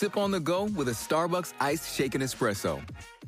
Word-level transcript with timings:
Sip 0.00 0.16
on 0.16 0.30
the 0.30 0.40
go 0.40 0.64
with 0.64 0.88
a 0.88 0.92
Starbucks 0.92 1.52
iced 1.60 1.94
shaken 1.94 2.22
espresso. 2.22 2.80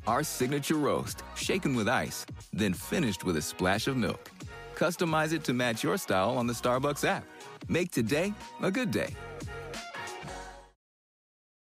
Our 0.07 0.23
signature 0.23 0.77
roast, 0.77 1.21
shaken 1.35 1.75
with 1.75 1.87
ice, 1.87 2.25
then 2.51 2.73
finished 2.73 3.23
with 3.23 3.37
a 3.37 3.43
splash 3.43 3.85
of 3.85 3.95
milk. 3.95 4.31
Customize 4.73 5.33
it 5.33 5.43
to 5.43 5.53
match 5.53 5.83
your 5.83 5.97
style 5.97 6.35
on 6.35 6.47
the 6.47 6.53
Starbucks 6.53 7.05
app. 7.07 7.25
Make 7.67 7.91
today 7.91 8.33
a 8.63 8.71
good 8.71 8.89
day. 8.89 9.15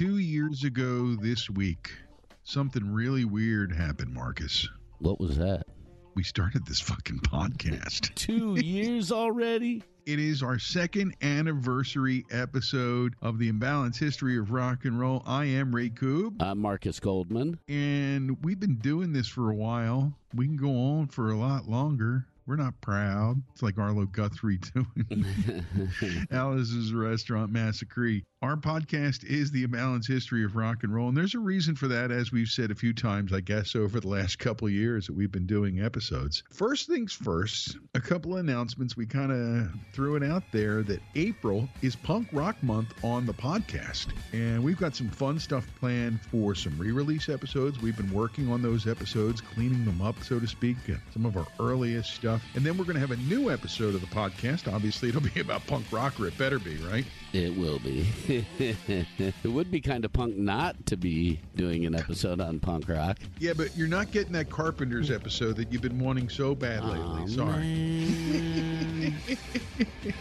Two 0.00 0.16
years 0.16 0.64
ago 0.64 1.14
this 1.14 1.50
week, 1.50 1.92
something 2.42 2.90
really 2.90 3.26
weird 3.26 3.70
happened, 3.70 4.14
Marcus. 4.14 4.66
What 5.00 5.20
was 5.20 5.36
that? 5.36 5.64
We 6.14 6.22
started 6.22 6.64
this 6.64 6.80
fucking 6.80 7.18
podcast. 7.18 8.14
Two 8.14 8.54
years 8.58 9.12
already? 9.12 9.82
It 10.06 10.18
is 10.18 10.42
our 10.42 10.58
second 10.58 11.16
anniversary 11.20 12.24
episode 12.30 13.14
of 13.20 13.38
the 13.38 13.52
Imbalanced 13.52 13.98
History 13.98 14.38
of 14.38 14.52
Rock 14.52 14.86
and 14.86 14.98
Roll. 14.98 15.22
I 15.26 15.44
am 15.44 15.76
Ray 15.76 15.90
Coob, 15.90 16.40
I'm 16.40 16.60
Marcus 16.60 16.98
Goldman. 16.98 17.58
and 17.68 18.42
we've 18.42 18.58
been 18.58 18.76
doing 18.76 19.12
this 19.12 19.28
for 19.28 19.50
a 19.50 19.54
while. 19.54 20.14
We 20.34 20.46
can 20.46 20.56
go 20.56 20.70
on 20.70 21.08
for 21.08 21.28
a 21.28 21.36
lot 21.36 21.68
longer. 21.68 22.24
We're 22.46 22.56
not 22.56 22.80
proud. 22.80 23.42
It's 23.52 23.62
like 23.62 23.76
Arlo 23.76 24.06
Guthrie 24.06 24.58
doing 24.74 25.26
Alice's 26.30 26.94
Restaurant 26.94 27.52
Massacre. 27.52 28.22
Our 28.42 28.56
podcast 28.56 29.22
is 29.22 29.50
the 29.50 29.66
Imbalanced 29.66 30.08
History 30.08 30.46
of 30.46 30.56
Rock 30.56 30.82
and 30.82 30.94
Roll, 30.94 31.08
and 31.08 31.16
there's 31.16 31.34
a 31.34 31.38
reason 31.38 31.74
for 31.74 31.88
that, 31.88 32.10
as 32.10 32.32
we've 32.32 32.48
said 32.48 32.70
a 32.70 32.74
few 32.74 32.94
times, 32.94 33.34
I 33.34 33.40
guess, 33.40 33.76
over 33.76 34.00
the 34.00 34.08
last 34.08 34.38
couple 34.38 34.66
years 34.70 35.06
that 35.08 35.12
we've 35.12 35.30
been 35.30 35.44
doing 35.44 35.82
episodes. 35.82 36.42
First 36.50 36.88
things 36.88 37.12
first, 37.12 37.76
a 37.94 38.00
couple 38.00 38.32
of 38.32 38.38
announcements. 38.38 38.96
We 38.96 39.04
kind 39.04 39.30
of 39.30 39.70
threw 39.92 40.16
it 40.16 40.22
out 40.22 40.42
there 40.52 40.82
that 40.84 41.02
April 41.16 41.68
is 41.82 41.94
Punk 41.94 42.28
Rock 42.32 42.56
Month 42.62 42.94
on 43.04 43.26
the 43.26 43.34
podcast, 43.34 44.06
and 44.32 44.64
we've 44.64 44.78
got 44.78 44.96
some 44.96 45.10
fun 45.10 45.38
stuff 45.38 45.66
planned 45.78 46.22
for 46.22 46.54
some 46.54 46.78
re-release 46.78 47.28
episodes. 47.28 47.78
We've 47.82 47.98
been 47.98 48.10
working 48.10 48.50
on 48.50 48.62
those 48.62 48.86
episodes, 48.86 49.42
cleaning 49.42 49.84
them 49.84 50.00
up, 50.00 50.24
so 50.24 50.40
to 50.40 50.46
speak, 50.46 50.78
uh, 50.88 50.94
some 51.12 51.26
of 51.26 51.36
our 51.36 51.46
earliest 51.60 52.14
stuff, 52.14 52.42
and 52.54 52.64
then 52.64 52.78
we're 52.78 52.84
going 52.84 52.94
to 52.94 53.06
have 53.06 53.10
a 53.10 53.22
new 53.24 53.50
episode 53.50 53.94
of 53.94 54.00
the 54.00 54.06
podcast. 54.06 54.72
Obviously, 54.72 55.10
it'll 55.10 55.20
be 55.20 55.40
about 55.40 55.66
punk 55.66 55.84
rock, 55.92 56.18
or 56.18 56.26
it 56.26 56.38
better 56.38 56.58
be, 56.58 56.76
right? 56.90 57.04
It 57.34 57.54
will 57.56 57.78
be. 57.78 58.06
it 58.60 59.34
would 59.44 59.70
be 59.70 59.80
kind 59.80 60.04
of 60.04 60.12
punk 60.12 60.36
not 60.36 60.86
to 60.86 60.96
be 60.96 61.40
doing 61.56 61.84
an 61.86 61.94
episode 61.96 62.40
on 62.40 62.60
punk 62.60 62.88
rock. 62.88 63.18
Yeah, 63.40 63.54
but 63.56 63.76
you're 63.76 63.88
not 63.88 64.12
getting 64.12 64.32
that 64.34 64.48
Carpenters 64.50 65.10
episode 65.10 65.56
that 65.56 65.72
you've 65.72 65.82
been 65.82 65.98
wanting 65.98 66.28
so 66.28 66.54
bad 66.54 66.84
lately. 66.84 67.22
Aw, 67.22 67.26
Sorry. 67.26 69.14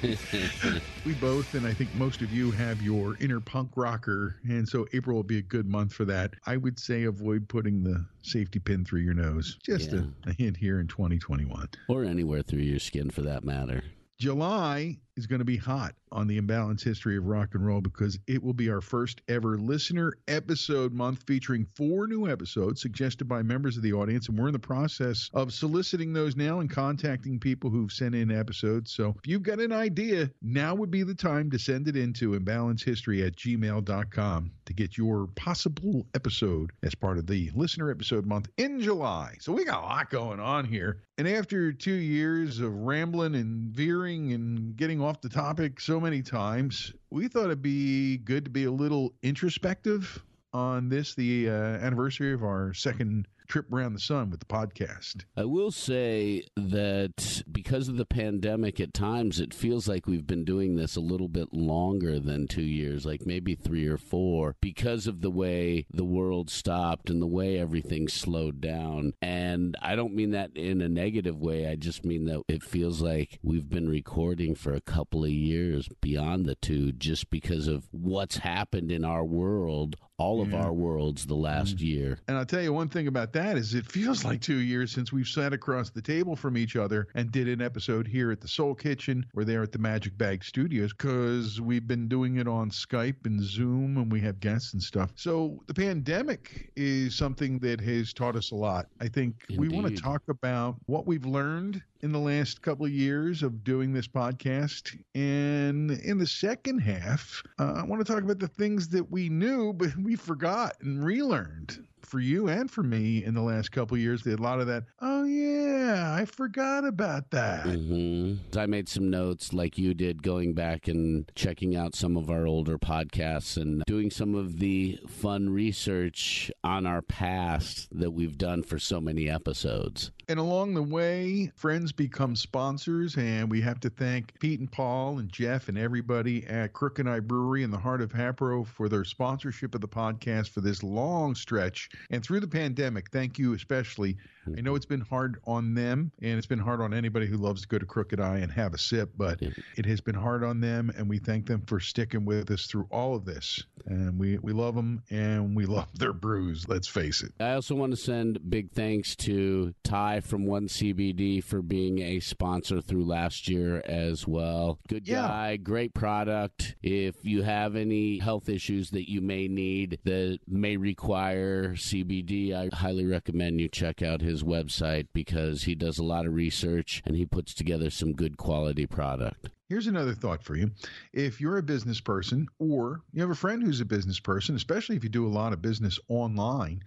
we 1.06 1.14
both, 1.16 1.54
and 1.54 1.68
I 1.68 1.74
think 1.74 1.94
most 1.96 2.22
of 2.22 2.32
you, 2.34 2.50
have 2.52 2.82
your 2.82 3.16
inner 3.20 3.40
punk 3.40 3.72
rocker, 3.76 4.38
and 4.44 4.68
so 4.68 4.88
April 4.94 5.16
will 5.16 5.24
be 5.24 5.38
a 5.38 5.44
good 5.44 5.68
month 5.68 5.94
for 5.94 6.06
that. 6.06 6.34
I 6.48 6.58
would 6.58 6.80
say 6.80 7.04
avoid 7.04 7.48
putting 7.48 7.84
the 7.84 8.06
safety 8.24 8.60
pin 8.60 8.86
through 8.86 9.02
your 9.02 9.14
nose. 9.14 9.58
Just 9.64 9.92
Yeah. 9.92 10.02
a, 10.26 10.30
a 10.30 10.34
hint 10.34 10.58
here 10.58 10.80
in 10.80 10.88
2021. 10.88 11.70
or 11.88 12.04
anywhere 12.04 12.42
through 12.42 12.60
your 12.62 12.80
skin 12.80 13.10
for 13.12 13.22
that 13.22 13.44
matter. 13.44 13.84
July 14.18 14.98
is 15.20 15.28
going 15.28 15.40
to 15.40 15.46
be 15.46 15.58
hot 15.58 15.94
on 16.12 16.28
the 16.28 16.38
imbalance 16.38 16.82
history 16.82 17.18
of 17.18 17.26
rock 17.26 17.54
and 17.54 17.66
roll 17.66 17.82
because 17.82 18.18
it 18.28 18.42
will 18.42 18.54
be 18.54 18.70
our 18.70 18.82
first 18.82 19.22
ever 19.28 19.58
listener 19.58 20.14
episode 20.28 20.94
month 20.94 21.24
featuring 21.28 21.66
four 21.76 22.08
new 22.08 22.28
episodes 22.28 22.82
suggested 22.82 23.26
by 23.26 23.44
members 23.44 23.78
of 23.78 23.84
the 23.84 23.94
audience. 23.94 24.28
And 24.28 24.38
we're 24.38 24.48
in 24.48 24.54
the 24.54 24.60
process 24.60 25.30
of 25.34 25.54
soliciting 25.54 26.14
those 26.14 26.36
now 26.36 26.60
and 26.60 26.70
contacting 26.70 27.40
people 27.40 27.70
who've 27.70 27.92
sent 27.92 28.16
in 28.16 28.32
episodes. 28.32 28.92
So 28.92 29.16
if 29.20 29.28
you've 29.28 29.44
got 29.44 29.60
an 29.60 29.72
idea, 29.72 30.32
now 30.42 30.74
would 30.74 30.92
be 30.92 31.04
the 31.04 31.14
time 31.14 31.52
to 31.52 31.60
send 31.60 31.88
it 31.88 31.96
into 31.96 32.40
imbalancehistory 32.40 33.26
at 33.26 33.36
gmail.com 33.36 34.52
to 34.66 34.74
get 34.74 34.98
your 34.98 35.28
possible 35.36 36.08
episode 36.16 36.72
as 36.84 36.96
part 36.96 37.18
of 37.18 37.28
the 37.28 37.52
listener 37.54 37.92
episode 37.92 38.26
month 38.26 38.50
in 38.58 38.80
July. 38.80 39.36
So 39.40 39.52
we 39.52 39.66
got 39.66 39.84
a 39.84 39.86
lot 39.86 40.10
going 40.10 40.40
on 40.40 40.66
here. 40.66 41.02
And 41.18 41.28
after 41.28 41.74
two 41.74 41.92
years 41.92 42.60
of 42.62 42.74
rambling 42.74 43.36
and 43.36 43.70
veering 43.76 44.32
and 44.32 44.78
getting 44.78 45.02
off 45.02 45.09
the 45.18 45.30
topic 45.30 45.80
so 45.80 46.00
many 46.00 46.22
times, 46.22 46.94
we 47.10 47.28
thought 47.28 47.46
it'd 47.46 47.62
be 47.62 48.18
good 48.18 48.46
to 48.46 48.52
be 48.52 48.66
a 48.66 48.72
little 48.72 49.14
introspective 49.24 50.24
on 50.54 50.90
this, 50.90 51.16
the 51.16 51.50
uh, 51.50 51.54
anniversary 51.54 52.34
of 52.34 52.44
our 52.44 52.74
second 52.74 53.28
trip 53.50 53.74
around 53.74 53.94
the 53.94 54.00
sun 54.00 54.30
with 54.30 54.40
the 54.40 54.46
podcast. 54.46 55.26
I 55.36 55.44
will 55.44 55.72
say 55.72 56.44
that 56.56 57.44
because 57.52 57.90
of 57.90 57.98
the 57.98 58.06
pandemic, 58.06 58.80
at 58.80 58.94
times 58.94 59.40
it 59.40 59.54
feels 59.54 59.88
like 59.88 60.08
we've 60.08 60.28
been 60.28 60.46
doing 60.46 60.76
this 60.76 60.96
a 60.96 61.02
little 61.02 61.28
bit 61.28 61.52
longer 61.52 62.20
than 62.20 62.48
two 62.48 62.62
years, 62.62 63.06
like 63.06 63.26
maybe 63.26 63.56
three 63.56 63.88
or 63.88 63.98
four, 63.98 64.56
because 64.62 65.08
of 65.08 65.22
the 65.22 65.32
way 65.32 65.86
the 65.92 66.06
world 66.06 66.50
stopped 66.50 67.10
and 67.10 67.22
the 67.22 67.28
way 67.28 67.60
everything 67.60 68.08
slowed 68.08 68.62
down. 68.62 69.14
And 69.22 69.76
I 69.82 69.96
don't 69.96 70.16
mean 70.16 70.32
that 70.32 70.52
in 70.56 70.82
a 70.82 70.90
negative 70.90 71.40
way. 71.40 71.68
I 71.68 71.76
just 71.76 72.06
mean 72.06 72.26
that 72.26 72.44
it 72.48 72.64
feels 72.64 73.02
like 73.02 73.40
we've 73.42 73.70
been 73.70 73.90
recording 73.90 74.54
for 74.54 74.74
a 74.74 74.82
couple 74.82 75.24
of 75.24 75.32
years 75.32 75.90
beyond 76.02 76.46
the 76.46 76.56
two 76.56 76.92
just 76.92 77.30
because 77.32 77.68
of 77.68 77.88
what's 77.92 78.38
happened 78.38 78.92
in 78.92 79.04
our 79.04 79.26
world, 79.26 79.96
all 80.20 80.42
of 80.42 80.52
Yeah. 80.52 80.64
our 80.64 80.74
worlds, 80.74 81.26
the 81.26 81.36
last 81.36 81.78
mm-hmm. 81.78 81.86
year. 81.86 82.20
And 82.28 82.38
I'll 82.38 82.46
tell 82.46 82.62
you 82.62 82.74
one 82.74 82.90
thing 82.90 83.08
about 83.08 83.34
that 83.34 83.58
is 83.58 83.74
it 83.74 83.86
feels 83.86 84.24
like 84.26 84.42
two 84.42 84.58
years 84.60 84.92
since 84.92 85.12
we've 85.12 85.28
sat 85.28 85.54
across 85.54 85.90
the 85.90 86.02
table 86.02 86.36
from 86.36 86.58
each 86.58 86.76
other 86.76 87.08
and 87.16 87.32
did 87.32 87.48
an 87.48 87.62
episode 87.62 88.08
here 88.08 88.32
at 88.32 88.42
the 88.42 88.48
Soul 88.48 88.76
Kitchen 88.76 89.26
or 89.34 89.44
there 89.44 89.64
at 89.64 89.72
the 89.72 89.80
Magic 89.80 90.18
Bag 90.18 90.44
Studios 90.44 90.92
because 90.94 91.62
we've 91.62 91.88
been 91.88 92.08
doing 92.08 92.38
it 92.38 92.48
on 92.48 92.70
Skype 92.70 93.26
and 93.26 93.42
Zoom 93.42 93.98
and 93.98 94.12
we 94.12 94.20
have 94.22 94.40
guests 94.40 94.74
and 94.74 94.84
stuff. 94.84 95.12
So 95.16 95.64
the 95.68 95.74
pandemic 95.74 96.72
is 96.76 97.16
something 97.16 97.60
that 97.60 97.80
has 97.82 98.14
taught 98.14 98.36
us 98.36 98.52
a 98.52 98.56
lot. 98.56 98.88
I 99.00 99.08
think 99.08 99.36
we 99.58 99.70
want 99.70 99.88
to 99.88 100.02
talk 100.02 100.24
about 100.28 100.76
what 100.86 101.08
we've 101.08 101.26
learned 101.26 101.82
in 102.02 102.12
the 102.12 102.20
last 102.20 102.62
couple 102.62 102.86
of 102.86 102.92
years 102.92 103.44
of 103.44 103.64
doing 103.64 103.94
this 103.94 104.08
podcast. 104.08 104.98
And 105.16 105.92
in 105.92 106.18
the 106.18 106.28
second 106.28 106.80
half, 106.80 107.44
uh, 107.60 107.74
I 107.78 107.84
want 107.84 108.06
to 108.06 108.12
talk 108.12 108.24
about 108.24 108.40
the 108.40 108.48
things 108.48 108.90
that 108.90 109.12
we 109.12 109.30
knew, 109.30 109.74
but 109.74 109.96
we 109.98 110.16
forgot 110.16 110.76
and 110.82 111.04
relearned 111.04 111.86
for 112.10 112.20
you 112.20 112.48
and 112.48 112.70
for 112.72 112.82
me 112.82 113.24
in 113.24 113.36
the 113.36 113.42
last 113.42 113.72
couple 113.72 113.96
years. 113.98 114.26
A 114.26 114.36
lot 114.36 114.60
of 114.60 114.68
that, 114.68 114.84
oh, 115.00 115.24
yeah, 115.26 116.16
I 116.18 116.26
forgot 116.26 116.86
about 116.86 117.30
that. 117.32 117.66
Mm-hmm. 117.66 118.58
I 118.58 118.66
made 118.66 118.90
some 118.90 119.10
notes 119.10 119.54
like 119.54 119.78
you 119.78 119.94
did 119.94 120.24
going 120.24 120.54
back 120.54 120.88
and 120.88 121.32
checking 121.36 121.76
out 121.76 121.96
some 121.96 122.18
of 122.18 122.30
our 122.30 122.48
older 122.48 122.78
podcasts 122.78 123.58
and 123.58 123.84
doing 123.86 124.10
some 124.10 124.34
of 124.34 124.60
the 124.60 125.00
fun 125.08 125.50
research 125.52 126.52
on 126.64 126.86
our 126.86 127.02
past 127.02 127.88
that 127.92 128.12
we've 128.12 128.38
done 128.38 128.64
for 128.64 128.80
so 128.80 129.00
many 129.00 129.30
episodes. 129.30 130.12
And 130.30 130.38
along 130.38 130.76
the 130.76 130.84
way, 130.84 131.52
friends 131.56 131.92
become 131.92 132.36
sponsors, 132.36 133.18
and 133.18 133.50
we 133.50 133.62
have 133.62 133.80
to 133.80 133.90
thank 133.90 134.40
Pete 134.40 134.60
and 134.60 134.72
Paul 134.72 135.18
and 135.18 135.28
Jeff 135.28 135.70
and 135.70 135.78
everybody 135.78 136.46
at 136.46 136.72
Crooked 136.72 137.08
Eye 137.08 137.20
Brewery 137.20 137.64
in 137.64 137.72
the 137.72 137.80
heart 137.80 138.00
of 138.00 138.12
Hatboro 138.12 138.64
for 138.64 138.88
their 138.88 139.04
sponsorship 139.04 139.74
of 139.74 139.82
the 139.82 139.88
podcast 139.88 140.50
for 140.50 140.62
this 140.62 140.84
long 140.84 141.34
stretch. 141.34 141.90
And 142.12 142.24
through 142.24 142.42
the 142.42 142.48
pandemic, 142.48 143.10
thank 143.10 143.40
you 143.40 143.56
especially. 143.56 144.18
I 144.58 144.62
know 144.62 144.76
it's 144.76 144.86
been 144.86 145.02
hard 145.02 145.40
on 145.46 145.74
them, 145.76 146.12
and 146.22 146.38
it's 146.38 146.48
been 146.48 146.60
hard 146.60 146.82
on 146.82 146.94
anybody 146.94 147.28
who 147.28 147.38
loves 147.38 147.62
to 147.62 147.68
go 147.68 147.78
to 147.78 147.86
Crooked 147.86 148.20
Eye 148.20 148.38
and 148.40 148.52
have 148.52 148.74
a 148.74 148.78
sip, 148.78 149.12
but 149.18 149.40
it 149.78 149.86
has 149.86 150.02
been 150.02 150.16
hard 150.16 150.44
on 150.44 150.60
them, 150.60 150.92
and 150.98 151.08
we 151.10 151.20
thank 151.20 151.46
them 151.46 151.62
for 151.68 151.80
sticking 151.80 152.26
with 152.26 152.50
us 152.52 152.66
through 152.66 152.88
all 152.92 153.16
of 153.16 153.26
this. 153.26 153.64
And 153.86 154.18
we, 154.20 154.38
we 154.40 154.52
love 154.54 154.76
them, 154.76 155.04
and 155.10 155.56
we 155.56 155.66
love 155.68 155.88
their 155.98 156.14
brews, 156.14 156.68
let's 156.68 156.88
face 156.88 157.22
it. 157.22 157.32
I 157.40 157.54
also 157.54 157.76
want 157.76 157.92
to 157.92 157.98
send 157.98 158.50
big 158.50 158.72
thanks 158.72 159.16
to 159.18 159.74
Ty 159.84 160.22
from 160.22 160.46
One 160.46 160.68
CBD 160.68 161.44
for 161.44 161.62
being 161.62 162.00
a 162.00 162.20
sponsor 162.20 162.82
through 162.82 163.06
last 163.06 163.48
year 163.48 163.82
as 163.86 164.28
well. 164.28 164.80
Good 164.88 165.08
Yeah. 165.08 165.28
guy, 165.28 165.58
great 165.58 165.94
product. 165.94 166.76
If 166.82 167.24
you 167.24 167.44
have 167.44 167.76
any 167.76 168.18
health 168.20 168.50
issues 168.50 168.90
that 168.92 169.10
you 169.10 169.22
may 169.22 169.48
need 169.48 170.00
that 170.06 170.40
may 170.48 170.78
require 170.78 171.76
CBD, 171.76 172.54
I 172.54 172.76
highly 172.76 173.06
recommend 173.06 173.60
you 173.62 173.68
check 173.68 174.02
out 174.02 174.22
his 174.22 174.29
website 174.44 175.08
because 175.14 175.64
he 175.64 175.76
does 175.76 175.98
a 175.98 176.04
lot 176.04 176.26
of 176.26 176.34
research 176.34 177.02
and 177.06 177.16
he 177.16 177.26
puts 177.26 177.54
together 177.54 177.90
some 177.90 178.14
good 178.14 178.38
quality 178.38 178.86
product. 178.86 179.50
Here's 179.68 179.88
another 179.88 180.14
thought 180.14 180.44
for 180.44 180.56
you. 180.56 180.72
If 181.14 181.40
you're 181.40 181.58
a 181.58 181.64
business 181.64 182.00
person 182.00 182.48
or 182.60 183.02
you 183.12 183.22
have 183.22 183.30
a 183.30 183.36
friend 183.36 183.62
who's 183.62 183.82
a 183.82 183.86
business 183.86 184.20
person, 184.20 184.56
especially 184.56 184.96
if 184.96 185.04
you 185.04 185.10
do 185.10 185.28
a 185.28 185.30
lot 185.30 185.54
of 185.54 185.62
business 185.62 186.00
online, 186.08 186.84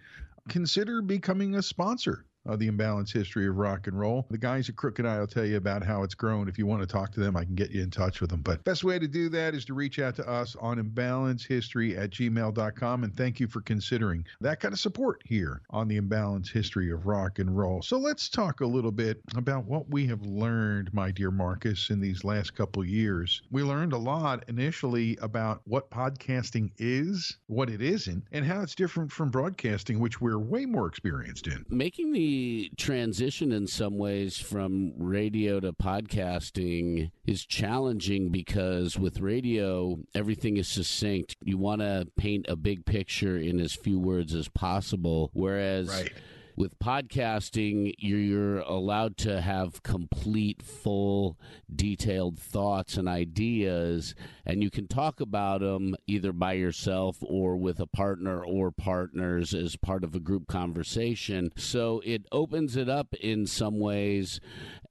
consider 0.49 1.03
becoming 1.03 1.55
a 1.55 1.62
sponsor 1.62 2.25
of 2.47 2.59
the 2.59 2.71
imbalanced 2.71 3.12
history 3.12 3.47
of 3.47 3.56
rock 3.56 3.87
and 3.87 3.99
roll. 3.99 4.27
The 4.31 4.39
guys 4.39 4.69
at 4.69 4.77
Crooked 4.77 5.06
Eye 5.06 5.19
will 5.21 5.27
tell 5.27 5.44
you 5.44 5.56
about 5.56 5.85
how 5.85 6.03
it's 6.03 6.15
grown. 6.15 6.49
If 6.49 6.59
you 6.59 6.67
want 6.67 6.81
to 6.83 6.87
talk 6.87 7.12
to 7.12 7.21
them, 7.21 7.37
I 7.37 7.44
can 7.44 7.55
get 7.55 7.71
you 7.71 7.83
in 7.83 7.91
touch 7.91 8.21
with 8.21 8.31
them. 8.31 8.43
But 8.43 8.65
best 8.65 8.85
way 8.85 8.99
to 8.99 9.09
do 9.09 9.29
that 9.31 9.55
is 9.55 9.65
to 9.67 9.75
reach 9.75 9.99
out 9.99 10.17
to 10.17 10.29
us 10.29 10.56
on 10.61 10.79
imbalancehistory 10.79 11.99
at 11.99 12.11
gmail.com. 12.11 13.05
And 13.05 13.17
thank 13.17 13.41
you 13.41 13.47
for 13.47 13.61
considering 13.61 14.25
that 14.41 14.61
kind 14.61 14.73
of 14.75 14.81
support 14.81 15.23
here 15.25 15.62
on 15.71 15.89
the 15.89 16.00
imbalanced 16.00 16.50
history 16.53 16.91
of 16.91 17.06
rock 17.06 17.39
and 17.39 17.56
roll. 17.56 17.83
So 17.83 17.99
let's 17.99 18.29
talk 18.29 18.61
a 18.61 18.67
little 18.67 18.93
bit 18.93 19.21
about 19.37 19.65
what 19.65 19.88
we 19.88 20.06
have 20.06 20.23
learned, 20.23 20.93
my 20.93 21.11
dear 21.11 21.31
Marcus, 21.31 21.91
in 21.91 22.00
these 22.00 22.25
last 22.25 22.55
couple 22.55 22.85
years. 22.85 23.43
We 23.50 23.62
learned 23.62 23.93
a 23.93 23.99
lot 23.99 24.45
initially 24.49 25.17
about 25.23 25.61
what 25.65 25.91
podcasting 25.91 26.71
is, 26.79 27.37
what 27.47 27.71
it 27.71 27.81
isn't, 27.83 28.25
and 28.33 28.45
how 28.45 28.62
it's 28.62 28.75
different 28.75 29.12
from 29.12 29.31
broadcasting, 29.31 29.99
which 30.00 30.21
we're 30.21 30.38
way 30.38 30.67
more 30.67 30.87
experienced 30.87 31.47
in. 31.47 31.65
making 31.69 32.12
the 32.12 32.31
transition 32.76 33.52
in 33.52 33.67
some 33.67 33.99
ways 33.99 34.38
from 34.38 34.93
radio 34.96 35.61
to 35.61 35.73
podcasting 35.73 37.11
is 37.26 37.44
challenging 37.44 38.31
because 38.31 38.99
with 38.99 39.20
radio 39.20 39.99
everything 40.14 40.56
is 40.56 40.69
succinct 40.69 41.37
you 41.43 41.56
want 41.58 41.81
to 41.81 42.06
paint 42.17 42.46
a 42.49 42.56
big 42.56 42.84
picture 42.84 43.37
in 43.37 43.61
as 43.61 43.75
few 43.75 43.99
words 43.99 44.34
as 44.34 44.49
possible 44.49 45.31
whereas 45.32 45.88
Right. 45.88 46.12
With 46.56 46.78
podcasting, 46.78 47.94
you're, 47.99 48.60
allowed 48.60 49.16
to 49.16 49.40
have 49.40 49.82
complete, 49.82 50.62
full, 50.62 51.38
detailed 51.75 52.38
thoughts 52.38 52.96
and 52.96 53.08
ideas, 53.08 54.14
and 54.44 54.62
you 54.62 54.70
can 54.70 54.87
talk 54.87 55.20
about 55.20 55.60
them 55.60 55.94
either 56.06 56.32
by 56.32 56.52
yourself 56.52 57.19
or 57.22 57.56
with 57.56 57.81
a 57.81 57.87
partner 57.87 58.44
or 58.44 58.70
partners 58.70 59.54
as 59.54 59.76
part 59.76 60.04
of 60.04 60.14
a 60.14 60.20
group 60.20 60.46
conversation. 60.46 61.50
So 61.56 62.02
it 62.04 62.26
opens 62.32 62.76
it 62.76 62.88
up 62.88 63.14
in 63.14 63.46
some 63.46 63.78
ways, 63.78 64.40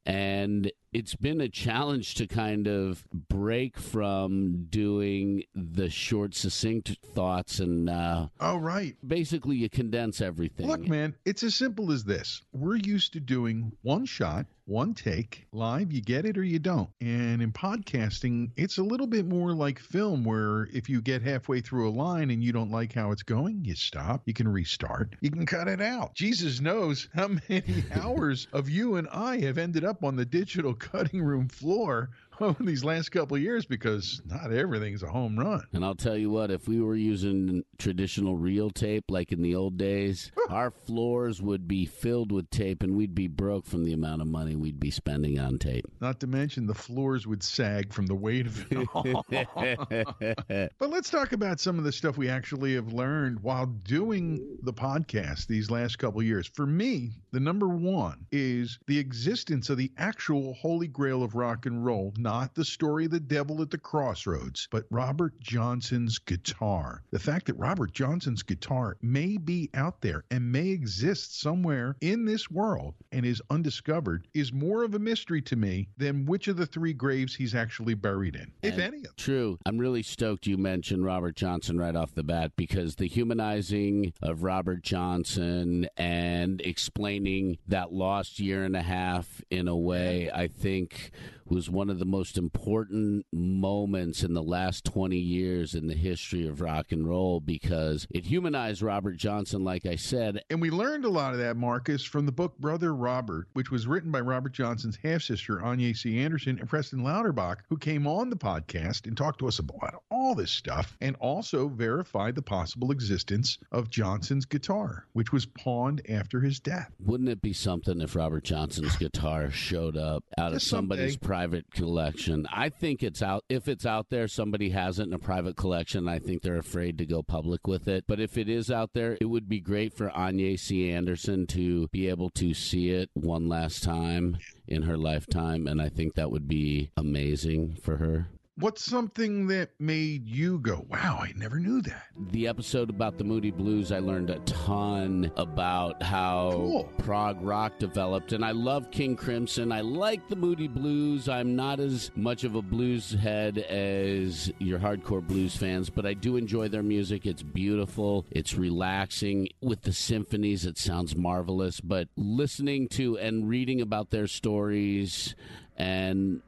and 0.06 0.72
it's 0.94 1.16
been 1.16 1.40
a 1.42 1.48
challenge 1.48 2.16
to 2.16 2.28
kind 2.28 2.68
of 2.68 3.06
break 3.30 3.78
from 3.78 4.66
doing 4.70 5.44
the 5.56 5.90
short, 5.90 6.34
succinct 6.36 6.98
thoughts 7.14 7.60
and 7.60 7.90
uh, 7.90 8.28
Oh, 8.40 8.58
right. 8.58 8.96
basically 9.08 9.56
you 9.58 9.70
condense 9.70 10.20
everything. 10.22 10.68
Look, 10.68 10.88
man, 10.88 11.16
it's 11.26 11.44
as 11.44 11.56
simple 11.56 11.92
as 11.92 12.04
this. 12.04 12.42
We're 12.52 12.76
used 12.78 13.14
to 13.14 13.20
doing 13.20 13.72
one 13.84 14.06
shot, 14.06 14.48
one 14.72 14.94
take, 14.94 15.46
live, 15.52 15.92
you 15.92 16.02
get 16.02 16.26
it 16.26 16.38
or 16.38 16.44
you 16.46 16.58
don't. 16.58 16.90
And 17.02 17.42
in 17.42 17.52
podcasting, 17.52 18.52
it's 18.56 18.78
a 18.78 18.84
little 18.84 19.06
bit 19.06 19.28
more 19.28 19.52
like 19.52 19.80
film 19.80 20.24
where 20.24 20.70
if 20.72 20.88
you 20.88 21.02
get 21.02 21.22
halfway 21.22 21.60
through 21.60 21.90
a 21.90 21.92
line 21.92 22.32
and 22.32 22.42
you 22.42 22.54
don't 22.54 22.72
like 22.72 22.94
how 22.94 23.12
it's 23.12 23.22
going, 23.22 23.66
you 23.66 23.76
stop, 23.76 24.22
you 24.26 24.34
can 24.34 24.48
restart, 24.48 25.14
you 25.20 25.30
can 25.30 25.46
cut 25.46 25.68
it 25.68 25.82
out. 25.82 26.16
Jesus 26.16 26.62
knows 26.62 27.10
how 27.14 27.28
many 27.50 27.84
hours 27.92 28.48
of 28.54 28.70
you 28.70 28.96
and 28.96 29.10
I 29.12 29.42
have 29.42 29.58
ended 29.58 29.84
up 29.84 30.06
on 30.06 30.16
the 30.16 30.26
digital 30.26 30.74
cutting 30.74 31.22
room 31.22 31.50
floor 31.50 32.10
over 32.52 32.64
these 32.64 32.84
last 32.84 33.10
couple 33.10 33.38
of 33.38 33.44
years 33.44 33.66
because 33.66 34.22
not 34.26 34.52
everything's 34.52 35.04
a 35.04 35.08
home 35.08 35.38
run. 35.38 35.64
And 35.74 35.86
I'll 35.86 35.96
tell 35.96 36.18
you 36.18 36.30
what, 36.30 36.50
if 36.52 36.68
we 36.68 36.82
were 36.82 36.96
using 36.96 37.64
traditional 37.78 38.36
reel 38.36 38.70
tape 38.70 39.06
like 39.10 39.32
in 39.32 39.42
the 39.42 39.56
old 39.56 39.78
days, 39.78 40.32
our 40.50 40.72
floors 40.72 41.42
would 41.42 41.68
be 41.68 41.86
filled 41.86 42.32
with 42.32 42.50
tape 42.50 42.84
and 42.84 42.96
we'd 42.96 43.14
be 43.14 43.28
broke 43.28 43.66
from 43.66 43.84
the 43.84 43.94
amount 43.94 44.22
of 44.22 44.28
money 44.28 44.56
we'd 44.56 44.80
be 44.80 44.92
spending 44.92 45.40
on 45.40 45.60
tape. 45.60 45.86
Not 46.00 46.20
to 46.22 46.28
mention 46.28 46.66
the 46.66 46.74
floors 46.74 47.28
would 47.28 47.44
sag 47.44 47.94
from 47.94 48.08
the 48.08 48.16
weight 48.16 48.48
of 48.48 48.72
it 48.72 48.88
all. 48.94 49.26
But 50.80 50.90
let's 50.90 51.10
talk 51.10 51.34
about 51.34 51.60
some 51.60 51.78
of 51.78 51.84
the 51.84 51.92
stuff 51.92 52.18
we 52.18 52.30
actually 52.30 52.76
have 52.76 52.94
learned 52.94 53.40
while 53.42 53.66
doing 53.66 54.58
the 54.64 54.74
podcast 54.74 55.48
these 55.48 55.70
last 55.70 55.98
couple 56.00 56.22
years. 56.24 56.48
For 56.48 56.66
me, 56.66 57.12
the 57.32 57.40
number 57.40 57.68
one 57.68 58.26
is 58.32 58.80
the 58.88 58.98
existence 58.98 59.70
of 59.70 59.78
the 59.78 59.92
actual 59.98 60.54
holy 60.54 60.88
grail 60.88 61.24
of 61.24 61.36
rock 61.36 61.66
and 61.66 61.86
roll, 61.86 62.14
not 62.18 62.31
the 62.54 62.64
story 62.66 63.06
of 63.06 63.12
the 63.12 63.20
devil 63.20 63.62
at 63.62 63.70
the 63.70 63.78
crossroads, 63.78 64.68
but 64.72 64.86
Robert 64.90 65.38
Johnson's 65.40 66.18
guitar. 66.18 67.04
The 67.12 67.20
fact 67.20 67.46
that 67.48 67.56
Robert 67.56 67.92
Johnson's 67.94 68.42
guitar 68.44 68.98
may 69.02 69.38
be 69.38 69.70
out 69.74 70.02
there 70.02 70.24
and 70.32 70.52
may 70.52 70.70
exist 70.70 71.40
somewhere 71.42 71.96
in 72.02 72.26
this 72.26 72.50
world 72.50 72.96
and 73.12 73.26
is 73.26 73.42
undiscovered 73.50 74.28
is 74.34 74.54
more 74.54 74.84
of 74.84 74.96
a 74.96 75.00
mystery 75.00 75.42
to 75.44 75.56
me 75.56 75.90
than 75.98 76.26
which 76.26 76.48
of 76.48 76.58
the 76.58 76.66
three 76.66 76.94
graves 76.94 77.36
he's 77.36 77.54
actually 77.54 77.94
buried 77.96 78.36
in, 78.36 78.52
if 78.64 78.74
And- 78.74 78.82
any 78.82 78.98
of 78.98 79.04
them. 79.04 79.14
True. 79.18 79.58
I'm 79.66 79.78
really 79.78 80.04
stoked 80.04 80.48
you 80.48 80.58
mentioned 80.58 81.04
Robert 81.06 81.36
Johnson 81.36 81.78
right 81.78 81.96
off 81.96 82.14
the 82.16 82.24
bat 82.24 82.54
because 82.56 82.96
the 82.96 83.08
humanizing 83.08 84.14
of 84.22 84.44
Robert 84.44 84.84
Johnson 84.84 85.88
and 85.98 86.62
explaining 86.62 87.58
that 87.68 87.92
lost 87.92 88.40
year 88.40 88.64
and 88.64 88.76
a 88.76 88.82
half 88.82 89.42
in 89.50 89.68
a 89.68 89.76
way, 89.78 90.30
I 90.34 90.48
think 90.48 91.12
was 91.52 91.70
one 91.70 91.90
of 91.90 92.00
the 92.00 92.06
most 92.06 92.38
important 92.38 93.26
moments 93.34 94.24
in 94.24 94.34
the 94.34 94.42
last 94.42 94.86
20 94.86 95.18
years 95.18 95.76
in 95.76 95.88
the 95.88 95.94
history 95.94 96.48
of 96.48 96.62
rock 96.62 96.92
and 96.92 97.08
roll 97.08 97.42
because 97.42 98.08
it 98.10 98.26
humanized 98.26 98.82
Robert 98.82 99.18
Johnson, 99.18 99.64
like 99.64 99.86
I 99.86 99.98
said. 99.98 100.42
And 100.50 100.62
we 100.62 100.72
learned 100.72 101.04
a 101.04 101.10
lot 101.10 101.34
of 101.34 101.40
that, 101.40 101.58
Marcus, 101.58 102.06
from 102.06 102.26
the 102.26 102.32
book 102.32 102.58
Brother 102.58 102.96
Robert, 102.96 103.48
which 103.54 103.70
was 103.70 103.86
written 103.86 104.12
by 104.12 104.22
Robert 104.22 104.54
Johnson's 104.54 104.98
half 105.04 105.22
sister, 105.22 105.58
Annye 105.58 105.96
C. 105.96 106.20
Anderson, 106.20 106.58
and 106.58 106.70
Preston 106.70 107.04
Lauterbach, 107.04 107.58
who 107.68 107.78
came 107.78 108.08
on 108.08 108.30
the 108.30 108.36
podcast 108.38 109.06
and 109.06 109.18
talked 109.18 109.40
to 109.40 109.48
us 109.48 109.60
about 109.60 110.04
all 110.10 110.34
this 110.34 110.52
stuff 110.52 110.96
and 111.02 111.18
also 111.18 111.68
verified 111.68 112.36
the 112.36 112.42
possible 112.42 112.92
existence 112.92 113.58
of 113.74 113.90
Johnson's 113.90 114.46
guitar, 114.46 115.06
which 115.14 115.34
was 115.34 115.46
pawned 115.46 116.02
after 116.08 116.40
his 116.40 116.62
death. 116.62 116.92
Wouldn't 117.04 117.30
it 117.30 117.42
be 117.42 117.52
something 117.52 118.00
if 118.00 118.16
Robert 118.16 118.46
Johnson's 118.46 118.96
guitar 118.96 119.52
showed 119.52 119.98
up 119.98 120.24
out 120.38 120.54
of 120.54 120.62
somebody's 120.62 121.14
someday. 121.14 121.28
Private 121.42 121.72
collection? 121.72 122.46
I 122.54 122.70
think 122.70 123.02
it's 123.02 123.24
out. 123.24 123.46
If 123.50 123.68
it's 123.68 123.84
out 123.84 124.12
there, 124.12 124.28
somebody 124.28 124.70
has 124.70 125.00
it 125.00 125.08
in 125.08 125.14
a 125.14 125.18
private 125.18 125.56
collection. 125.56 126.08
I 126.08 126.20
think 126.20 126.44
they're 126.44 126.60
afraid 126.60 127.00
to 127.00 127.06
go 127.08 127.24
public 127.24 127.66
with 127.66 127.88
it. 127.88 128.04
But 128.08 128.20
if 128.20 128.38
it 128.38 128.48
is 128.48 128.70
out 128.70 128.92
there, 128.94 129.18
it 129.20 129.26
would 129.26 129.50
be 129.50 129.60
great 129.60 129.98
for 129.98 130.12
Annye 130.12 130.60
C. 130.60 130.92
Anderson 130.92 131.48
to 131.48 131.88
be 131.88 132.08
able 132.10 132.30
to 132.36 132.54
see 132.54 132.92
it 132.92 133.10
one 133.16 133.50
last 133.50 133.82
time 133.82 134.38
in 134.68 134.84
her 134.84 134.98
lifetime. 134.98 135.66
And 135.66 135.82
I 135.82 135.90
think 135.90 136.14
that 136.14 136.30
would 136.30 136.48
be 136.48 136.92
amazing 136.96 137.76
for 137.82 137.98
her. 137.98 138.28
What's 138.62 138.86
something 138.86 139.48
that 139.48 139.72
made 139.80 140.28
you 140.30 140.60
go, 140.60 140.86
wow, 140.88 141.18
I 141.20 141.34
never 141.36 141.58
knew 141.60 141.82
that? 141.82 142.04
The 142.30 142.48
episode 142.48 142.92
about 142.92 143.18
the 143.18 143.24
Moody 143.24 143.50
Blues, 143.50 143.92
I 143.92 143.98
learned 143.98 144.30
a 144.30 144.38
ton 144.42 145.32
about 145.36 146.04
how 146.04 146.52
Cool. 146.52 146.84
prog 147.00 147.42
rock 147.42 147.80
developed. 147.80 148.34
And 148.34 148.46
I 148.46 148.52
love 148.52 148.92
King 148.92 149.16
Crimson. 149.16 149.72
I 149.72 149.82
like 149.82 150.28
the 150.28 150.36
Moody 150.36 150.68
Blues. 150.68 151.28
I'm 151.28 151.56
not 151.56 151.80
as 151.80 152.12
much 152.16 152.44
of 152.44 152.54
a 152.54 152.62
blues 152.62 153.14
head 153.14 153.58
as 153.58 154.52
your 154.60 154.78
hardcore 154.78 155.26
blues 155.26 155.56
fans, 155.56 155.90
but 155.90 156.06
I 156.06 156.14
do 156.14 156.38
enjoy 156.38 156.68
their 156.68 156.84
music. 156.84 157.26
It's 157.26 157.42
beautiful, 157.42 158.28
it's 158.30 158.54
relaxing. 158.54 159.48
With 159.62 159.82
the 159.82 159.94
symphonies, 159.94 160.68
it 160.68 160.78
sounds 160.78 161.16
marvelous. 161.16 161.80
But 161.80 162.10
listening 162.16 162.90
to 162.90 163.18
and 163.18 163.50
reading 163.50 163.82
about 163.82 164.12
their 164.12 164.28
stories 164.28 165.34
and 165.78 166.44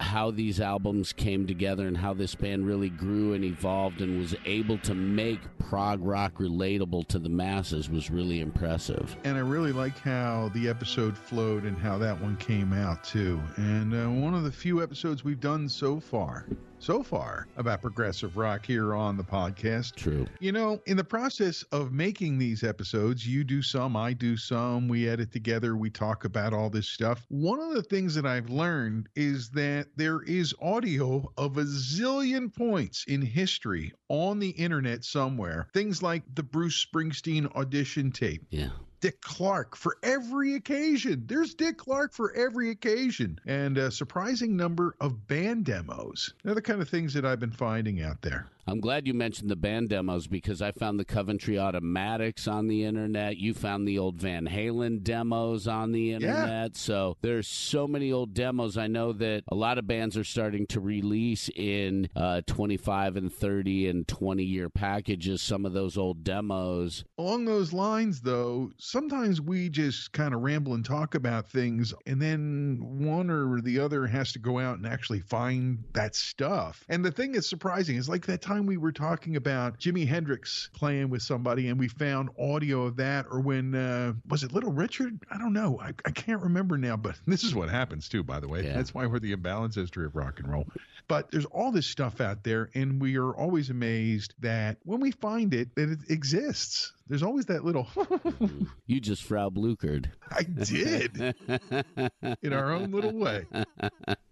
how 0.00 0.30
these 0.30 0.60
albums 0.60 1.12
came 1.12 1.46
together 1.46 1.86
and 1.86 1.96
how 1.96 2.14
this 2.14 2.34
band 2.34 2.66
really 2.66 2.88
grew 2.88 3.32
and 3.32 3.44
evolved 3.44 4.00
and 4.00 4.18
was 4.18 4.34
able 4.44 4.78
to 4.78 4.94
make 4.94 5.40
prog 5.58 6.00
rock 6.04 6.34
relatable 6.38 7.06
to 7.08 7.18
the 7.18 7.28
masses 7.28 7.90
was 7.90 8.10
really 8.10 8.40
impressive. 8.40 9.16
And 9.24 9.36
I 9.36 9.40
really 9.40 9.72
like 9.72 9.98
how 9.98 10.50
the 10.54 10.68
episode 10.68 11.16
flowed 11.16 11.64
and 11.64 11.76
how 11.76 11.98
that 11.98 12.20
one 12.20 12.36
came 12.36 12.72
out 12.72 13.02
too. 13.02 13.40
And 13.56 13.92
uh, 13.92 14.08
one 14.08 14.34
of 14.34 14.44
the 14.44 14.52
few 14.52 14.82
episodes 14.82 15.24
we've 15.24 15.40
done 15.40 15.68
so 15.68 15.98
far, 15.98 16.46
so 16.78 17.02
far, 17.02 17.46
about 17.56 17.82
progressive 17.82 18.36
rock 18.36 18.64
here 18.64 18.94
on 18.94 19.16
the 19.16 19.24
podcast. 19.24 19.94
True. 19.96 20.26
You 20.40 20.52
know, 20.52 20.80
in 20.86 20.96
the 20.96 21.04
process 21.04 21.62
of 21.72 21.92
making 21.92 22.38
these 22.38 22.62
episodes, 22.62 23.26
you 23.26 23.44
do 23.44 23.62
some, 23.62 23.96
I 23.96 24.12
do 24.12 24.36
some, 24.36 24.88
we 24.88 25.08
edit 25.08 25.32
together, 25.32 25.76
we 25.76 25.90
talk 25.90 26.24
about 26.24 26.52
all 26.52 26.70
this 26.70 26.88
stuff. 26.88 27.24
One 27.28 27.60
of 27.60 27.74
the 27.74 27.82
things 27.82 28.14
that 28.14 28.26
I've 28.26 28.50
learned 28.50 29.08
is 29.16 29.50
that 29.50 29.88
there 29.96 30.22
is 30.22 30.54
audio 30.60 31.32
of 31.36 31.58
a 31.58 31.64
zillion 31.64 32.54
points 32.54 33.04
in 33.08 33.22
history 33.22 33.92
on 34.08 34.38
the 34.38 34.50
internet 34.50 35.04
somewhere. 35.04 35.68
Things 35.72 36.02
like 36.02 36.22
the 36.34 36.42
Bruce 36.42 36.84
Springsteen 36.84 37.54
audition 37.54 38.12
tape. 38.12 38.46
Yeah. 38.50 38.70
Dick 39.00 39.20
Clark 39.20 39.76
for 39.76 39.96
every 40.02 40.54
occasion. 40.54 41.24
There's 41.26 41.54
Dick 41.54 41.78
Clark 41.78 42.12
for 42.12 42.34
every 42.34 42.70
occasion. 42.70 43.38
And 43.46 43.78
a 43.78 43.90
surprising 43.90 44.56
number 44.56 44.94
of 45.00 45.26
band 45.26 45.64
demos. 45.64 46.34
They're 46.42 46.54
the 46.54 46.62
kind 46.62 46.82
of 46.82 46.88
things 46.88 47.14
that 47.14 47.24
I've 47.24 47.40
been 47.40 47.52
finding 47.52 48.02
out 48.02 48.22
there. 48.22 48.46
I'm 48.68 48.80
glad 48.80 49.06
you 49.06 49.14
mentioned 49.14 49.50
the 49.50 49.56
band 49.56 49.88
demos 49.88 50.26
because 50.26 50.60
I 50.60 50.72
found 50.72 51.00
the 51.00 51.04
Coventry 51.06 51.58
Automatics 51.58 52.46
on 52.46 52.68
the 52.68 52.84
internet. 52.84 53.38
You 53.38 53.54
found 53.54 53.88
the 53.88 53.98
old 53.98 54.16
Van 54.16 54.46
Halen 54.46 55.02
demos 55.02 55.66
on 55.66 55.92
the 55.92 56.12
internet. 56.12 56.76
So 56.76 57.16
there's 57.22 57.48
so 57.48 57.88
many 57.88 58.12
old 58.12 58.34
demos. 58.34 58.76
I 58.76 58.86
know 58.86 59.14
that 59.14 59.44
a 59.48 59.54
lot 59.54 59.78
of 59.78 59.86
bands 59.86 60.18
are 60.18 60.24
starting 60.24 60.66
to 60.66 60.80
release 60.80 61.48
in 61.56 62.10
uh, 62.14 62.42
25 62.46 63.16
and 63.16 63.32
30 63.32 63.88
and 63.88 64.06
20 64.06 64.44
year 64.44 64.68
packages 64.68 65.40
some 65.40 65.64
of 65.64 65.72
those 65.72 65.96
old 65.96 66.22
demos. 66.22 67.04
Along 67.16 67.46
those 67.46 67.72
lines, 67.72 68.20
though, 68.20 68.70
sometimes 68.76 69.40
we 69.40 69.70
just 69.70 70.12
kind 70.12 70.34
of 70.34 70.42
ramble 70.42 70.74
and 70.74 70.84
talk 70.84 71.14
about 71.14 71.48
things, 71.48 71.94
and 72.04 72.20
then 72.20 72.80
one 72.98 73.30
or 73.30 73.62
the 73.62 73.78
other 73.80 74.06
has 74.06 74.30
to 74.32 74.38
go 74.38 74.58
out 74.58 74.76
and 74.76 74.86
actually 74.86 75.20
find 75.20 75.82
that 75.94 76.14
stuff. 76.14 76.84
And 76.90 77.02
the 77.02 77.10
thing 77.10 77.32
that's 77.32 77.48
surprising 77.48 77.96
is 77.96 78.10
like 78.10 78.26
that 78.26 78.42
time 78.42 78.57
we 78.66 78.76
were 78.76 78.92
talking 78.92 79.36
about 79.36 79.78
Jimi 79.78 80.06
Hendrix 80.06 80.70
playing 80.72 81.10
with 81.10 81.22
somebody, 81.22 81.68
and 81.68 81.78
we 81.78 81.88
found 81.88 82.30
audio 82.38 82.84
of 82.84 82.96
that, 82.96 83.26
or 83.30 83.40
when, 83.40 83.74
uh, 83.74 84.14
was 84.28 84.42
it 84.42 84.52
Little 84.52 84.72
Richard? 84.72 85.18
I 85.30 85.38
don't 85.38 85.52
know. 85.52 85.78
I, 85.80 85.92
I 86.04 86.10
can't 86.10 86.42
remember 86.42 86.78
now, 86.78 86.96
but 86.96 87.16
this 87.26 87.44
is 87.44 87.54
what 87.54 87.68
happens 87.68 88.08
too, 88.08 88.22
by 88.22 88.40
the 88.40 88.48
way. 88.48 88.64
Yeah. 88.64 88.74
That's 88.74 88.94
why 88.94 89.06
we're 89.06 89.18
the 89.18 89.32
imbalance 89.32 89.74
history 89.74 90.06
of 90.06 90.16
rock 90.16 90.40
and 90.40 90.50
roll. 90.50 90.66
But 91.08 91.30
there's 91.30 91.46
all 91.46 91.72
this 91.72 91.86
stuff 91.86 92.20
out 92.20 92.44
there, 92.44 92.68
and 92.74 93.00
we 93.00 93.16
are 93.16 93.34
always 93.34 93.70
amazed 93.70 94.34
that 94.40 94.76
when 94.84 95.00
we 95.00 95.10
find 95.10 95.54
it, 95.54 95.74
that 95.74 95.88
it 95.88 95.98
exists. 96.10 96.92
There's 97.08 97.22
always 97.22 97.46
that 97.46 97.64
little, 97.64 97.88
You 98.86 99.00
just 99.00 99.22
Frau 99.24 99.48
Bluchered. 99.48 100.10
I 100.30 100.42
did 100.42 101.34
in 102.42 102.52
our 102.52 102.70
own 102.72 102.90
little 102.90 103.14
way. 103.14 103.46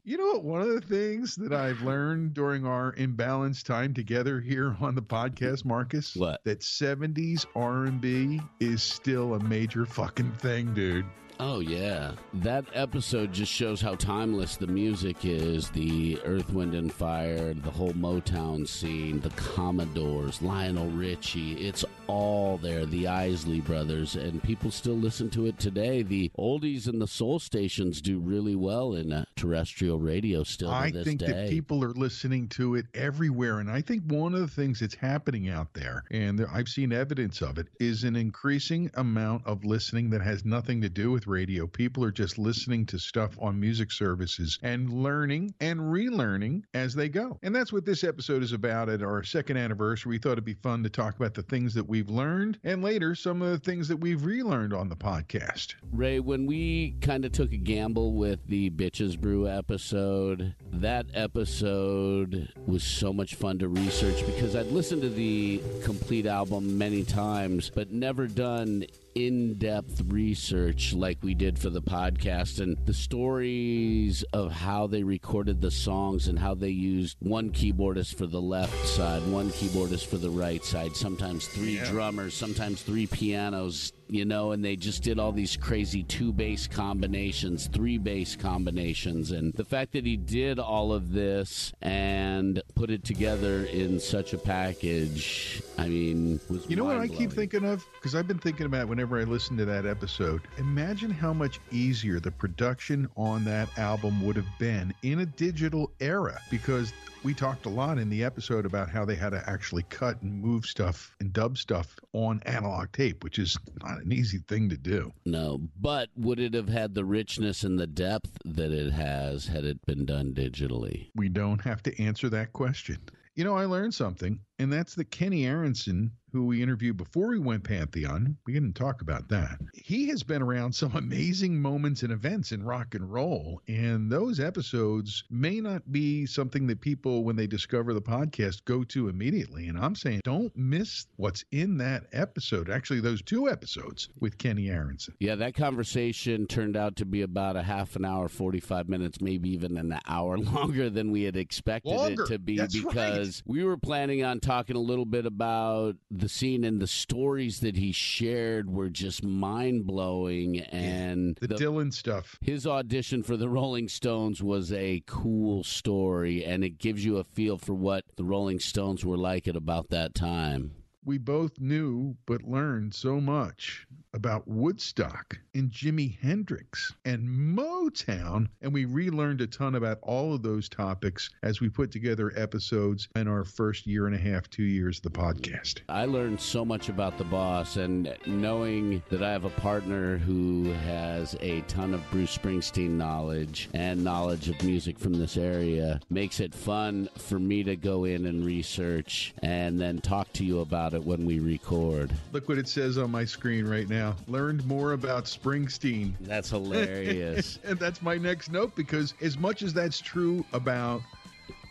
You 0.05 0.19
know 0.19 0.27
what? 0.35 0.45
One 0.45 0.61
of 0.61 0.69
the 0.69 0.83
things 0.83 1.35
that 1.37 1.55
I've 1.55 1.81
learned 1.81 2.35
during 2.35 2.67
our 2.67 2.93
imbalanced 2.93 3.63
time 3.65 3.95
together 3.95 4.39
here 4.41 4.77
on 4.83 4.95
the 4.95 5.01
podcast, 5.03 5.65
Marcus, 5.65 6.15
What? 6.15 6.45
that 6.45 6.61
70s 6.61 7.47
R&B 7.57 8.43
is 8.61 8.83
still 8.83 9.33
a 9.35 9.41
major 9.43 9.87
fucking 9.87 10.33
thing, 10.33 10.75
dude. 10.75 11.07
Oh, 11.39 11.61
yeah. 11.61 12.13
That 12.33 12.65
episode 12.73 13.33
just 13.33 13.53
shows 13.53 13.81
how 13.81 13.95
timeless 13.95 14.57
the 14.57 14.67
music 14.67 15.25
is 15.25 15.69
the 15.71 16.19
Earth, 16.25 16.51
Wind, 16.51 16.75
and 16.75 16.91
Fire, 16.93 17.53
the 17.53 17.71
whole 17.71 17.93
Motown 17.93 18.67
scene, 18.67 19.21
the 19.21 19.31
Commodores, 19.31 20.41
Lionel 20.41 20.89
Richie. 20.91 21.53
It's 21.67 21.85
all 22.07 22.57
there, 22.57 22.87
the 22.87 23.07
Isley 23.07 23.61
Brothers, 23.61 24.17
and 24.17 24.43
people 24.43 24.71
still 24.71 24.95
listen 24.95 25.29
to 25.31 25.47
it 25.47 25.59
today. 25.59 26.03
The 26.03 26.31
oldies 26.39 26.87
and 26.87 27.01
the 27.03 27.07
soul 27.07 27.39
stations 27.39 28.01
do 28.01 28.19
really 28.19 28.55
well 28.57 28.95
in 28.95 29.13
uh, 29.13 29.25
terrestrial 29.37 29.99
radio 29.99 30.43
still 30.43 30.71
to 30.71 30.75
I 30.75 30.91
think 30.91 31.21
day. 31.21 31.27
that 31.27 31.51
people 31.51 31.85
are 31.85 31.93
listening 31.93 32.49
to 32.51 32.77
it 32.77 32.87
everywhere. 32.95 33.59
And 33.59 33.71
I 33.71 33.83
think 33.83 34.05
one 34.05 34.35
of 34.35 34.41
the 34.41 34.49
things 34.49 34.81
that's 34.81 34.95
happening 34.95 35.51
out 35.51 35.75
there, 35.75 36.05
and 36.11 36.39
there, 36.39 36.49
I've 36.51 36.69
seen 36.69 36.93
evidence 36.93 37.43
of 37.43 37.59
it, 37.59 37.67
is 37.79 38.05
an 38.05 38.17
increasing 38.17 38.91
amount 38.95 39.47
of 39.47 39.65
listening 39.65 40.11
that 40.11 40.23
has 40.23 40.45
nothing 40.45 40.81
to 40.81 40.89
do 40.89 41.11
with 41.11 41.26
radio. 41.27 41.67
People 41.67 42.05
are 42.05 42.11
just 42.11 42.39
listening 42.39 42.87
to 42.87 42.99
stuff 42.99 43.37
on 43.41 43.59
music 43.59 43.93
services 43.93 44.59
and 44.63 44.93
learning 44.93 45.55
and 45.61 45.81
relearning 45.81 46.63
as 46.75 46.95
they 46.95 47.09
go. 47.09 47.39
And 47.43 47.55
that's 47.55 47.73
what 47.73 47.85
this 47.85 48.05
episode 48.05 48.43
is 48.43 48.53
about 48.53 48.89
at 48.89 49.03
our 49.03 49.23
second 49.23 49.57
anniversary. 49.57 50.11
We 50.11 50.19
thought 50.19 50.33
it'd 50.33 50.45
be 50.45 50.55
fun 50.55 50.83
to 50.83 50.91
talk 50.91 51.17
about 51.17 51.35
the 51.35 51.43
things 51.43 51.75
that 51.75 51.89
we've 51.89 52.09
learned 52.09 52.59
and 52.65 52.83
later 52.83 53.15
some 53.15 53.43
of 53.43 53.51
the 53.51 53.59
things 53.59 53.89
that 53.89 53.97
we've 53.97 54.25
relearned 54.25 54.73
on 54.73 54.89
the 54.89 54.97
podcast. 54.97 55.75
Ray, 55.93 56.21
when 56.21 56.47
we 56.47 56.97
kind 57.01 57.25
of 57.25 57.33
took 57.33 57.53
a 57.53 57.57
gamble 57.57 58.13
with 58.15 58.47
the 58.47 58.71
Bitches 58.71 59.19
Brew 59.19 59.49
episode, 59.49 60.55
that 60.73 61.07
episode 61.15 62.53
was 62.67 62.83
so 62.83 63.13
much 63.13 63.35
fun 63.35 63.59
to 63.59 63.69
research 63.69 64.25
because 64.27 64.55
I'd 64.55 64.67
listened 64.67 65.03
to 65.03 65.09
the 65.09 65.61
complete 65.83 66.27
album 66.27 66.79
many 66.79 67.05
times, 67.05 67.71
but 67.75 67.91
never 67.91 68.27
done 68.27 68.87
in 69.17 69.55
depth 69.55 70.03
research 70.09 70.93
like 70.93 71.17
we 71.23 71.35
did 71.35 71.59
for 71.59 71.71
the 71.71 71.81
podcast. 71.81 72.61
And 72.61 72.77
the 72.85 72.93
stories 72.93 74.23
of 74.35 74.53
how 74.53 74.87
they 74.87 75.03
recorded 75.03 75.63
the 75.63 75.71
songs 75.71 76.29
and 76.29 76.39
how 76.39 76.55
they 76.55 76.69
used 76.69 77.17
one 77.21 77.51
keyboardist 77.51 78.19
for 78.19 78.27
the 78.27 78.41
left 78.41 78.87
side, 78.87 79.27
one 79.29 79.49
keyboardist 79.51 80.07
for 80.07 80.19
the 80.19 80.29
right 80.29 80.63
side, 80.63 80.95
sometimes 80.95 81.49
three 81.49 81.79
drummers, 81.87 82.35
sometimes 82.35 82.83
three 82.83 83.07
pianos 83.07 83.91
you 84.09 84.25
know, 84.25 84.53
and 84.53 84.65
they 84.65 84.77
just 84.77 85.03
did 85.03 85.19
all 85.19 85.33
these 85.33 85.57
crazy 85.57 86.03
two 86.03 86.33
bass 86.33 86.67
combinations, 86.67 87.69
three 87.69 87.99
bass 87.99 88.37
combinations. 88.37 89.31
And 89.31 89.53
the 89.55 89.65
fact 89.65 89.93
that 89.93 90.05
he 90.05 90.17
did 90.17 90.59
all 90.59 90.93
of 90.93 91.13
this 91.13 91.73
and 91.83 92.63
put 92.75 92.91
it 92.91 93.05
together 93.05 93.65
in 93.65 93.99
such 93.99 94.33
a 94.33 94.39
package, 94.39 95.63
I 95.79 95.89
mean, 95.89 96.41
was 96.49 96.69
You 96.69 96.77
know 96.77 96.85
what 96.85 96.99
I 96.99 97.09
keep 97.09 97.33
thinking 97.33 97.65
of? 97.65 97.85
Because 97.95 98.15
I've 98.15 98.29
been 98.29 98.39
thinking 98.39 98.67
about 98.67 98.89
whenever 98.89 99.19
I 99.21 99.25
listen 99.25 99.57
to 99.57 99.65
that 99.67 99.87
episode. 99.87 100.43
Imagine 100.59 101.11
how 101.11 101.33
much 101.33 101.61
easier 101.71 102.21
the 102.21 102.31
production 102.31 103.09
on 103.17 103.45
that 103.45 103.77
album 103.79 104.25
would 104.25 104.37
have 104.37 104.59
been 104.59 104.95
in 105.03 105.21
a 105.21 105.27
digital 105.27 105.91
era. 106.01 106.41
Because 106.51 106.93
we 107.27 107.35
talked 107.35 107.67
a 107.67 107.69
lot 107.69 107.99
in 107.99 108.09
the 108.09 108.23
episode 108.23 108.65
about 108.65 108.89
how 108.89 109.05
they 109.05 109.17
had 109.17 109.31
to 109.31 109.43
actually 109.51 109.83
cut 109.91 110.23
and 110.23 110.41
move 110.41 110.65
stuff 110.65 111.13
and 111.19 111.33
dub 111.33 111.59
stuff 111.59 111.97
on 112.13 112.41
analog 112.47 112.93
tape, 112.93 113.25
which 113.25 113.41
is 113.41 113.59
not 113.83 114.01
an 114.01 114.13
easy 114.13 114.39
thing 114.47 114.69
to 114.69 114.77
do. 114.77 115.13
No, 115.25 115.61
but 115.81 116.09
would 116.15 116.39
it 116.39 116.55
have 116.55 116.69
had 116.69 116.95
the 116.95 117.05
richness 117.05 117.65
and 117.65 117.81
the 117.81 117.89
depth 117.89 118.31
that 118.45 118.71
it 118.71 118.93
has 118.93 119.45
had 119.45 119.65
it 119.65 119.85
been 119.87 120.05
done 120.07 120.35
digitally? 120.35 121.09
We 121.17 121.29
don't 121.29 121.63
have 121.63 121.83
to 121.83 122.01
answer 122.01 122.29
that 122.29 122.53
question. 122.53 122.99
You 123.35 123.43
know, 123.43 123.57
I 123.57 123.65
learned 123.65 123.95
something, 123.95 124.39
and 124.59 124.73
that's 124.73 124.95
the 124.95 125.05
Kenny 125.05 125.47
Aronson, 125.47 126.11
who 126.33 126.47
we 126.47 126.63
interviewed 126.63 126.97
before 126.97 127.29
we 127.29 127.39
went 127.39 127.65
Pantheon, 127.65 128.37
we 128.47 128.53
didn't 128.53 128.75
talk 128.75 129.01
about 129.01 129.29
that. 129.29 129.59
He 129.75 130.09
has 130.09 130.23
been 130.23 130.43
around 130.43 130.75
some 130.75 130.95
amazing 130.97 131.61
moments 131.61 132.03
and 132.03 132.13
events 132.13 132.53
in 132.53 132.63
rock 132.63 132.95
and 132.95 133.11
roll, 133.11 133.63
and 133.69 134.11
those 134.11 134.39
episodes 134.41 135.25
may 135.31 135.61
not 135.61 135.91
be 135.93 136.27
something 136.27 136.67
that 136.67 136.81
people, 136.81 137.25
when 137.25 137.37
they 137.37 137.47
discover 137.47 137.95
the 137.95 138.03
podcast, 138.03 138.65
go 138.65 138.85
to 138.85 139.09
immediately. 139.09 139.69
And 139.69 139.79
I'm 139.79 139.95
saying, 139.95 140.21
don't 140.25 140.55
miss 140.57 141.07
what's 141.17 141.45
in 141.53 141.79
that 141.79 142.05
episode. 142.13 142.69
Actually, 142.71 143.01
those 143.01 143.23
two 143.23 143.49
episodes 143.49 144.09
with 144.21 144.37
Kenny 144.37 144.69
Aronson. 144.69 145.15
Yeah, 145.21 145.37
that 145.37 145.55
conversation 145.55 146.47
turned 146.47 146.77
out 146.77 146.97
to 146.97 147.05
be 147.07 147.23
about 147.23 147.57
a 147.57 147.63
half 147.63 147.97
an 147.97 148.05
hour, 148.05 148.29
45 148.29 148.89
minutes, 148.89 149.21
maybe 149.21 149.51
even 149.51 149.77
an 149.79 149.99
hour 150.07 150.37
longer 150.39 150.91
than 150.91 151.13
we 151.13 151.23
had 151.23 151.37
expected 151.37 151.95
Longer. 151.95 152.25
it 152.25 152.29
to 152.29 152.39
be 152.39 152.57
That's 152.59 152.79
right. 152.81 152.95
because 152.95 153.43
we 153.47 153.65
were 153.65 153.77
planning 153.77 154.23
on 154.25 154.41
talking 154.47 154.77
a 154.77 154.81
little 154.81 155.05
bit 155.05 155.27
about 155.27 155.97
the 156.11 156.29
scene 156.29 156.63
and 156.65 156.81
the 156.81 156.87
stories 156.87 157.61
that 157.61 157.77
he 157.77 157.91
shared 157.91 158.71
were 158.71 158.89
just 158.89 159.25
mind 159.25 159.87
blowing. 159.87 160.61
And 160.61 161.37
the, 161.41 161.49
the 161.49 161.55
Dylan 161.57 161.93
stuff. 161.93 162.39
His 162.41 162.67
audition 162.67 163.23
for 163.23 163.37
the 163.37 163.49
Rolling 163.49 163.89
Stones 163.89 164.43
was 164.43 164.73
a 164.73 165.03
cool 165.07 165.65
story, 165.65 166.45
and 166.45 166.63
it 166.63 166.79
gives 166.79 167.05
you 167.05 167.17
a 167.17 167.25
feel 167.25 167.59
for 167.59 167.75
what 167.75 168.05
the 168.17 168.25
Rolling 168.25 168.61
Stones 168.61 169.05
were 169.05 169.19
like 169.19 169.49
at 169.49 169.57
about 169.57 169.91
that 169.91 170.15
time 170.15 170.73
we 171.07 171.19
both 171.19 171.61
knew 171.61 172.17
but 172.27 172.43
learned 172.43 172.93
so 172.93 173.21
much 173.21 173.87
about 174.15 174.49
Woodstock 174.49 175.39
and 175.55 175.71
Jimi 175.71 176.19
Hendrix 176.19 176.93
and 177.05 177.29
Motown. 177.29 178.49
And 178.63 178.73
we 178.73 178.85
relearned 178.85 179.41
a 179.43 179.47
ton 179.47 179.75
about 179.75 179.99
all 180.03 180.35
of 180.35 180.43
those 180.43 180.69
topics 180.69 181.31
as 181.43 181.61
we 181.61 181.69
put 181.69 181.91
together 181.91 182.33
episodes 182.37 183.09
in 183.15 183.29
our 183.29 183.45
first 183.45 183.87
year 183.87 184.07
and 184.07 184.15
a 184.15 184.19
half, 184.19 184.49
two 184.49 184.63
years 184.63 184.99
of 184.99 185.03
the 185.03 185.11
podcast. 185.11 185.81
I 185.89 186.07
learned 186.07 186.41
so 186.41 186.65
much 186.65 186.89
about 186.89 187.19
the 187.19 187.25
boss, 187.25 187.77
and 187.77 188.15
knowing 188.27 189.03
that 189.11 189.23
I 189.23 189.31
have 189.31 189.45
a 189.45 189.51
partner 189.51 190.17
who 190.19 190.73
has 190.87 191.37
a 191.41 191.61
ton 191.63 191.93
of 191.93 192.11
Bruce 192.11 192.37
Springsteen 192.37 192.91
knowledge 192.91 193.69
and 193.75 194.03
knowledge 194.03 194.49
of 194.49 194.63
music 194.63 194.99
from 194.99 195.15
this 195.15 195.37
area 195.37 196.01
makes 196.11 196.41
it 196.41 196.55
fun 196.55 197.09
for 197.19 197.39
me 197.39 197.63
to 197.65 197.77
go 197.77 198.05
in 198.05 198.27
and 198.27 198.45
research 198.45 199.35
and 199.43 199.81
then 199.81 200.01
talk 200.01 200.33
to 200.35 200.45
you 200.45 200.61
about 200.61 200.95
it 200.95 201.05
when 201.05 201.27
we 201.27 201.39
record. 201.39 202.11
Look 202.33 202.49
what 202.49 202.59
it 202.59 202.69
says 202.69 202.99
on 202.99 203.11
my 203.11 203.25
screen 203.25 203.67
right 203.67 203.89
now 203.89 204.06
now. 204.07 204.17
Learned 204.27 204.67
more 204.67 204.93
about 204.93 205.25
Springsteen. 205.25 206.13
That's 206.21 206.51
hilarious. 206.51 207.59
and 207.65 207.79
that's 207.79 208.03
my 208.03 208.17
next 208.17 208.51
note 208.51 208.75
because, 208.75 209.15
as 209.21 209.39
much 209.39 209.63
as 209.63 209.73
that's 209.73 210.01
true 210.01 210.45
about 210.53 211.03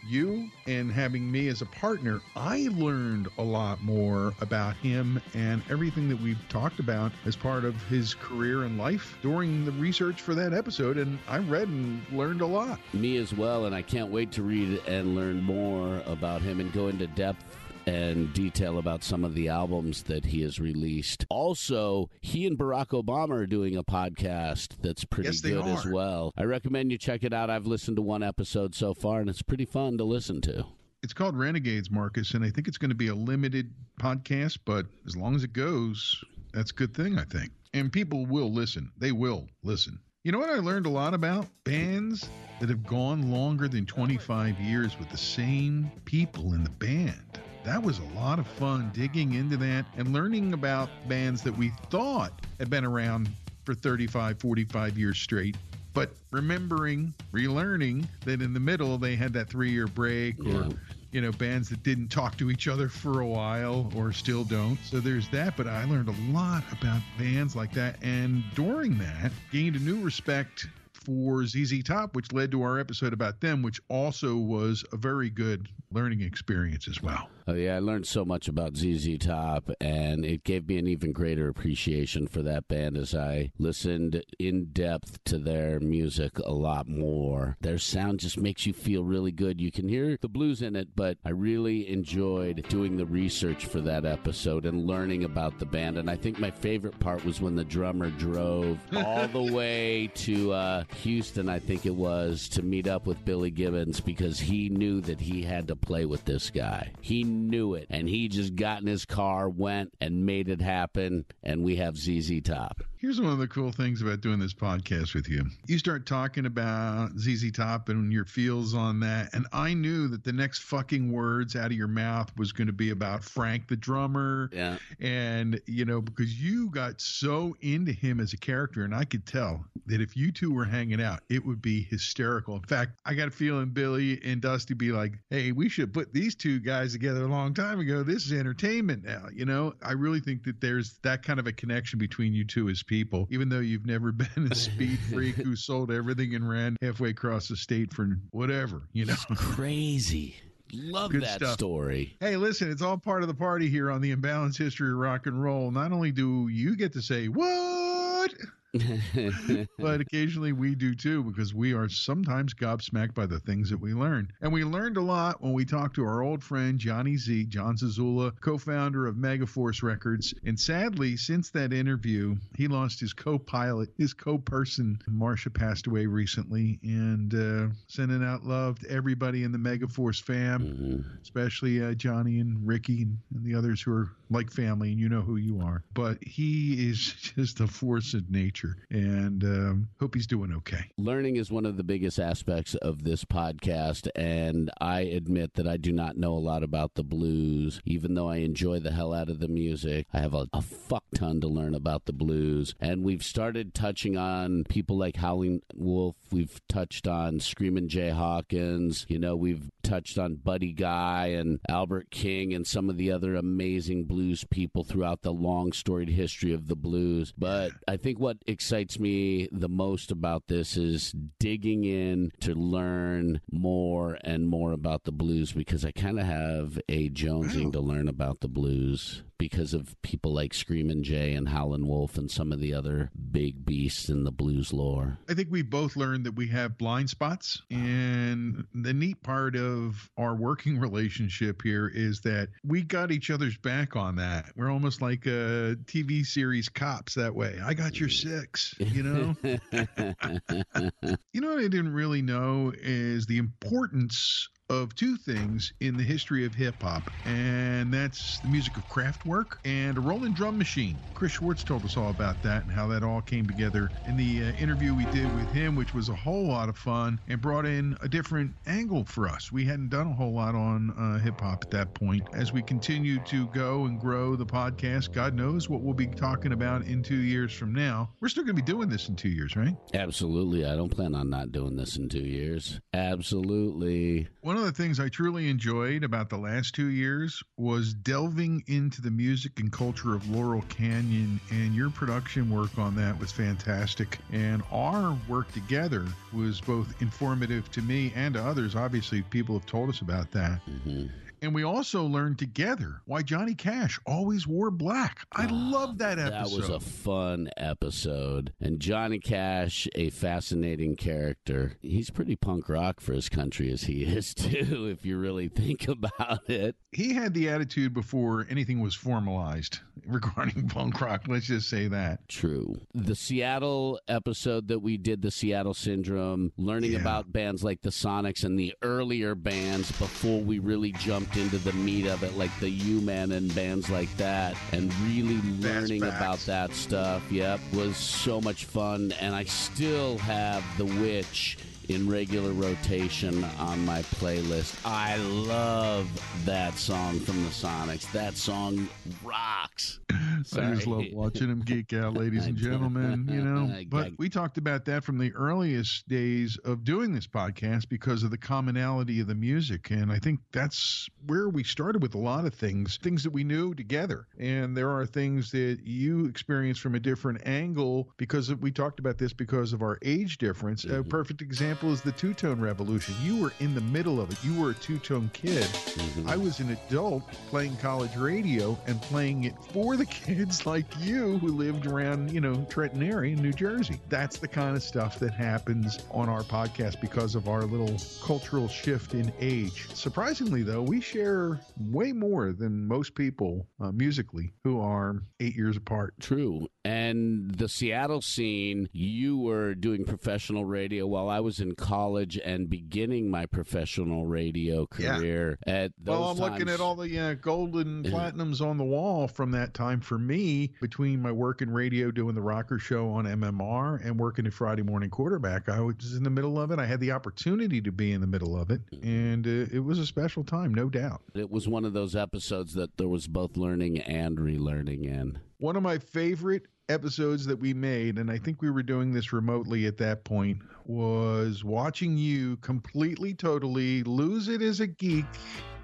you 0.07 0.49
and 0.67 0.91
having 0.91 1.31
me 1.31 1.47
as 1.47 1.61
a 1.61 1.65
partner, 1.65 2.21
I 2.35 2.69
learned 2.71 3.27
a 3.39 3.43
lot 3.43 3.81
more 3.81 4.33
about 4.39 4.75
him 4.75 5.19
and 5.33 5.63
everything 5.69 6.07
that 6.09 6.21
we've 6.21 6.37
talked 6.47 6.79
about 6.79 7.11
as 7.25 7.35
part 7.35 7.65
of 7.65 7.75
his 7.87 8.13
career 8.13 8.63
and 8.63 8.77
life 8.77 9.17
during 9.23 9.65
the 9.65 9.71
research 9.71 10.21
for 10.21 10.35
that 10.35 10.53
episode. 10.53 10.97
And 10.97 11.17
I 11.27 11.39
read 11.39 11.69
and 11.69 12.01
learned 12.11 12.41
a 12.41 12.45
lot. 12.45 12.79
Me 12.93 13.17
as 13.17 13.33
well. 13.33 13.65
And 13.65 13.73
I 13.73 13.81
can't 13.81 14.11
wait 14.11 14.31
to 14.33 14.43
read 14.43 14.79
and 14.85 15.15
learn 15.15 15.41
more 15.41 16.01
about 16.05 16.41
him 16.41 16.59
and 16.59 16.71
go 16.71 16.87
into 16.87 17.07
depth 17.07 17.43
and 17.85 18.33
detail 18.33 18.77
about 18.77 19.03
some 19.03 19.23
of 19.23 19.35
the 19.35 19.47
albums 19.47 20.03
that 20.03 20.25
he 20.25 20.41
has 20.41 20.59
released. 20.59 21.25
Also, 21.29 22.09
he 22.21 22.45
and 22.45 22.57
Barack 22.57 22.87
Obama 22.87 23.31
are 23.31 23.47
doing 23.47 23.75
a 23.75 23.83
podcast 23.83 24.77
that's 24.81 25.05
pretty 25.05 25.29
yes, 25.29 25.41
good 25.41 25.65
as 25.65 25.85
well. 25.85 26.31
I 26.37 26.43
recommend 26.43 26.91
you 26.91 26.97
check 26.97 27.23
it 27.23 27.33
out. 27.33 27.49
I've 27.49 27.67
listened 27.67 27.97
to 27.97 28.01
one 28.01 28.23
episode 28.23 28.75
so 28.75 28.93
far, 28.93 29.19
and 29.19 29.29
it's 29.29 29.41
pretty 29.41 29.65
fun 29.65 29.97
to 29.97 30.03
listen 30.03 30.41
to. 30.41 30.65
It's 31.03 31.13
called 31.13 31.37
Renegades, 31.37 31.91
Marcus, 31.91 32.33
and 32.33 32.43
I 32.43 32.49
think 32.49 32.67
it's 32.67 32.77
going 32.77 32.89
to 32.89 32.95
be 32.95 33.09
a 33.09 33.15
limited 33.15 33.71
podcast, 33.99 34.59
but 34.65 34.87
as 35.05 35.15
long 35.15 35.35
as 35.35 35.43
it 35.43 35.53
goes, 35.53 36.23
that's 36.53 36.71
a 36.71 36.73
good 36.75 36.95
thing, 36.95 37.19
I 37.19 37.23
think. 37.25 37.51
And 37.73 37.91
people 37.91 38.25
will 38.25 38.51
listen. 38.51 38.91
They 38.97 39.11
will 39.11 39.47
listen. 39.63 39.99
You 40.23 40.31
know 40.31 40.39
what 40.39 40.49
I 40.49 40.55
learned 40.55 40.87
a 40.87 40.89
lot 40.89 41.13
about? 41.13 41.47
Bands 41.65 42.27
that 42.59 42.69
have 42.69 42.87
gone 42.87 43.29
longer 43.29 43.67
than 43.67 43.85
25 43.85 44.59
years 44.59 44.97
with 44.97 45.09
the 45.09 45.17
same 45.17 45.91
people 46.05 46.53
in 46.53 46.63
the 46.63 46.71
band 46.71 47.39
that 47.65 47.81
was 47.81 47.97
a 47.97 48.05
lot 48.15 48.37
of 48.37 48.45
fun 48.45 48.91
digging 48.93 49.33
into 49.33 49.57
that 49.57 49.85
and 49.97 50.13
learning 50.13 50.53
about 50.53 50.87
bands 51.07 51.41
that 51.41 51.57
we 51.57 51.69
thought 51.89 52.31
had 52.59 52.69
been 52.69 52.85
around 52.85 53.27
for 53.63 53.73
35, 53.73 54.39
45 54.39 54.97
years 54.97 55.17
straight. 55.17 55.57
But 55.95 56.11
remembering, 56.31 57.13
relearning 57.33 58.07
that 58.25 58.41
in 58.41 58.53
the 58.53 58.59
middle 58.59 58.99
they 58.99 59.15
had 59.15 59.33
that 59.33 59.49
three 59.49 59.71
year 59.71 59.87
break 59.87 60.39
or, 60.45 60.67
you 61.11 61.21
know, 61.21 61.31
bands 61.31 61.69
that 61.69 61.81
didn't 61.81 62.09
talk 62.09 62.37
to 62.37 62.51
each 62.51 62.67
other 62.67 62.87
for 62.87 63.21
a 63.21 63.27
while 63.27 63.91
or 63.95 64.11
still 64.11 64.43
don't. 64.43 64.77
So 64.83 64.99
there's 64.99 65.27
that. 65.29 65.57
But 65.57 65.65
I 65.65 65.85
learned 65.85 66.09
a 66.09 66.31
lot 66.31 66.63
about 66.71 67.01
bands 67.17 67.55
like 67.55 67.71
that. 67.73 67.97
And 68.03 68.43
during 68.53 68.97
that, 68.99 69.31
gained 69.51 69.75
a 69.75 69.79
new 69.79 69.99
respect 70.01 70.67
for 71.05 71.45
ZZ 71.45 71.83
Top, 71.83 72.15
which 72.15 72.31
led 72.31 72.51
to 72.51 72.61
our 72.63 72.79
episode 72.79 73.13
about 73.13 73.41
them, 73.41 73.61
which 73.61 73.79
also 73.89 74.35
was 74.35 74.83
a 74.91 74.97
very 74.97 75.29
good 75.29 75.69
learning 75.91 76.21
experience 76.21 76.87
as 76.87 77.01
well. 77.01 77.29
Oh, 77.47 77.53
yeah, 77.53 77.75
I 77.75 77.79
learned 77.79 78.07
so 78.07 78.25
much 78.25 78.47
about 78.47 78.75
ZZ 78.75 79.19
Top, 79.19 79.69
and 79.79 80.25
it 80.25 80.43
gave 80.43 80.67
me 80.67 80.77
an 80.77 80.87
even 80.87 81.11
greater 81.11 81.47
appreciation 81.47 82.27
for 82.27 82.41
that 82.41 82.67
band 82.67 82.97
as 82.97 83.13
I 83.13 83.51
listened 83.59 84.23
in 84.39 84.69
depth 84.73 85.23
to 85.25 85.37
their 85.37 85.79
music 85.79 86.39
a 86.39 86.51
lot 86.51 86.87
more. 86.87 87.55
Their 87.61 87.77
sound 87.77 88.19
just 88.19 88.39
makes 88.39 88.65
you 88.65 88.73
feel 88.73 89.03
really 89.03 89.31
good. 89.31 89.61
You 89.61 89.71
can 89.71 89.87
hear 89.87 90.17
the 90.19 90.27
blues 90.27 90.63
in 90.63 90.75
it, 90.75 90.95
but 90.95 91.19
I 91.23 91.29
really 91.29 91.87
enjoyed 91.87 92.65
doing 92.67 92.97
the 92.97 93.05
research 93.05 93.67
for 93.67 93.79
that 93.81 94.05
episode 94.05 94.65
and 94.65 94.87
learning 94.87 95.23
about 95.23 95.59
the 95.59 95.65
band. 95.67 95.99
And 95.99 96.09
I 96.09 96.15
think 96.15 96.39
my 96.39 96.51
favorite 96.51 96.99
part 96.99 97.23
was 97.23 97.41
when 97.41 97.55
the 97.55 97.63
drummer 97.63 98.09
drove 98.09 98.79
all 98.95 99.27
the 99.27 99.53
way 99.53 100.09
to 100.15 100.51
uh, 100.51 100.83
Houston, 100.95 101.49
I 101.49 101.59
think 101.59 101.85
it 101.85 101.95
was, 101.95 102.49
to 102.49 102.61
meet 102.61 102.87
up 102.87 103.05
with 103.05 103.23
Billy 103.25 103.51
Gibbons 103.51 103.99
because 103.99 104.39
he 104.39 104.69
knew 104.69 105.01
that 105.01 105.19
he 105.19 105.43
had 105.43 105.67
to 105.67 105.75
play 105.75 106.05
with 106.05 106.25
this 106.25 106.49
guy. 106.49 106.91
He 107.01 107.23
knew 107.23 107.75
it, 107.75 107.87
and 107.89 108.07
he 108.07 108.27
just 108.27 108.55
got 108.55 108.81
in 108.81 108.87
his 108.87 109.05
car, 109.05 109.49
went, 109.49 109.93
and 110.01 110.25
made 110.25 110.49
it 110.49 110.61
happen. 110.61 111.25
And 111.43 111.63
we 111.63 111.75
have 111.77 111.97
ZZ 111.97 112.41
Top. 112.41 112.81
Here's 112.97 113.21
one 113.21 113.31
of 113.31 113.37
the 113.37 113.47
cool 113.47 113.71
things 113.71 114.01
about 114.01 114.21
doing 114.21 114.39
this 114.39 114.53
podcast 114.53 115.13
with 115.13 115.29
you. 115.29 115.45
You 115.67 115.77
start 115.77 116.07
talking 116.07 116.47
about 116.47 117.11
ZZ 117.19 117.51
Top 117.51 117.89
and 117.89 118.11
your 118.11 118.25
feels 118.25 118.73
on 118.73 118.99
that, 119.01 119.33
and 119.33 119.45
I 119.53 119.73
knew 119.75 120.07
that 120.07 120.23
the 120.23 120.33
next 120.33 120.63
fucking 120.63 121.11
words 121.11 121.55
out 121.55 121.67
of 121.67 121.73
your 121.73 121.87
mouth 121.87 122.31
was 122.37 122.51
going 122.51 122.67
to 122.67 122.73
be 122.73 122.89
about 122.89 123.23
Frank 123.23 123.67
the 123.67 123.75
drummer. 123.75 124.49
Yeah. 124.51 124.77
And, 124.99 125.61
you 125.67 125.85
know, 125.85 126.01
because 126.01 126.41
you 126.41 126.69
got 126.69 126.99
so 126.99 127.55
into 127.61 127.91
him 127.91 128.19
as 128.19 128.33
a 128.33 128.37
character, 128.37 128.83
and 128.83 128.95
I 128.95 129.05
could 129.05 129.25
tell 129.25 129.65
that 129.85 130.01
if 130.01 130.17
you 130.17 130.31
two 130.31 130.51
were 130.51 130.65
hanging 130.65 130.84
out, 130.93 131.21
it 131.29 131.45
would 131.45 131.61
be 131.61 131.83
hysterical. 131.83 132.55
In 132.55 132.61
fact, 132.63 132.99
I 133.05 133.13
got 133.13 133.27
a 133.27 133.31
feeling 133.31 133.69
Billy 133.69 134.19
and 134.23 134.41
Dusty 134.41 134.73
be 134.73 134.91
like, 134.91 135.13
hey, 135.29 135.51
we 135.51 135.69
should 135.69 135.93
put 135.93 136.13
these 136.13 136.35
two 136.35 136.59
guys 136.59 136.93
together 136.93 137.23
a 137.23 137.27
long 137.27 137.53
time 137.53 137.79
ago. 137.79 138.03
This 138.03 138.25
is 138.25 138.33
entertainment 138.33 139.03
now. 139.03 139.25
You 139.33 139.45
know, 139.45 139.73
I 139.81 139.93
really 139.93 140.19
think 140.19 140.43
that 140.43 140.61
there's 140.61 140.99
that 141.03 141.23
kind 141.23 141.39
of 141.39 141.47
a 141.47 141.51
connection 141.51 141.99
between 141.99 142.33
you 142.33 142.45
two 142.45 142.69
as 142.69 142.83
people 142.83 143.27
even 143.29 143.49
though 143.49 143.59
you've 143.59 143.85
never 143.85 144.11
been 144.11 144.51
a 144.51 144.55
speed 144.55 144.99
freak 145.11 145.35
who 145.35 145.55
sold 145.55 145.91
everything 145.91 146.35
and 146.35 146.47
ran 146.47 146.75
halfway 146.81 147.09
across 147.09 147.47
the 147.47 147.55
state 147.55 147.93
for 147.93 148.17
whatever, 148.31 148.83
you 148.93 149.05
know. 149.05 149.13
It's 149.13 149.25
crazy. 149.25 150.35
Love 150.73 151.11
Good 151.11 151.23
that 151.23 151.37
stuff. 151.37 151.53
story. 151.53 152.17
Hey, 152.19 152.37
listen, 152.37 152.71
it's 152.71 152.81
all 152.81 152.97
part 152.97 153.21
of 153.21 153.27
the 153.27 153.33
party 153.33 153.69
here 153.69 153.91
on 153.91 154.01
the 154.01 154.15
Imbalanced 154.15 154.57
History 154.57 154.89
of 154.89 154.97
Rock 154.97 155.27
and 155.27 155.41
Roll. 155.41 155.71
Not 155.71 155.91
only 155.91 156.11
do 156.11 156.47
you 156.47 156.75
get 156.75 156.91
to 156.93 157.01
say, 157.01 157.27
What? 157.27 158.33
but 159.79 160.01
occasionally 160.01 160.53
we 160.53 160.75
do 160.75 160.95
too 160.95 161.23
because 161.23 161.53
we 161.53 161.73
are 161.73 161.89
sometimes 161.89 162.53
gobsmacked 162.53 163.13
by 163.13 163.25
the 163.25 163.39
things 163.39 163.69
that 163.69 163.79
we 163.79 163.93
learn. 163.93 164.31
And 164.41 164.51
we 164.51 164.63
learned 164.63 164.97
a 164.97 165.01
lot 165.01 165.41
when 165.41 165.53
we 165.53 165.65
talked 165.65 165.95
to 165.95 166.03
our 166.03 166.21
old 166.21 166.43
friend 166.43 166.79
Johnny 166.79 167.17
Z, 167.17 167.45
John 167.45 167.77
Zazula, 167.77 168.33
co 168.41 168.57
founder 168.57 169.07
of 169.07 169.15
Megaforce 169.15 169.83
Records. 169.83 170.33
And 170.45 170.59
sadly, 170.59 171.17
since 171.17 171.49
that 171.51 171.73
interview, 171.73 172.35
he 172.55 172.67
lost 172.67 172.99
his 172.99 173.13
co 173.13 173.37
pilot, 173.37 173.89
his 173.97 174.13
co 174.13 174.37
person. 174.37 174.99
Marsha 175.09 175.53
passed 175.53 175.87
away 175.87 176.05
recently. 176.05 176.79
And 176.83 177.33
uh, 177.33 177.73
sending 177.87 178.23
out 178.23 178.43
love 178.43 178.79
to 178.79 178.91
everybody 178.91 179.43
in 179.43 179.51
the 179.51 179.57
Megaforce 179.57 180.21
fam, 180.21 180.61
mm-hmm. 180.61 181.21
especially 181.21 181.83
uh, 181.83 181.93
Johnny 181.93 182.39
and 182.39 182.65
Ricky 182.67 183.03
and, 183.03 183.17
and 183.33 183.45
the 183.45 183.55
others 183.55 183.81
who 183.81 183.93
are 183.93 184.11
like 184.29 184.51
family, 184.51 184.91
and 184.91 184.99
you 184.99 185.09
know 185.09 185.21
who 185.21 185.37
you 185.37 185.61
are. 185.61 185.83
But 185.93 186.17
he 186.21 186.89
is 186.89 187.13
just 187.35 187.59
a 187.59 187.67
force 187.67 188.13
of 188.13 188.29
nature, 188.29 188.64
and 188.89 189.43
um, 189.43 189.89
hope 189.99 190.15
he's 190.15 190.27
doing 190.27 190.51
okay. 190.53 190.89
Learning 190.97 191.35
is 191.35 191.51
one 191.51 191.65
of 191.65 191.77
the 191.77 191.83
biggest 191.83 192.19
aspects 192.19 192.75
of 192.75 193.03
this 193.03 193.25
podcast, 193.25 194.07
and 194.15 194.71
I 194.79 195.01
admit 195.01 195.53
that 195.55 195.67
I 195.67 195.77
do 195.77 195.91
not 195.91 196.17
know 196.17 196.33
a 196.33 196.39
lot 196.39 196.63
about 196.63 196.95
the 196.95 197.03
blues, 197.03 197.81
even 197.85 198.15
though 198.15 198.29
I 198.29 198.37
enjoy 198.37 198.79
the 198.79 198.91
hell 198.91 199.13
out 199.13 199.29
of 199.29 199.39
the 199.39 199.47
music. 199.47 200.07
I 200.13 200.19
have 200.19 200.33
a, 200.33 200.47
a 200.53 200.61
fuck 200.61 201.03
ton 201.15 201.41
to 201.41 201.47
learn 201.47 201.75
about 201.75 202.05
the 202.05 202.13
blues, 202.13 202.75
and 202.79 203.03
we've 203.03 203.23
started 203.23 203.73
touching 203.73 204.17
on 204.17 204.63
people 204.65 204.97
like 204.97 205.17
Howling 205.17 205.61
Wolf. 205.73 206.15
We've 206.31 206.59
touched 206.67 207.07
on 207.07 207.39
Screaming 207.39 207.87
Jay 207.87 208.09
Hawkins. 208.09 209.05
You 209.09 209.19
know, 209.19 209.35
we've 209.35 209.69
touched 209.83 210.17
on 210.17 210.35
Buddy 210.35 210.73
Guy 210.73 211.27
and 211.27 211.59
Albert 211.69 212.09
King 212.11 212.53
and 212.53 212.65
some 212.65 212.89
of 212.89 212.97
the 212.97 213.11
other 213.11 213.35
amazing 213.35 214.05
blues 214.05 214.43
people 214.49 214.83
throughout 214.83 215.21
the 215.21 215.33
long 215.33 215.71
storied 215.71 216.09
history 216.09 216.53
of 216.53 216.67
the 216.67 216.75
blues. 216.75 217.33
But 217.37 217.71
I 217.87 217.97
think 217.97 218.19
what 218.19 218.37
excites 218.55 218.97
me 218.97 219.49
the 219.51 219.67
most 219.67 220.11
about 220.11 220.47
this 220.47 220.77
is 220.77 221.13
digging 221.39 221.83
in 221.83 222.31
to 222.39 222.55
learn 222.55 223.41
more 223.51 224.17
and 224.23 224.47
more 224.47 224.71
about 224.71 225.03
the 225.03 225.11
blues 225.11 225.51
because 225.51 225.83
I 225.83 225.91
kind 225.91 226.17
of 226.17 226.25
have 226.25 226.79
a 226.87 227.09
jonesing 227.09 227.65
wow. 227.65 227.71
to 227.71 227.79
learn 227.81 228.07
about 228.07 228.39
the 228.39 228.47
blues 228.47 229.23
because 229.37 229.73
of 229.73 229.99
people 230.01 230.33
like 230.33 230.53
Screamin' 230.53 231.03
Jay 231.03 231.33
and 231.33 231.49
Howlin' 231.49 231.87
Wolf 231.87 232.17
and 232.17 232.29
some 232.29 232.51
of 232.51 232.59
the 232.59 232.73
other 232.73 233.11
big 233.31 233.65
beasts 233.65 234.09
in 234.09 234.23
the 234.23 234.31
blues 234.31 234.73
lore. 234.73 235.17
I 235.29 235.33
think 235.33 235.49
we 235.51 235.61
both 235.61 235.95
learned 235.95 236.25
that 236.25 236.35
we 236.35 236.47
have 236.47 236.77
blind 236.77 237.09
spots. 237.09 237.61
And 237.69 238.65
the 238.73 238.93
neat 238.93 239.21
part 239.23 239.55
of 239.55 240.09
our 240.17 240.35
working 240.35 240.79
relationship 240.85 241.61
here 241.61 241.91
is 241.93 242.21
that 242.21 242.49
we 242.63 242.83
got 242.83 243.11
each 243.11 243.29
other's 243.29 243.57
back 243.57 243.95
on 243.95 244.15
that. 244.15 244.51
We're 244.55 244.71
almost 244.71 245.01
like 245.01 245.25
a 245.25 245.75
TV 245.85 246.25
series 246.25 246.69
cops 246.69 247.13
that 247.15 247.33
way. 247.33 247.59
I 247.63 247.73
got 247.73 247.99
your 247.99 248.09
mm. 248.09 248.39
six, 248.39 248.75
you 248.79 249.03
know? 249.03 249.35
you 251.33 251.41
know 251.41 251.49
what 251.49 251.59
I 251.59 251.67
didn't 251.67 251.93
really 251.93 252.21
know 252.21 252.71
is 252.75 253.25
the 253.25 253.37
importance 253.37 254.49
of 254.69 254.95
two 254.95 255.15
things 255.15 255.73
in 255.79 255.95
the 255.95 256.03
history 256.03 256.45
of 256.45 256.53
hip 256.53 256.81
hop, 256.81 257.03
and 257.25 257.93
that's 257.93 258.39
the 258.39 258.47
music 258.47 258.75
of 258.77 258.87
Kraftwerk 258.87 259.57
and 259.63 259.97
a 259.97 260.01
rolling 260.01 260.33
drum 260.33 260.57
machine. 260.57 260.97
Chris 261.13 261.33
Schwartz 261.33 261.63
told 261.63 261.85
us 261.85 261.97
all 261.97 262.09
about 262.09 262.41
that 262.43 262.63
and 262.63 262.71
how 262.71 262.87
that 262.87 263.03
all 263.03 263.21
came 263.21 263.45
together 263.45 263.89
in 264.07 264.17
the 264.17 264.43
uh, 264.43 264.51
interview 264.57 264.93
we 264.93 265.05
did 265.05 265.33
with 265.35 265.47
him, 265.51 265.75
which 265.75 265.93
was 265.93 266.09
a 266.09 266.15
whole 266.15 266.47
lot 266.47 266.69
of 266.69 266.77
fun 266.77 267.19
and 267.27 267.41
brought 267.41 267.65
in 267.65 267.95
a 268.01 268.09
different 268.09 268.51
angle 268.65 269.05
for 269.05 269.27
us. 269.27 269.51
We 269.51 269.65
hadn't 269.65 269.89
done 269.89 270.07
a 270.07 270.13
whole 270.13 270.33
lot 270.33 270.55
on 270.55 270.91
uh, 270.91 271.19
hip 271.19 271.39
hop 271.41 271.63
at 271.63 271.71
that 271.71 271.93
point. 271.93 272.23
As 272.33 272.51
we 272.51 272.61
continue 272.61 273.19
to 273.25 273.47
go 273.47 273.85
and 273.85 273.99
grow 273.99 274.35
the 274.35 274.45
podcast, 274.45 275.13
God 275.13 275.35
knows 275.35 275.69
what 275.69 275.81
we'll 275.81 275.93
be 275.93 276.07
talking 276.07 276.53
about 276.53 276.83
in 276.85 277.03
two 277.03 277.15
years 277.21 277.53
from 277.53 277.73
now. 277.73 278.09
We're 278.19 278.29
still 278.29 278.43
going 278.43 278.55
to 278.55 278.61
be 278.61 278.65
doing 278.65 278.89
this 278.89 279.09
in 279.09 279.15
two 279.15 279.29
years, 279.29 279.55
right? 279.55 279.75
Absolutely. 279.93 280.65
I 280.65 280.75
don't 280.75 280.89
plan 280.89 281.13
on 281.13 281.29
not 281.29 281.51
doing 281.51 281.75
this 281.75 281.97
in 281.97 282.09
two 282.09 282.19
years. 282.19 282.79
Absolutely. 282.93 284.27
One 284.55 284.63
of 284.63 284.73
the 284.73 284.83
things 284.83 285.01
I 285.01 285.09
truly 285.09 285.49
enjoyed 285.49 286.05
about 286.05 286.29
the 286.29 286.37
last 286.37 286.73
two 286.75 286.85
years 286.85 287.43
was 287.57 287.93
delving 287.93 288.63
into 288.67 289.01
the 289.01 289.11
music 289.11 289.59
and 289.59 289.69
culture 289.69 290.15
of 290.15 290.29
Laurel 290.29 290.63
Canyon, 290.69 291.41
and 291.51 291.75
your 291.75 291.89
production 291.89 292.49
work 292.49 292.77
on 292.77 292.95
that 292.95 293.19
was 293.19 293.33
fantastic. 293.33 294.17
And 294.31 294.63
our 294.71 295.17
work 295.27 295.51
together 295.51 296.05
was 296.31 296.61
both 296.61 296.87
informative 297.01 297.69
to 297.71 297.81
me 297.81 298.13
and 298.15 298.35
to 298.35 298.41
others. 298.41 298.77
Obviously, 298.77 299.23
people 299.23 299.59
have 299.59 299.67
told 299.67 299.89
us 299.89 299.99
about 299.99 300.31
that. 300.31 300.61
Mm-hmm. 300.65 301.07
And 301.45 301.53
we 301.53 301.63
also 301.63 302.03
learned 302.03 302.39
together 302.39 303.01
why 303.05 303.21
Johnny 303.21 303.53
Cash 303.53 303.99
always 304.07 304.47
wore 304.47 304.71
black. 304.71 305.27
I 305.31 305.45
ah, 305.45 305.49
love 305.51 305.99
that 305.99 306.17
episode. 306.17 306.31
That 306.31 306.57
was 306.57 306.69
a 306.69 306.79
fun 306.79 307.51
episode. 307.55 308.51
And 308.59 308.79
Johnny 308.79 309.19
Cash, 309.19 309.87
a 309.93 310.09
fascinating 310.09 310.95
character. 310.95 311.77
He's 311.83 312.09
pretty 312.09 312.35
punk 312.35 312.67
rock 312.67 312.99
for 312.99 313.13
his 313.13 313.29
country 313.29 313.71
as 313.71 313.83
he 313.83 314.03
is, 314.05 314.33
too, 314.33 314.87
if 314.87 315.05
you 315.05 315.19
really 315.19 315.47
think 315.47 315.87
about 315.87 316.49
it. 316.49 316.77
He 316.91 317.13
had 317.13 317.35
the 317.35 317.49
attitude 317.49 317.93
before 317.93 318.47
anything 318.49 318.79
was 318.79 318.95
formalized 318.95 319.81
regarding 320.07 320.67
punk 320.69 320.99
rock. 321.01 321.23
Let's 321.27 321.45
just 321.47 321.69
say 321.69 321.87
that. 321.87 322.27
True. 322.27 322.79
The 322.93 323.15
Seattle 323.15 323.99
episode 324.07 324.67
that 324.67 324.79
we 324.79 324.97
did, 324.97 325.21
the 325.21 325.31
Seattle 325.31 325.73
Syndrome, 325.73 326.51
learning 326.57 326.93
Yeah. 326.93 326.99
about 326.99 327.31
bands 327.31 327.63
like 327.63 327.81
the 327.81 327.89
Sonics 327.89 328.43
and 328.43 328.57
the 328.59 328.73
earlier 328.81 329.35
bands 329.35 329.91
before 329.93 330.41
we 330.41 330.59
really 330.59 330.91
jumped 330.93 331.37
into 331.37 331.57
the 331.57 331.73
meat 331.73 332.07
of 332.07 332.23
it, 332.23 332.37
like 332.37 332.51
the 332.59 332.69
U-Men 332.69 333.31
and 333.31 333.53
bands 333.55 333.89
like 333.89 334.15
that, 334.17 334.55
and 334.71 334.93
really 335.01 335.41
learning 335.59 336.03
about 336.03 336.39
that 336.39 336.73
stuff, 336.73 337.23
yep, 337.31 337.59
was 337.73 337.97
so 337.97 338.39
much 338.41 338.65
fun. 338.65 339.13
And 339.19 339.33
I 339.35 339.43
still 339.45 340.17
have 340.19 340.63
The 340.77 340.85
Witch 340.85 341.57
in 341.89 342.09
regular 342.09 342.51
rotation 342.51 343.43
on 343.59 343.83
my 343.85 344.01
playlist. 344.03 344.75
I 344.85 345.17
love 345.17 346.09
that 346.45 346.77
song 346.77 347.19
from 347.19 347.43
the 347.43 347.49
Sonics. 347.49 348.11
That 348.11 348.35
song 348.37 348.87
rocks. 349.23 349.99
I 350.11 350.73
just 350.73 350.87
love 350.87 351.03
watching 351.11 351.49
him 351.49 351.61
geek 351.61 351.93
out, 351.93 352.13
ladies 352.17 352.45
and 352.45 352.55
gentlemen. 352.57 353.27
You 353.29 353.41
know, 353.41 353.83
but 353.89 354.11
we 354.17 354.29
talked 354.29 354.57
about 354.57 354.85
that 354.85 355.03
from 355.03 355.17
the 355.17 355.33
earliest 355.33 356.07
days 356.07 356.57
of 356.63 356.83
doing 356.83 357.13
this 357.13 357.27
podcast 357.27 357.89
because 357.89 358.23
of 358.23 358.31
the 358.31 358.37
commonality 358.37 359.19
of 359.19 359.27
the 359.27 359.35
music, 359.35 359.89
and 359.91 360.11
I 360.11 360.19
think 360.19 360.39
that's 360.51 361.07
where 361.27 361.49
we 361.49 361.63
started 361.63 362.01
with 362.01 362.15
a 362.15 362.19
lot 362.19 362.45
of 362.45 362.53
things, 362.53 362.97
things 363.01 363.23
that 363.23 363.31
we 363.31 363.43
knew 363.43 363.73
together. 363.73 364.27
And 364.39 364.75
there 364.75 364.89
are 364.89 365.05
things 365.05 365.51
that 365.51 365.79
you 365.83 366.25
experience 366.25 366.77
from 366.79 366.95
a 366.95 366.99
different 366.99 367.41
angle 367.45 368.09
because 368.17 368.49
of, 368.49 368.61
we 368.61 368.71
talked 368.71 368.99
about 368.99 369.17
this 369.17 369.33
because 369.33 369.73
of 369.73 369.81
our 369.81 369.97
age 370.03 370.37
difference. 370.37 370.83
A 370.85 370.95
Mm-hmm. 370.95 371.09
perfect 371.09 371.41
example 371.41 371.74
is 371.83 372.01
the 372.01 372.11
two 372.11 372.33
tone 372.33 372.59
revolution. 372.59 373.15
You 373.21 373.41
were 373.41 373.53
in 373.59 373.75
the 373.75 373.81
middle 373.81 374.19
of 374.21 374.31
it. 374.31 374.43
You 374.43 374.59
were 374.59 374.71
a 374.71 374.73
two 374.73 374.97
tone 374.99 375.29
kid. 375.33 375.63
Mm-hmm. 375.63 376.29
I 376.29 376.37
was 376.37 376.59
an 376.59 376.71
adult 376.71 377.27
playing 377.49 377.75
college 377.77 378.15
radio 378.15 378.77
and 378.87 379.01
playing 379.01 379.43
it 379.43 379.53
for 379.71 379.97
the 379.97 380.05
kids 380.05 380.65
like 380.65 380.85
you 380.99 381.37
who 381.39 381.49
lived 381.49 381.85
around, 381.85 382.31
you 382.31 382.41
know, 382.41 382.65
Trenton 382.69 383.03
area 383.03 383.35
in 383.35 383.41
New 383.41 383.53
Jersey. 383.53 383.99
That's 384.09 384.37
the 384.37 384.47
kind 384.47 384.75
of 384.75 384.83
stuff 384.83 385.19
that 385.19 385.33
happens 385.33 385.99
on 386.11 386.29
our 386.29 386.43
podcast 386.43 387.01
because 387.01 387.35
of 387.35 387.47
our 387.47 387.63
little 387.63 387.99
cultural 388.23 388.67
shift 388.67 389.13
in 389.13 389.31
age. 389.39 389.87
Surprisingly, 389.93 390.63
though, 390.63 390.81
we 390.81 391.01
share 391.01 391.59
way 391.79 392.11
more 392.11 392.51
than 392.51 392.87
most 392.87 393.15
people 393.15 393.67
uh, 393.79 393.91
musically 393.91 394.53
who 394.63 394.79
are 394.79 395.21
eight 395.39 395.55
years 395.55 395.77
apart. 395.77 396.13
True. 396.19 396.67
And 396.83 397.49
the 397.55 397.67
Seattle 397.67 398.21
scene, 398.21 398.89
you 398.93 399.37
were 399.37 399.73
doing 399.73 400.05
professional 400.05 400.65
radio 400.65 401.07
while 401.07 401.29
I 401.29 401.39
was 401.39 401.59
in 401.65 401.75
college 401.75 402.37
and 402.43 402.69
beginning 402.69 403.29
my 403.29 403.45
professional 403.45 404.25
radio 404.25 404.87
Yeah. 404.97 405.17
career. 405.17 405.57
At 405.65 405.91
those 405.99 406.19
Well, 406.19 406.29
I'm 406.29 406.37
looking 406.37 406.69
at 406.69 406.79
all 406.79 406.95
the 406.95 407.17
uh, 407.19 407.33
gold 407.35 407.75
and 407.75 408.05
platinums 408.05 408.61
on 408.61 408.77
the 408.77 408.83
wall 408.83 409.27
from 409.27 409.51
that 409.51 409.73
time 409.73 409.99
for 410.01 410.17
me 410.17 410.73
between 410.79 411.21
my 411.21 411.31
work 411.31 411.61
in 411.61 411.71
radio 411.71 412.11
doing 412.11 412.35
the 412.35 412.41
rocker 412.41 412.77
show 412.79 413.09
on 413.09 413.25
MMR 413.25 413.97
and 414.05 414.19
working 414.19 414.45
at 414.45 414.53
Friday 414.53 414.83
Morning 414.83 415.09
Quarterback. 415.09 415.67
I 415.69 415.79
was 415.81 416.15
in 416.15 416.23
the 416.23 416.29
middle 416.29 416.59
of 416.59 416.71
it. 416.71 416.79
I 416.79 416.85
had 416.85 416.99
the 416.99 417.11
opportunity 417.11 417.81
to 417.81 417.91
be 417.91 418.11
in 418.11 418.21
the 418.21 418.27
middle 418.27 418.59
of 418.59 418.69
it, 418.69 418.81
and 419.03 419.45
uh, 419.47 419.65
it 419.71 419.83
was 419.83 419.99
a 419.99 420.05
special 420.05 420.43
time, 420.43 420.73
no 420.73 420.89
doubt. 420.89 421.21
It 421.33 421.49
was 421.49 421.67
one 421.67 421.85
of 421.85 421.93
those 421.93 422.15
episodes 422.15 422.73
that 422.75 422.97
there 422.97 423.07
was 423.09 423.27
both 423.27 423.57
learning 423.57 423.99
and 423.99 424.37
relearning 424.37 425.05
in. 425.05 425.39
One 425.57 425.75
of 425.75 425.83
my 425.83 425.97
favorite 425.97 426.67
episodes 426.89 427.45
that 427.45 427.57
we 427.57 427.73
made, 427.73 428.17
and 428.17 428.29
I 428.29 428.37
think 428.37 428.61
we 428.61 428.69
were 428.69 428.83
doing 428.83 429.11
this 429.11 429.33
remotely 429.33 429.85
at 429.85 429.97
that 429.97 430.23
point, 430.23 430.59
was 430.85 431.63
watching 431.63 432.17
you 432.17 432.57
completely, 432.57 433.33
totally 433.33 434.03
lose 434.03 434.47
it 434.47 434.61
as 434.61 434.79
a 434.79 434.87
geek 434.87 435.25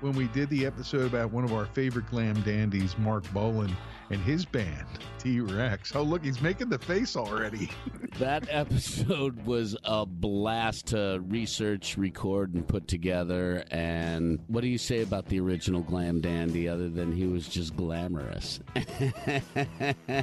when 0.01 0.13
we 0.13 0.27
did 0.29 0.49
the 0.49 0.65
episode 0.65 1.07
about 1.07 1.31
one 1.31 1.43
of 1.43 1.53
our 1.53 1.65
favorite 1.65 2.07
glam 2.09 2.39
dandies, 2.41 2.97
Marc 2.97 3.31
Bolan, 3.33 3.75
and 4.11 4.21
his 4.21 4.45
band, 4.45 4.85
T 5.19 5.39
Rex. 5.39 5.95
Oh, 5.95 6.03
look, 6.03 6.23
he's 6.23 6.41
making 6.41 6.69
the 6.69 6.79
face 6.79 7.15
already. 7.15 7.69
That 8.19 8.45
episode 8.51 9.45
was 9.45 9.75
a 9.85 10.05
blast 10.05 10.87
to 10.87 11.23
research, 11.27 11.97
record, 11.97 12.53
and 12.53 12.67
put 12.67 12.87
together. 12.87 13.63
And 13.71 14.39
what 14.47 14.61
do 14.61 14.67
you 14.67 14.77
say 14.77 15.01
about 15.01 15.27
the 15.27 15.39
original 15.39 15.81
Glam 15.81 16.19
Dandy 16.19 16.67
other 16.67 16.89
than 16.89 17.13
he 17.13 17.25
was 17.25 17.47
just 17.47 17.75
glamorous? 17.77 18.59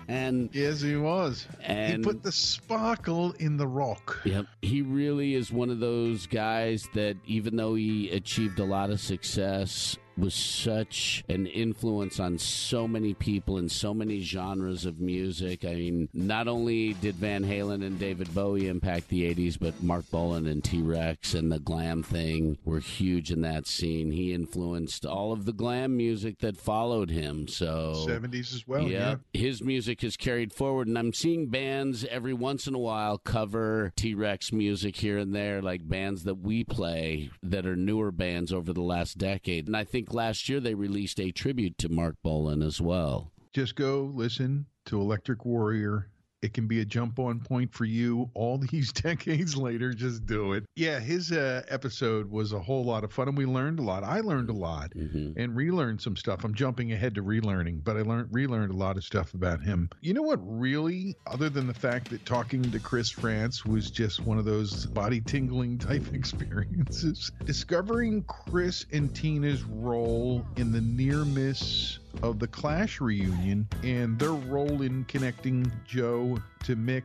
and 0.07 0.51
yes, 0.53 0.81
he 0.83 0.97
was. 0.97 1.47
And- 1.63 2.05
he 2.05 2.11
put 2.11 2.23
the 2.23 2.31
sparkle 2.31 3.33
in 3.41 3.57
the 3.57 3.67
rock. 3.67 4.21
Yep. 4.25 4.47
He 4.63 4.83
really 4.83 5.35
is 5.35 5.51
one 5.51 5.71
of 5.71 5.81
those 5.81 6.27
guys 6.27 6.87
that, 6.95 7.17
even 7.27 7.57
though 7.57 7.75
he 7.75 8.11
achieved 8.11 8.59
a 8.61 8.65
lot 8.65 8.91
of 8.91 9.01
success, 9.01 9.97
was 10.19 10.35
such 10.35 11.25
an 11.29 11.47
influence 11.47 12.19
on 12.19 12.39
so 12.39 12.89
many 12.89 13.15
people 13.15 13.59
in 13.59 13.69
so 13.69 13.95
many 13.95 14.21
genres 14.21 14.85
of 14.85 15.01
music. 15.01 15.65
I 15.65 15.75
mean, 15.75 16.09
not 16.13 16.49
only 16.49 16.95
did 16.95 17.15
Van 17.17 17.45
Halen 17.45 17.85
and 17.87 17.99
David 17.99 18.35
Bowie 18.35 18.69
impact 18.69 19.09
the 19.09 19.33
80s, 19.35 19.59
but 19.59 19.83
Marc 19.83 20.11
Bolan 20.11 20.47
and 20.47 20.63
T 20.65 20.83
Rex 20.83 21.35
and 21.35 21.53
the 21.53 21.59
glam 21.59 22.03
thing 22.03 22.59
were 22.65 22.81
huge 22.81 23.31
in 23.31 23.43
that 23.43 23.67
scene. 23.67 24.11
He 24.11 24.33
influenced 24.35 25.07
all 25.07 25.33
of 25.33 25.45
the 25.45 25.53
glam 25.53 25.97
music 25.97 26.39
that 26.41 26.57
followed 26.57 27.11
him. 27.11 27.47
So, 27.49 28.05
70s 28.07 28.55
as 28.55 28.67
well. 28.67 28.89
yeah, 28.89 28.99
Yeah. 28.99 29.41
his 29.41 29.63
music 29.63 30.03
is 30.03 30.17
carried 30.17 30.53
forward, 30.53 30.89
and 30.89 30.99
I'm 30.99 31.13
seeing 31.13 31.47
bands 31.49 32.05
every 32.07 32.35
once 32.35 32.67
in 32.67 32.75
a 32.75 32.79
while 32.79 33.19
cover 33.19 33.93
T 33.97 34.15
Rex 34.15 34.53
music 34.53 34.97
here 34.97 35.19
and 35.19 35.35
there, 35.35 35.63
like 35.63 35.89
bands 35.89 36.25
that 36.25 36.37
we 36.39 36.65
play 36.65 37.31
that 37.43 37.67
are 37.67 37.77
newer 37.77 38.11
bands 38.11 38.53
over 38.53 38.73
the 38.73 38.83
last 38.83 39.19
decade. 39.19 39.67
And 39.67 39.77
I 39.77 39.85
think 39.85 40.08
last 40.13 40.49
year 40.49 40.61
they 40.61 40.75
released 40.75 41.21
a 41.21 41.31
tribute 41.31 41.79
to 41.79 41.89
Marc 41.89 42.17
Bolan 42.23 42.63
as 42.63 42.81
well. 42.81 43.33
Just 43.53 43.75
go 43.75 44.11
listen 44.15 44.67
to 44.87 45.01
Electric 45.01 45.45
Warrior. 45.45 46.11
It 46.41 46.55
can 46.55 46.69
be 46.69 46.81
a 46.81 46.85
jump 46.85 47.19
on 47.19 47.41
point 47.41 47.73
for 47.73 47.85
you 47.85 48.31
all 48.35 48.59
these 48.71 48.93
decades 48.93 49.57
later. 49.57 49.93
Just 49.93 50.27
do 50.27 50.53
it. 50.53 50.65
Yeah, 50.77 51.01
his 51.01 51.33
uh, 51.33 51.63
episode 51.69 52.31
was 52.31 52.53
a 52.53 52.61
whole 52.61 52.85
lot 52.85 53.05
of 53.05 53.13
fun, 53.13 53.29
and 53.29 53.37
we 53.37 53.47
learned 53.47 53.79
a 53.79 53.83
lot. 53.83 54.05
I 54.05 54.21
learned 54.21 54.51
a 54.51 54.55
lot 54.55 54.93
and 54.95 55.57
relearned 55.57 56.01
some 56.01 56.17
stuff. 56.17 56.45
I'm 56.45 56.55
jumping 56.55 56.93
ahead 56.93 57.15
to 57.17 57.23
relearning, 57.23 57.83
but 57.83 57.97
I 57.97 58.03
learned 58.03 58.29
relearned 58.31 58.71
a 58.71 58.77
lot 58.77 58.97
of 58.97 59.05
stuff 59.05 59.35
about 59.35 59.63
him. 59.63 59.91
You 60.01 60.15
know 60.15 60.23
what? 60.23 60.39
Really, 60.43 61.17
other 61.27 61.49
than 61.49 61.67
the 61.67 61.75
fact 61.75 62.11
that 62.11 62.25
talking 62.25 62.63
to 62.63 62.79
Chris 62.79 63.11
Frantz 63.11 63.65
was 63.65 63.91
just 63.91 64.21
one 64.21 64.39
of 64.39 64.45
those 64.45 64.87
body 64.87 65.21
tingling 65.21 65.79
type 65.89 66.15
experiences, 66.15 67.33
discovering 67.45 68.25
Chris 68.25 68.87
and 68.93 69.15
Tina's 69.15 69.65
role 69.65 70.45
in 70.57 70.73
the 70.73 70.81
near 70.81 71.25
miss 71.25 71.99
of 72.23 72.39
the 72.39 72.47
Clash 72.47 73.01
reunion 73.01 73.69
and 73.83 74.19
their 74.19 74.33
role 74.33 74.83
in 74.83 75.05
connecting 75.05 75.71
Joe 75.87 76.39
to 76.65 76.77
Mick 76.77 77.05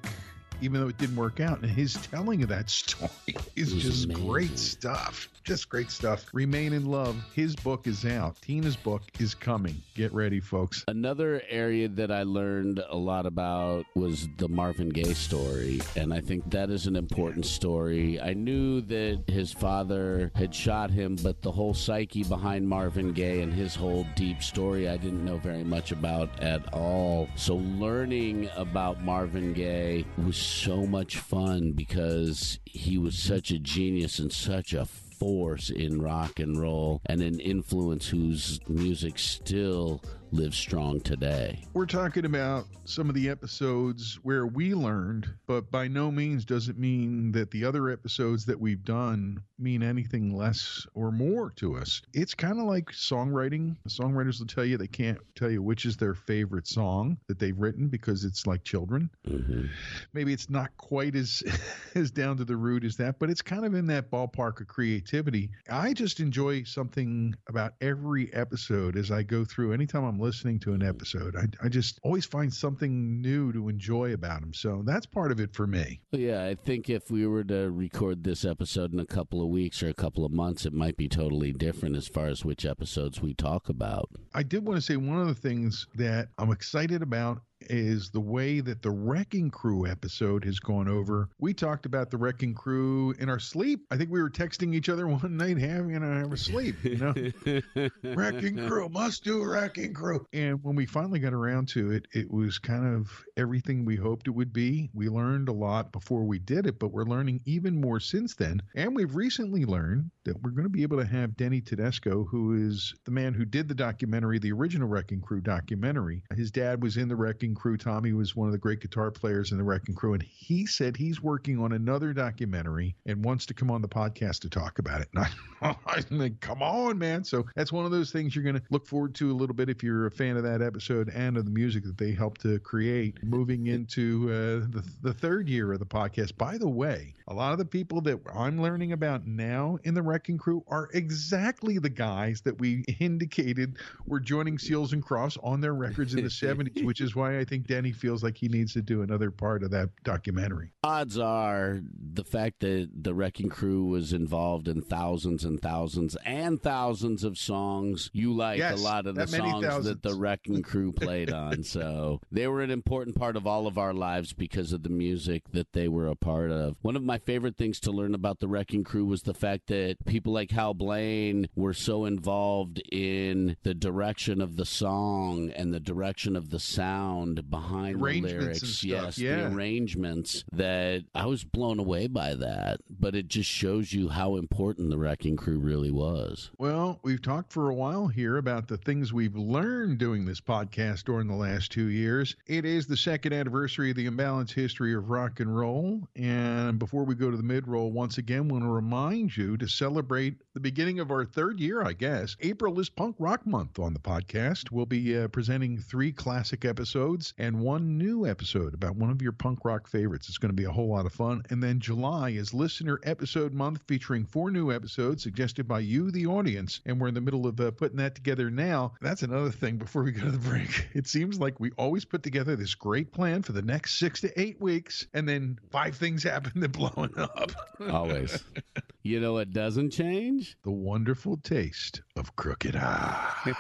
even 0.61 0.81
though 0.81 0.87
it 0.87 0.97
didn't 0.97 1.15
work 1.15 1.39
out. 1.39 1.61
And 1.61 1.69
his 1.71 1.93
telling 1.93 2.43
of 2.43 2.49
that 2.49 2.69
story 2.69 3.09
is 3.55 3.73
just 3.73 4.05
amazing. 4.05 4.25
great 4.25 4.57
stuff. 4.59 5.29
Just 5.43 5.67
great 5.67 5.91
stuff. 5.91 6.23
Remain 6.31 6.71
in 6.71 6.85
Love. 6.85 7.17
His 7.33 7.53
book 7.53 7.85
is 7.85 8.05
out. 8.05 8.37
Tina's 8.41 8.77
book 8.77 9.01
is 9.19 9.35
coming. 9.35 9.75
Get 9.93 10.13
ready, 10.13 10.39
folks. 10.39 10.85
Another 10.87 11.41
area 11.49 11.89
that 11.89 12.11
I 12.11 12.23
learned 12.23 12.81
a 12.89 12.95
lot 12.95 13.25
about 13.25 13.85
was 13.93 14.29
the 14.37 14.47
Marvin 14.47 14.87
Gaye 14.87 15.13
story. 15.13 15.81
And 15.97 16.13
I 16.13 16.21
think 16.21 16.49
that 16.51 16.69
is 16.69 16.87
an 16.87 16.95
important 16.95 17.45
story. 17.45 18.21
I 18.21 18.33
knew 18.33 18.79
that 18.81 19.23
his 19.27 19.51
father 19.51 20.31
had 20.33 20.55
shot 20.55 20.89
him, 20.91 21.17
but 21.21 21.41
the 21.41 21.51
whole 21.51 21.73
psyche 21.73 22.23
behind 22.23 22.65
Marvin 22.69 23.11
Gaye 23.11 23.41
and 23.41 23.53
his 23.53 23.75
whole 23.75 24.07
deep 24.15 24.41
story, 24.41 24.87
I 24.87 24.95
didn't 24.95 25.25
know 25.25 25.37
very 25.39 25.65
much 25.65 25.91
about 25.91 26.29
at 26.41 26.73
all. 26.73 27.27
So 27.35 27.57
learning 27.57 28.49
about 28.55 29.03
Marvin 29.03 29.51
Gaye 29.51 30.05
was 30.25 30.37
so 30.45 30.85
much 30.85 31.17
fun 31.17 31.71
because 31.71 32.59
he 32.65 32.97
was 32.97 33.17
such 33.17 33.51
a 33.51 33.59
genius 33.59 34.19
and 34.19 34.31
such 34.31 34.73
a 34.73 34.85
force 34.85 35.69
in 35.69 36.01
rock 36.01 36.39
and 36.39 36.59
roll 36.59 37.01
and 37.05 37.21
an 37.21 37.39
influence 37.39 38.07
whose 38.07 38.59
music 38.67 39.17
still 39.17 40.01
live 40.33 40.55
strong 40.55 40.99
today. 41.01 41.63
We're 41.73 41.85
talking 41.85 42.25
about 42.25 42.65
some 42.85 43.07
of 43.07 43.15
the 43.15 43.29
episodes 43.29 44.19
where 44.23 44.47
we 44.47 44.73
learned, 44.73 45.29
but 45.45 45.69
by 45.69 45.87
no 45.87 46.11
means 46.11 46.43
does 46.43 46.69
it 46.69 46.77
mean 46.77 47.31
that 47.33 47.51
the 47.51 47.63
other 47.63 47.89
episodes 47.89 48.45
that 48.45 48.59
we've 48.59 48.83
done 48.83 49.41
mean 49.59 49.83
anything 49.83 50.35
less 50.35 50.85
or 50.95 51.11
more 51.11 51.51
to 51.51 51.77
us. 51.77 52.01
It's 52.13 52.33
kind 52.33 52.59
of 52.59 52.65
like 52.65 52.87
songwriting. 52.87 53.75
The 53.83 53.89
songwriters 53.89 54.39
will 54.39 54.47
tell 54.47 54.65
you 54.65 54.77
they 54.77 54.87
can't 54.87 55.19
tell 55.35 55.51
you 55.51 55.61
which 55.61 55.85
is 55.85 55.95
their 55.95 56.15
favorite 56.15 56.67
song 56.67 57.17
that 57.27 57.39
they've 57.39 57.57
written 57.57 57.87
because 57.87 58.25
it's 58.25 58.47
like 58.47 58.63
children. 58.63 59.09
Mm-hmm. 59.27 59.65
Maybe 60.13 60.33
it's 60.33 60.49
not 60.49 60.75
quite 60.77 61.15
as 61.15 61.43
as 61.95 62.11
down 62.11 62.37
to 62.37 62.45
the 62.45 62.57
root 62.57 62.83
as 62.83 62.97
that, 62.97 63.19
but 63.19 63.29
it's 63.29 63.41
kind 63.41 63.65
of 63.65 63.75
in 63.75 63.85
that 63.87 64.11
ballpark 64.11 64.59
of 64.61 64.67
creativity. 64.67 65.51
I 65.69 65.93
just 65.93 66.19
enjoy 66.19 66.63
something 66.63 67.35
about 67.47 67.73
every 67.81 68.33
episode 68.33 68.97
as 68.97 69.11
I 69.11 69.23
go 69.23 69.45
through. 69.45 69.73
Anytime 69.73 70.03
I'm 70.03 70.19
listening 70.23 70.59
to 70.61 70.73
an 70.73 70.81
episode. 70.81 71.35
I, 71.35 71.65
I 71.65 71.69
just 71.69 71.99
always 72.01 72.25
find 72.25 72.51
something 72.51 73.21
new 73.21 73.51
to 73.53 73.69
enjoy 73.69 74.13
about 74.13 74.41
them. 74.41 74.53
So 74.53 74.81
that's 74.85 75.05
part 75.05 75.31
of 75.31 75.39
it 75.39 75.53
for 75.53 75.67
me. 75.67 76.01
Yeah, 76.11 76.45
I 76.45 76.55
think 76.55 76.89
if 76.89 77.11
we 77.11 77.27
were 77.27 77.43
to 77.43 77.69
record 77.69 78.23
this 78.23 78.45
episode 78.45 78.93
in 78.93 78.99
a 78.99 79.05
couple 79.05 79.41
of 79.41 79.49
weeks 79.49 79.83
or 79.83 79.89
a 79.89 79.93
couple 79.93 80.25
of 80.25 80.31
months, 80.31 80.65
it 80.65 80.73
might 80.73 80.97
be 80.97 81.07
totally 81.07 81.51
different 81.51 81.95
as 81.95 82.07
far 82.07 82.27
as 82.27 82.45
which 82.45 82.65
episodes 82.65 83.21
we 83.21 83.33
talk 83.33 83.69
about. 83.69 84.09
I 84.33 84.43
did 84.43 84.65
want 84.65 84.77
to 84.77 84.81
say 84.81 84.95
one 84.95 85.19
of 85.19 85.27
the 85.27 85.35
things 85.35 85.87
that 85.95 86.29
I'm 86.37 86.51
excited 86.51 87.01
about 87.01 87.41
is 87.69 88.09
the 88.09 88.19
way 88.19 88.59
that 88.59 88.81
the 88.81 88.91
Wrecking 88.91 89.49
Crew 89.49 89.87
episode 89.87 90.45
has 90.45 90.59
gone 90.59 90.87
over. 90.87 91.29
We 91.39 91.53
talked 91.53 91.85
about 91.85 92.11
the 92.11 92.17
Wrecking 92.17 92.53
Crew 92.53 93.13
in 93.19 93.29
our 93.29 93.39
sleep. 93.39 93.85
I 93.91 93.97
think 93.97 94.09
we 94.09 94.21
were 94.21 94.29
texting 94.29 94.73
each 94.73 94.89
other 94.89 95.07
one 95.07 95.37
night 95.37 95.57
having 95.57 95.95
a 95.95 96.37
sleep, 96.37 96.83
you 96.83 96.97
know. 96.97 97.89
wrecking 98.03 98.67
Crew, 98.67 98.89
must 98.89 99.23
do 99.23 99.43
Wrecking 99.43 99.93
Crew. 99.93 100.25
And 100.33 100.63
when 100.63 100.75
we 100.75 100.85
finally 100.85 101.19
got 101.19 101.33
around 101.33 101.69
to 101.69 101.91
it, 101.91 102.07
it 102.13 102.31
was 102.31 102.57
kind 102.59 102.95
of 102.95 103.23
everything 103.37 103.85
we 103.85 103.95
hoped 103.95 104.27
it 104.27 104.31
would 104.31 104.53
be. 104.53 104.89
We 104.93 105.09
learned 105.09 105.49
a 105.49 105.53
lot 105.53 105.91
before 105.91 106.23
we 106.23 106.39
did 106.39 106.65
it, 106.65 106.79
but 106.79 106.91
we're 106.91 107.03
learning 107.03 107.41
even 107.45 107.79
more 107.79 107.99
since 107.99 108.35
then. 108.35 108.61
And 108.75 108.95
we've 108.95 109.15
recently 109.15 109.65
learned 109.65 110.11
that 110.25 110.41
we're 110.41 110.51
going 110.51 110.63
to 110.63 110.69
be 110.69 110.83
able 110.83 110.97
to 110.97 111.05
have 111.05 111.37
Denny 111.37 111.61
Tedesco, 111.61 112.25
who 112.25 112.67
is 112.67 112.93
the 113.05 113.11
man 113.11 113.33
who 113.33 113.45
did 113.45 113.67
the 113.67 113.75
documentary, 113.75 114.39
the 114.39 114.51
original 114.51 114.87
Wrecking 114.87 115.21
Crew 115.21 115.41
documentary. 115.41 116.23
His 116.35 116.51
dad 116.51 116.81
was 116.81 116.97
in 116.97 117.07
the 117.07 117.15
Wrecking 117.15 117.52
Wrecking 117.53 117.61
Crew. 117.61 117.77
Tommy 117.77 118.13
was 118.13 118.35
one 118.35 118.47
of 118.47 118.51
the 118.51 118.57
great 118.57 118.79
guitar 118.79 119.11
players 119.11 119.51
in 119.51 119.57
the 119.57 119.63
Wrecking 119.63 119.95
Crew, 119.95 120.13
and 120.13 120.23
he 120.23 120.65
said 120.65 120.97
he's 120.97 121.21
working 121.21 121.59
on 121.59 121.71
another 121.73 122.13
documentary 122.13 122.95
and 123.05 123.23
wants 123.23 123.45
to 123.47 123.53
come 123.53 123.69
on 123.69 123.81
the 123.81 123.87
podcast 123.87 124.39
to 124.41 124.49
talk 124.49 124.79
about 124.79 125.01
it. 125.01 125.09
And 125.17 125.25
I, 125.61 125.75
I 125.87 126.03
like, 126.09 126.41
come 126.41 126.61
on, 126.61 126.97
man. 126.97 127.23
So 127.23 127.45
that's 127.55 127.71
one 127.71 127.85
of 127.85 127.91
those 127.91 128.11
things 128.11 128.35
you're 128.35 128.43
going 128.43 128.55
to 128.55 128.61
look 128.69 128.85
forward 128.85 129.15
to 129.15 129.31
a 129.31 129.33
little 129.33 129.55
bit 129.55 129.69
if 129.69 129.81
you're 129.81 130.07
a 130.07 130.11
fan 130.11 130.35
of 130.35 130.43
that 130.43 130.61
episode 130.61 131.09
and 131.15 131.37
of 131.37 131.45
the 131.45 131.51
music 131.51 131.83
that 131.85 131.97
they 131.97 132.11
helped 132.11 132.41
to 132.41 132.59
create. 132.59 133.23
Moving 133.23 133.67
into 133.67 134.25
uh, 134.29 134.67
the, 134.69 134.83
the 135.01 135.13
third 135.13 135.47
year 135.47 135.71
of 135.71 135.79
the 135.79 135.85
podcast. 135.85 136.37
By 136.37 136.57
the 136.57 136.67
way, 136.67 137.13
a 137.29 137.33
lot 137.33 137.53
of 137.53 137.59
the 137.59 137.65
people 137.65 138.01
that 138.01 138.19
I'm 138.35 138.61
learning 138.61 138.91
about 138.91 139.25
now 139.25 139.77
in 139.83 139.93
the 139.93 140.01
Wrecking 140.01 140.37
Crew 140.37 140.65
are 140.67 140.89
exactly 140.93 141.77
the 141.77 141.89
guys 141.89 142.41
that 142.41 142.59
we 142.59 142.83
indicated 142.99 143.77
were 144.05 144.19
joining 144.19 144.57
Seals 144.57 144.91
and 144.91 145.01
Crofts 145.01 145.37
on 145.41 145.61
their 145.61 145.73
records 145.73 146.13
in 146.13 146.23
the 146.23 146.29
70s, 146.29 146.83
which 146.83 146.99
is 146.99 147.15
why 147.15 147.39
I 147.39 147.42
think 147.45 147.67
Denny 147.67 147.91
feels 147.91 148.23
like 148.23 148.37
he 148.37 148.47
needs 148.47 148.73
to 148.73 148.81
do 148.81 149.01
another 149.01 149.31
part 149.31 149.63
of 149.63 149.71
that 149.71 149.89
documentary. 150.03 150.71
Odds 150.83 151.17
are 151.17 151.79
the 151.81 152.23
fact 152.23 152.59
that 152.61 152.89
the 152.93 153.13
Wrecking 153.13 153.49
Crew 153.49 153.85
was 153.85 154.13
involved 154.13 154.67
in 154.67 154.81
thousands 154.81 155.43
and 155.43 155.61
thousands 155.61 156.15
and 156.25 156.61
thousands 156.61 157.23
of 157.23 157.37
songs. 157.37 158.09
You 158.13 158.33
like 158.33 158.59
yes, 158.59 158.79
a 158.79 158.83
lot 158.83 159.07
of 159.07 159.15
the 159.15 159.27
songs 159.27 159.65
thousands. 159.65 159.85
that 159.85 160.03
the 160.03 160.15
Wrecking 160.15 160.61
Crew 160.61 160.91
played 160.91 161.31
on. 161.33 161.63
so 161.63 162.19
they 162.31 162.47
were 162.47 162.61
an 162.61 162.71
important 162.71 163.15
part 163.15 163.35
of 163.35 163.47
all 163.47 163.67
of 163.67 163.77
our 163.77 163.93
lives 163.93 164.33
because 164.33 164.73
of 164.73 164.83
the 164.83 164.89
music 164.89 165.43
that 165.51 165.73
they 165.73 165.87
were 165.87 166.07
a 166.07 166.15
part 166.15 166.51
of. 166.51 166.75
One 166.81 166.95
of 166.95 167.03
my 167.03 167.17
favorite 167.17 167.57
things 167.57 167.79
to 167.81 167.91
learn 167.91 168.13
about 168.13 168.39
the 168.39 168.47
Wrecking 168.47 168.83
Crew 168.83 169.05
was 169.05 169.23
the 169.23 169.33
fact 169.33 169.67
that 169.67 169.97
people 170.05 170.33
like 170.33 170.51
Hal 170.51 170.73
Blaine 170.73 171.47
were 171.55 171.73
so 171.73 172.05
involved 172.05 172.81
in 172.91 173.57
the 173.63 173.73
direction 173.73 174.41
of 174.41 174.57
the 174.57 174.65
song 174.65 175.51
and 175.55 175.73
the 175.73 175.79
direction 175.79 176.35
of 176.35 176.49
the 176.49 176.59
sound 176.59 177.32
sound 177.35 177.49
behind 177.49 177.99
the 177.99 178.21
lyrics. 178.21 178.83
Yes, 178.83 179.17
yeah. 179.17 179.35
the 179.35 179.55
arrangements 179.55 180.43
that 180.51 181.03
I 181.15 181.25
was 181.25 181.43
blown 181.43 181.79
away 181.79 182.07
by 182.07 182.35
that. 182.35 182.81
But 182.89 183.15
it 183.15 183.27
just 183.27 183.49
shows 183.49 183.93
you 183.93 184.09
how 184.09 184.35
important 184.35 184.89
the 184.89 184.97
Wrecking 184.97 185.35
Crew 185.35 185.59
really 185.59 185.91
was. 185.91 186.51
Well, 186.57 186.99
we've 187.03 187.21
talked 187.21 187.51
for 187.51 187.69
a 187.69 187.73
while 187.73 188.07
here 188.07 188.37
about 188.37 188.67
the 188.67 188.77
things 188.77 189.13
we've 189.13 189.35
learned 189.35 189.97
doing 189.97 190.25
this 190.25 190.41
podcast 190.41 191.05
during 191.05 191.27
the 191.27 191.35
last 191.35 191.71
two 191.71 191.87
years. 191.87 192.35
It 192.47 192.65
is 192.65 192.87
the 192.87 192.97
second 192.97 193.33
anniversary 193.33 193.91
of 193.91 193.95
the 193.95 194.09
imbalanced 194.09 194.53
history 194.53 194.93
of 194.93 195.09
rock 195.09 195.39
and 195.39 195.55
roll. 195.55 196.07
And 196.15 196.79
before 196.79 197.03
we 197.03 197.15
go 197.15 197.31
to 197.31 197.37
the 197.37 197.43
mid 197.43 197.67
roll, 197.67 197.91
once 197.91 198.17
again, 198.17 198.47
want 198.47 198.63
to 198.63 198.69
remind 198.69 199.35
you 199.35 199.57
to 199.57 199.67
celebrate 199.67 200.41
the 200.53 200.59
beginning 200.59 200.99
of 200.99 201.11
our 201.11 201.25
third 201.25 201.59
year, 201.59 201.83
I 201.83 201.93
guess. 201.93 202.35
April 202.41 202.79
is 202.79 202.89
Punk 202.89 203.15
Rock 203.19 203.45
Month 203.45 203.79
on 203.79 203.93
the 203.93 203.99
podcast. 203.99 204.71
We'll 204.71 204.85
be 204.85 205.17
uh, 205.17 205.27
presenting 205.29 205.77
three 205.77 206.11
classic 206.11 206.65
episodes 206.65 207.22
episodes 207.23 207.33
and 207.37 207.59
one 207.59 207.97
new 207.97 208.25
episode 208.25 208.73
about 208.73 208.95
one 208.95 209.09
of 209.09 209.21
your 209.21 209.31
punk 209.31 209.63
rock 209.63 209.87
favorites. 209.87 210.27
It's 210.27 210.37
going 210.37 210.49
to 210.49 210.55
be 210.55 210.65
a 210.65 210.71
whole 210.71 210.89
lot 210.89 211.05
of 211.05 211.13
fun. 211.13 211.43
And 211.49 211.63
then 211.63 211.79
July 211.79 212.31
is 212.31 212.53
listener 212.53 212.99
episode 213.03 213.53
month 213.53 213.81
featuring 213.87 214.25
four 214.25 214.51
new 214.51 214.71
episodes 214.71 215.23
suggested 215.23 215.67
by 215.67 215.79
you, 215.79 216.11
the 216.11 216.27
audience. 216.27 216.81
And 216.85 216.99
we're 216.99 217.07
in 217.07 217.13
the 217.13 217.21
middle 217.21 217.47
of 217.47 217.59
uh, 217.59 217.71
putting 217.71 217.97
that 217.97 218.15
together 218.15 218.49
now. 218.49 218.93
That's 219.01 219.23
another 219.23 219.51
thing 219.51 219.77
before 219.77 220.03
we 220.03 220.11
go 220.11 220.25
to 220.25 220.31
the 220.31 220.37
break. 220.37 220.89
It 220.93 221.07
seems 221.07 221.39
like 221.39 221.59
we 221.59 221.71
always 221.71 222.05
put 222.05 222.23
together 222.23 222.55
this 222.55 222.75
great 222.75 223.11
plan 223.11 223.41
for 223.41 223.51
the 223.51 223.61
next 223.61 223.97
six 223.97 224.21
to 224.21 224.39
eight 224.39 224.61
weeks, 224.61 225.07
and 225.13 225.27
then 225.27 225.59
five 225.71 225.95
things 225.95 226.23
happen 226.33 226.61
to 226.61 226.69
blow 226.69 226.93
it 226.97 227.17
up. 227.17 227.51
Always. 227.89 228.43
you 229.03 229.19
know 229.19 229.33
what 229.33 229.51
doesn't 229.51 229.91
change? 229.91 230.55
The 230.63 230.71
wonderful 230.71 231.37
taste 231.37 232.01
of 232.15 232.35
crooked 232.35 232.75
eye. 232.75 233.53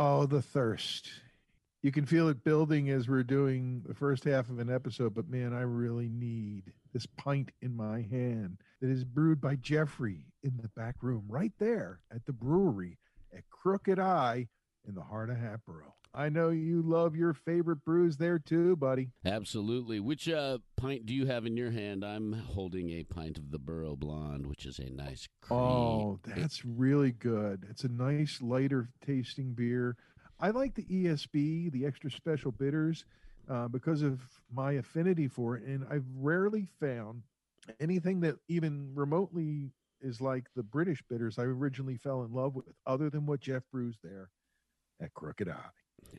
Oh, 0.00 0.26
the 0.26 0.40
thirst. 0.40 1.10
You 1.82 1.90
can 1.90 2.06
feel 2.06 2.28
it 2.28 2.44
building 2.44 2.88
as 2.88 3.08
we're 3.08 3.24
doing 3.24 3.82
the 3.84 3.94
first 3.94 4.22
half 4.22 4.48
of 4.48 4.60
an 4.60 4.72
episode, 4.72 5.12
but 5.12 5.28
man, 5.28 5.52
I 5.52 5.62
really 5.62 6.08
need 6.08 6.72
this 6.92 7.04
pint 7.04 7.50
in 7.62 7.76
my 7.76 8.02
hand 8.02 8.58
that 8.80 8.90
is 8.90 9.02
brewed 9.02 9.40
by 9.40 9.56
Jeffrey 9.56 10.26
in 10.44 10.56
the 10.62 10.68
back 10.68 11.02
room, 11.02 11.24
right 11.28 11.50
there 11.58 11.98
at 12.14 12.24
the 12.26 12.32
brewery 12.32 12.96
at 13.36 13.42
Crooked 13.50 13.98
Eye 13.98 14.46
in 14.88 14.94
the 14.94 15.02
heart 15.02 15.30
of 15.30 15.36
Hatboro. 15.36 15.94
I 16.14 16.30
know 16.30 16.48
you 16.48 16.82
love 16.82 17.14
your 17.14 17.34
favorite 17.34 17.84
brews 17.84 18.16
there 18.16 18.38
too, 18.38 18.74
buddy. 18.74 19.10
Absolutely. 19.24 20.00
Which 20.00 20.28
uh, 20.28 20.58
pint 20.76 21.04
do 21.04 21.14
you 21.14 21.26
have 21.26 21.44
in 21.44 21.56
your 21.56 21.70
hand? 21.70 22.02
I'm 22.04 22.32
holding 22.32 22.90
a 22.90 23.04
pint 23.04 23.36
of 23.36 23.50
the 23.50 23.58
Burro 23.58 23.94
Blonde, 23.94 24.46
which 24.46 24.64
is 24.64 24.78
a 24.78 24.90
nice 24.90 25.28
cream. 25.42 25.60
Oh, 25.60 26.20
that's 26.24 26.64
really 26.64 27.12
good. 27.12 27.66
It's 27.68 27.84
a 27.84 27.88
nice 27.88 28.40
lighter 28.40 28.88
tasting 29.04 29.52
beer. 29.52 29.96
I 30.40 30.50
like 30.50 30.74
the 30.74 30.84
ESB, 30.84 31.70
the 31.72 31.84
extra 31.84 32.10
special 32.10 32.52
bitters, 32.52 33.04
uh, 33.48 33.68
because 33.68 34.02
of 34.02 34.20
my 34.50 34.72
affinity 34.72 35.28
for 35.28 35.56
it, 35.56 35.64
and 35.64 35.84
I've 35.90 36.06
rarely 36.16 36.68
found 36.80 37.22
anything 37.80 38.20
that 38.20 38.36
even 38.48 38.92
remotely 38.94 39.72
is 40.00 40.20
like 40.20 40.46
the 40.54 40.62
British 40.62 41.02
bitters 41.08 41.38
I 41.38 41.42
originally 41.42 41.96
fell 41.96 42.22
in 42.22 42.32
love 42.32 42.54
with, 42.54 42.66
other 42.86 43.10
than 43.10 43.26
what 43.26 43.40
Jeff 43.40 43.62
brews 43.72 43.98
there 44.02 44.30
at 45.00 45.14
Crooked 45.14 45.48
Eye. 45.48 45.70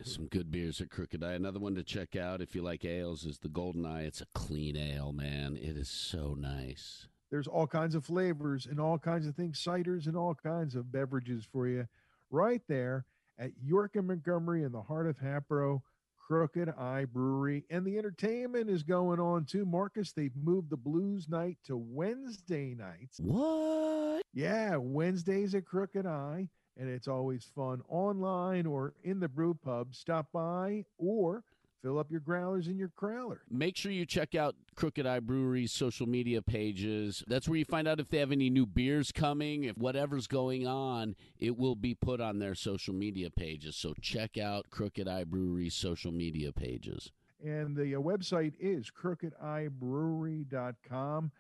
Some 0.03 0.27
good 0.27 0.51
beers 0.51 0.81
at 0.81 0.89
Crooked 0.89 1.23
Eye. 1.23 1.33
Another 1.33 1.59
one 1.59 1.75
to 1.75 1.83
check 1.83 2.15
out 2.15 2.41
if 2.41 2.55
you 2.55 2.61
like 2.61 2.85
ales 2.85 3.25
is 3.25 3.39
the 3.39 3.49
Golden 3.49 3.85
Eye. 3.85 4.03
It's 4.03 4.21
a 4.21 4.27
clean 4.33 4.77
ale, 4.77 5.11
man. 5.11 5.57
It 5.57 5.77
is 5.77 5.89
so 5.89 6.35
nice. 6.37 7.07
There's 7.31 7.47
all 7.47 7.67
kinds 7.67 7.95
of 7.95 8.05
flavors 8.05 8.65
and 8.65 8.79
all 8.79 8.97
kinds 8.97 9.27
of 9.27 9.35
things, 9.35 9.63
ciders 9.63 10.07
and 10.07 10.15
all 10.15 10.35
kinds 10.35 10.75
of 10.75 10.91
beverages 10.91 11.45
for 11.51 11.67
you 11.67 11.87
right 12.29 12.61
there 12.67 13.05
at 13.37 13.51
York 13.61 13.95
and 13.95 14.07
Montgomery 14.07 14.63
in 14.63 14.71
the 14.71 14.81
heart 14.81 15.07
of 15.07 15.17
Hatboro. 15.17 15.83
Crooked 16.29 16.69
Eye 16.77 17.05
Brewery. 17.05 17.65
And 17.71 17.83
the 17.83 17.97
entertainment 17.97 18.69
is 18.69 18.83
going 18.83 19.19
on 19.19 19.45
too. 19.45 19.65
Marcus, 19.65 20.11
they've 20.11 20.35
moved 20.35 20.69
the 20.69 20.77
blues 20.77 21.27
night 21.27 21.57
to 21.65 21.75
Wednesday 21.75 22.75
nights. 22.75 23.19
What? 23.19 24.21
Yeah, 24.31 24.75
Wednesdays 24.75 25.55
at 25.55 25.65
Crooked 25.65 26.05
Eye. 26.05 26.47
And 26.79 26.89
it's 26.89 27.09
always 27.09 27.45
fun 27.55 27.81
online 27.89 28.65
or 28.65 28.93
in 29.03 29.19
the 29.19 29.27
brew 29.27 29.53
pub. 29.53 29.93
Stop 29.93 30.27
by 30.31 30.85
or 30.97 31.43
fill 31.81 31.99
up 31.99 32.11
your 32.11 32.21
growlers 32.21 32.67
in 32.67 32.77
your 32.77 32.89
crowler. 32.89 33.39
Make 33.49 33.75
sure 33.75 33.91
you 33.91 34.05
check 34.05 34.35
out 34.35 34.55
Crooked 34.75 35.05
Eye 35.05 35.19
Brewery's 35.19 35.73
social 35.73 36.07
media 36.07 36.41
pages. 36.41 37.21
That's 37.27 37.49
where 37.49 37.57
you 37.57 37.65
find 37.65 37.85
out 37.87 37.99
if 37.99 38.09
they 38.09 38.19
have 38.19 38.31
any 38.31 38.49
new 38.49 38.65
beers 38.65 39.11
coming. 39.11 39.65
If 39.65 39.77
whatever's 39.77 40.27
going 40.27 40.65
on, 40.67 41.15
it 41.37 41.57
will 41.57 41.75
be 41.75 41.95
put 41.95 42.21
on 42.21 42.39
their 42.39 42.55
social 42.55 42.93
media 42.93 43.29
pages. 43.29 43.75
So 43.75 43.93
check 44.01 44.37
out 44.37 44.69
Crooked 44.69 45.05
Eye 45.07 45.25
Brewery's 45.25 45.75
social 45.75 46.13
media 46.13 46.53
pages. 46.53 47.11
And 47.43 47.75
the 47.75 47.95
uh, 47.95 47.99
website 47.99 48.53
is 48.59 48.89
crookedeyebrewery.com. 48.91 51.31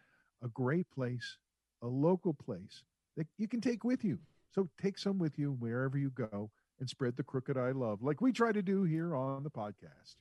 A 0.41 0.47
great 0.47 0.89
place, 0.91 1.37
a 1.81 1.87
local 1.87 2.33
place 2.33 2.83
that 3.17 3.27
you 3.37 3.49
can 3.49 3.59
take 3.59 3.83
with 3.83 4.05
you. 4.05 4.19
So 4.53 4.69
take 4.81 4.97
some 4.97 5.19
with 5.19 5.37
you 5.37 5.55
wherever 5.59 5.97
you 5.97 6.09
go 6.09 6.49
and 6.79 6.89
spread 6.89 7.17
the 7.17 7.23
crooked 7.23 7.57
eye 7.57 7.71
love 7.71 8.01
like 8.01 8.21
we 8.21 8.31
try 8.31 8.51
to 8.51 8.61
do 8.61 8.83
here 8.83 9.15
on 9.15 9.43
the 9.43 9.49
podcast. 9.49 10.15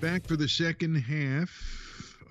Back 0.00 0.26
for 0.26 0.36
the 0.36 0.48
second 0.48 0.94
half 0.94 1.50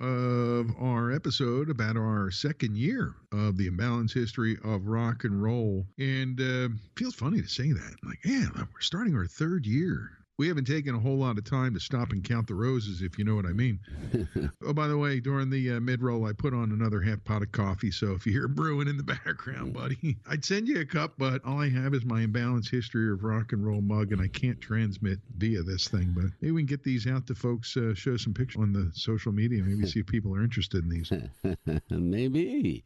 of 0.00 0.70
our 0.80 1.12
episode 1.12 1.70
about 1.70 1.96
our 1.96 2.30
second 2.30 2.76
year 2.76 3.14
of 3.32 3.56
the 3.56 3.66
imbalance 3.66 4.12
history 4.12 4.56
of 4.64 4.86
rock 4.86 5.24
and 5.24 5.42
roll. 5.42 5.84
And 5.98 6.40
uh, 6.40 6.68
feels 6.96 7.14
funny 7.14 7.42
to 7.42 7.48
say 7.48 7.72
that. 7.72 7.96
Like, 8.04 8.18
yeah, 8.24 8.46
we're 8.56 8.80
starting 8.80 9.14
our 9.16 9.26
third 9.26 9.66
year 9.66 10.17
we 10.38 10.46
haven't 10.46 10.66
taken 10.66 10.94
a 10.94 10.98
whole 10.98 11.18
lot 11.18 11.36
of 11.36 11.44
time 11.44 11.74
to 11.74 11.80
stop 11.80 12.12
and 12.12 12.22
count 12.22 12.46
the 12.46 12.54
roses, 12.54 13.02
if 13.02 13.18
you 13.18 13.24
know 13.24 13.34
what 13.34 13.44
I 13.44 13.52
mean. 13.52 13.80
oh, 14.64 14.72
by 14.72 14.86
the 14.86 14.96
way, 14.96 15.18
during 15.18 15.50
the 15.50 15.72
uh, 15.72 15.80
mid 15.80 16.00
roll, 16.00 16.26
I 16.26 16.32
put 16.32 16.54
on 16.54 16.70
another 16.70 17.00
half 17.00 17.22
pot 17.24 17.42
of 17.42 17.50
coffee. 17.50 17.90
So 17.90 18.12
if 18.12 18.24
you 18.24 18.32
hear 18.32 18.46
brewing 18.48 18.86
in 18.86 18.96
the 18.96 19.02
background, 19.02 19.74
buddy, 19.74 20.16
I'd 20.30 20.44
send 20.44 20.68
you 20.68 20.80
a 20.80 20.84
cup, 20.84 21.14
but 21.18 21.44
all 21.44 21.60
I 21.60 21.68
have 21.70 21.92
is 21.92 22.04
my 22.04 22.20
imbalance 22.20 22.70
history 22.70 23.10
of 23.12 23.24
rock 23.24 23.52
and 23.52 23.66
roll 23.66 23.80
mug, 23.80 24.12
and 24.12 24.22
I 24.22 24.28
can't 24.28 24.60
transmit 24.60 25.18
via 25.36 25.62
this 25.62 25.88
thing. 25.88 26.12
But 26.14 26.26
maybe 26.40 26.52
we 26.52 26.62
can 26.62 26.66
get 26.66 26.84
these 26.84 27.08
out 27.08 27.26
to 27.26 27.34
folks, 27.34 27.76
uh, 27.76 27.94
show 27.94 28.16
some 28.16 28.32
pictures 28.32 28.62
on 28.62 28.72
the 28.72 28.92
social 28.94 29.32
media, 29.32 29.62
maybe 29.64 29.86
see 29.88 30.00
if 30.00 30.06
people 30.06 30.34
are 30.36 30.42
interested 30.42 30.84
in 30.84 30.88
these. 30.88 31.12
maybe 31.90 32.84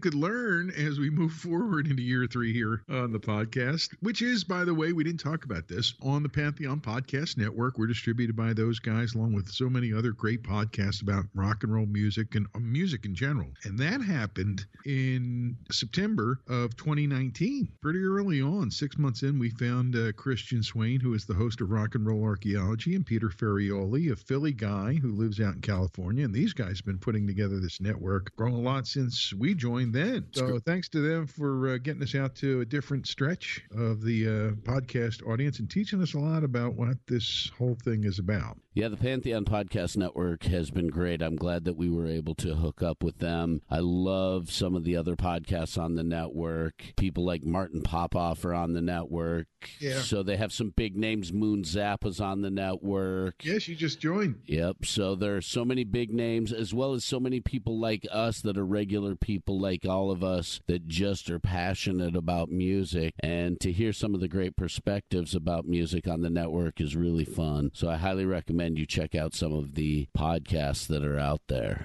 could 0.00 0.14
learn 0.14 0.70
as 0.70 0.98
we 0.98 1.10
move 1.10 1.32
forward 1.32 1.86
into 1.86 2.02
year 2.02 2.26
three 2.26 2.52
here 2.52 2.82
on 2.88 3.12
the 3.12 3.20
podcast, 3.20 3.94
which 4.00 4.22
is, 4.22 4.42
by 4.42 4.64
the 4.64 4.72
way, 4.72 4.92
we 4.92 5.04
didn't 5.04 5.20
talk 5.20 5.44
about 5.44 5.68
this 5.68 5.94
on 6.00 6.22
the 6.22 6.28
Pantheon 6.28 6.80
Podcast 6.80 7.36
Network. 7.36 7.76
We're 7.76 7.86
distributed 7.86 8.34
by 8.34 8.54
those 8.54 8.78
guys, 8.78 9.14
along 9.14 9.34
with 9.34 9.50
so 9.50 9.68
many 9.68 9.92
other 9.92 10.12
great 10.12 10.42
podcasts 10.42 11.02
about 11.02 11.26
rock 11.34 11.62
and 11.62 11.74
roll 11.74 11.84
music 11.84 12.34
and 12.34 12.46
uh, 12.54 12.58
music 12.58 13.04
in 13.04 13.14
general. 13.14 13.48
And 13.64 13.78
that 13.80 14.00
happened 14.00 14.64
in 14.86 15.56
September 15.70 16.40
of 16.48 16.74
2019. 16.76 17.68
Pretty 17.82 18.02
early 18.02 18.40
on, 18.40 18.70
six 18.70 18.96
months 18.96 19.22
in, 19.22 19.38
we 19.38 19.50
found 19.50 19.94
uh, 19.94 20.12
Christian 20.12 20.62
Swain, 20.62 21.00
who 21.00 21.12
is 21.12 21.26
the 21.26 21.34
host 21.34 21.60
of 21.60 21.70
Rock 21.70 21.94
and 21.94 22.06
Roll 22.06 22.24
Archaeology, 22.24 22.94
and 22.94 23.04
Peter 23.04 23.28
Ferrioli, 23.28 24.10
a 24.10 24.16
Philly 24.16 24.52
guy 24.52 24.94
who 24.94 25.12
lives 25.12 25.38
out 25.38 25.54
in 25.54 25.60
California. 25.60 26.24
And 26.24 26.32
these 26.34 26.54
guys 26.54 26.78
have 26.78 26.86
been 26.86 26.98
putting 26.98 27.26
together 27.26 27.60
this 27.60 27.80
network, 27.80 28.34
grown 28.36 28.52
a 28.52 28.58
lot 28.58 28.86
since 28.86 29.34
we 29.34 29.54
joined 29.54 29.81
joined 29.82 29.94
then. 29.94 30.26
So 30.32 30.58
thanks 30.58 30.88
to 30.90 31.00
them 31.00 31.26
for 31.26 31.70
uh, 31.70 31.78
getting 31.78 32.02
us 32.02 32.14
out 32.14 32.34
to 32.36 32.60
a 32.60 32.64
different 32.64 33.06
stretch 33.06 33.62
of 33.76 34.02
the 34.02 34.26
uh, 34.26 34.30
podcast 34.62 35.26
audience 35.26 35.58
and 35.58 35.70
teaching 35.70 36.02
us 36.02 36.14
a 36.14 36.18
lot 36.18 36.44
about 36.44 36.74
what 36.74 36.96
this 37.06 37.50
whole 37.58 37.76
thing 37.82 38.04
is 38.04 38.18
about. 38.18 38.58
Yeah, 38.74 38.88
the 38.88 38.96
Pantheon 38.96 39.44
Podcast 39.44 39.98
Network 39.98 40.44
has 40.44 40.70
been 40.70 40.88
great. 40.88 41.20
I'm 41.20 41.36
glad 41.36 41.64
that 41.64 41.76
we 41.76 41.90
were 41.90 42.06
able 42.06 42.34
to 42.36 42.54
hook 42.54 42.82
up 42.82 43.02
with 43.02 43.18
them. 43.18 43.60
I 43.68 43.80
love 43.80 44.50
some 44.50 44.74
of 44.74 44.84
the 44.84 44.96
other 44.96 45.14
podcasts 45.14 45.76
on 45.76 45.94
the 45.94 46.02
network. 46.02 46.94
People 46.96 47.22
like 47.22 47.44
Martin 47.44 47.82
Popoff 47.82 48.46
are 48.46 48.54
on 48.54 48.72
the 48.72 48.80
network. 48.80 49.46
Yeah. 49.78 50.00
So 50.00 50.22
they 50.22 50.38
have 50.38 50.54
some 50.54 50.72
big 50.74 50.96
names. 50.96 51.34
Moon 51.34 51.64
Zappa's 51.64 52.18
on 52.18 52.40
the 52.40 52.50
network. 52.50 53.44
Yes, 53.44 53.68
you 53.68 53.74
just 53.76 54.00
joined. 54.00 54.40
Yep. 54.46 54.86
So 54.86 55.16
there 55.16 55.36
are 55.36 55.42
so 55.42 55.66
many 55.66 55.84
big 55.84 56.10
names, 56.10 56.50
as 56.50 56.72
well 56.72 56.94
as 56.94 57.04
so 57.04 57.20
many 57.20 57.40
people 57.40 57.78
like 57.78 58.06
us 58.10 58.40
that 58.40 58.56
are 58.56 58.64
regular 58.64 59.16
people 59.16 59.60
like 59.60 59.84
all 59.84 60.10
of 60.10 60.24
us 60.24 60.60
that 60.66 60.88
just 60.88 61.28
are 61.28 61.38
passionate 61.38 62.16
about 62.16 62.48
music. 62.48 63.12
And 63.20 63.60
to 63.60 63.70
hear 63.70 63.92
some 63.92 64.14
of 64.14 64.22
the 64.22 64.28
great 64.28 64.56
perspectives 64.56 65.34
about 65.34 65.66
music 65.66 66.08
on 66.08 66.22
the 66.22 66.30
network 66.30 66.80
is 66.80 66.96
really 66.96 67.26
fun. 67.26 67.70
So 67.74 67.90
I 67.90 67.96
highly 67.96 68.24
recommend 68.24 68.61
recommend 68.62 68.78
you 68.78 68.86
check 68.86 69.16
out 69.16 69.34
some 69.34 69.52
of 69.52 69.74
the 69.74 70.06
podcasts 70.16 70.86
that 70.86 71.04
are 71.04 71.18
out 71.18 71.40
there. 71.48 71.84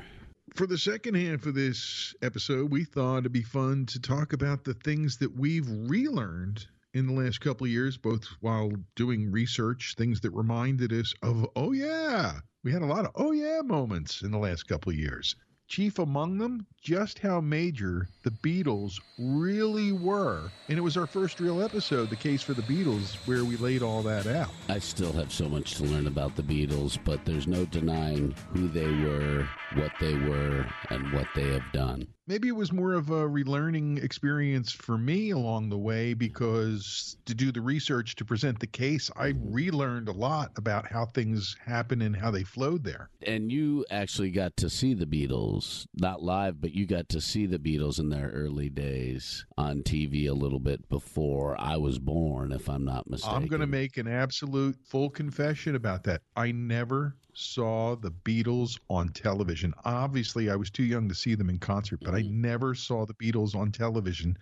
For 0.54 0.68
the 0.68 0.78
second 0.78 1.16
half 1.16 1.48
of 1.48 1.56
this 1.56 2.14
episode, 2.22 2.72
we 2.72 2.84
thought 2.84 3.20
it'd 3.20 3.32
be 3.32 3.42
fun 3.42 3.88
to 3.88 4.00
talk 4.00 4.32
about 4.34 4.64
the 4.64 4.76
things 4.76 5.18
that 5.18 5.36
we've 5.36 5.68
relearned 5.68 6.68
in 6.94 7.08
the 7.08 7.14
last 7.14 7.42
couple 7.42 7.66
of 7.66 7.72
years, 7.72 7.98
both 7.98 8.26
while 8.42 8.72
doing 8.96 9.32
research, 9.32 9.96
things 9.98 10.22
that 10.22 10.30
reminded 10.32 10.94
us 10.94 11.16
of, 11.24 11.48
oh, 11.56 11.72
yeah, 11.72 12.34
we 12.64 12.72
had 12.72 12.84
a 12.84 12.86
lot 12.86 13.06
of, 13.06 13.12
oh, 13.16 13.32
yeah 13.32 13.62
moments 13.64 14.22
in 14.22 14.30
the 14.30 14.38
last 14.38 14.68
couple 14.68 14.92
of 14.92 15.00
years. 15.00 15.36
Chief 15.68 16.00
among 16.00 16.38
them, 16.38 16.66
just 16.82 17.20
how 17.20 17.42
major 17.42 18.08
the 18.24 18.32
Beatles 18.32 19.02
really 19.20 19.92
were. 19.92 20.50
And 20.70 20.78
it 20.78 20.82
was 20.82 20.96
our 20.96 21.06
first 21.06 21.42
real 21.42 21.62
episode, 21.62 22.10
The 22.10 22.16
Case 22.16 22.42
for 22.42 22.54
the 22.54 22.62
Beatles, 22.62 23.16
where 23.28 23.44
we 23.44 23.58
laid 23.58 23.82
all 23.82 24.02
that 24.04 24.28
out. 24.28 24.52
I 24.70 24.80
still 24.80 25.12
have 25.12 25.34
so 25.34 25.50
much 25.50 25.76
to 25.76 25.84
learn 25.84 26.08
about 26.08 26.38
the 26.38 26.44
Beatles, 26.44 26.98
but 27.04 27.26
there's 27.26 27.48
no 27.48 27.66
denying 27.66 28.34
who 28.54 28.70
they 28.70 28.90
were, 28.90 29.48
what 29.74 29.92
they 30.00 30.14
were, 30.14 30.66
and 30.90 31.12
what 31.12 31.28
they 31.36 31.50
have 31.50 31.72
done 31.74 32.08
maybe 32.28 32.48
it 32.50 32.56
was 32.56 32.72
more 32.72 32.94
of 32.94 33.10
a 33.10 33.28
relearning 33.28 34.04
experience 34.04 34.72
for 34.72 34.98
me 34.98 35.32
along 35.32 35.70
the 35.70 35.78
way 35.78 36.14
because 36.14 37.18
to 37.26 37.34
do 37.34 37.52
the 37.52 37.62
research 37.62 38.16
to 38.16 38.26
present 38.26 38.60
the 38.60 38.68
case, 38.68 39.10
I 39.16 39.32
mm-hmm. 39.32 39.54
relearned 39.54 40.10
a 40.10 40.14
lot 40.14 40.52
about 40.58 40.92
how 40.92 41.06
things 41.06 41.56
happen 41.66 42.02
and 42.02 42.16
how 42.16 42.32
they 42.32 42.44
flowed 42.44 42.84
there. 42.84 43.10
And 43.26 43.52
you 43.52 43.86
actually 43.90 44.32
got 44.32 44.58
to 44.58 44.70
see 44.70 44.94
the 44.94 45.06
Beatles, 45.06 45.88
not 45.96 46.22
live, 46.22 46.62
but 46.62 46.74
you 46.74 46.86
got 46.86 47.10
to 47.10 47.22
see 47.22 47.46
the 47.46 47.60
Beatles 47.60 48.00
in 48.00 48.10
their 48.10 48.30
early 48.30 48.70
days 48.70 49.46
on 49.58 49.82
TV 49.82 50.30
a 50.30 50.34
little 50.34 50.60
bit 50.60 50.88
before 50.90 51.60
I 51.60 51.78
was 51.78 52.00
born, 52.00 52.52
if 52.52 52.70
I'm 52.70 52.86
not 52.86 53.10
mistaken. 53.10 53.38
I'm 53.38 53.48
going 53.48 53.62
to 53.62 53.68
make 53.68 53.98
an 53.98 54.08
absolute 54.08 54.76
full 54.86 55.10
confession 55.10 55.76
about 55.76 56.04
that. 56.04 56.22
I 56.36 56.52
never 56.52 57.16
saw 57.38 57.96
the 57.96 58.10
Beatles 58.10 58.80
on 58.90 59.10
television. 59.10 59.72
Obviously, 59.86 60.50
I 60.50 60.56
was 60.56 60.72
too 60.72 60.84
young 60.84 61.08
to 61.08 61.14
see 61.14 61.36
them 61.36 61.50
in 61.50 61.60
concert, 61.60 62.00
but 62.02 62.16
I 62.16 62.22
mm-hmm. 62.22 62.42
never 62.42 62.74
saw 62.74 63.06
the 63.06 63.14
Beatles 63.14 63.56
on 63.56 63.72
television 63.72 64.36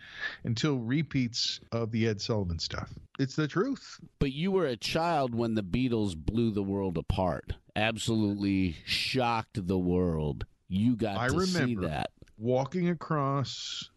until 0.45 0.77
repeats 0.77 1.60
of 1.73 1.91
the 1.91 2.08
Ed 2.08 2.21
Sullivan 2.21 2.58
stuff. 2.58 2.93
It's 3.19 3.36
the 3.36 3.49
truth. 3.49 3.99
But 4.19 4.31
you 4.31 4.49
were 4.51 4.67
a 4.67 4.77
child 4.77 5.36
when 5.36 5.55
the 5.55 5.63
Beatles 5.63 6.15
blew 6.15 6.51
the 6.51 6.63
world 6.63 6.97
apart. 6.97 7.53
Absolutely 7.75 8.77
shocked 8.86 9.67
the 9.67 9.77
world. 9.77 10.45
You 10.69 10.95
got 10.95 11.17
I 11.17 11.27
to 11.27 11.45
see 11.45 11.75
that. 11.75 12.12
Walking 12.38 12.89
across 12.89 13.89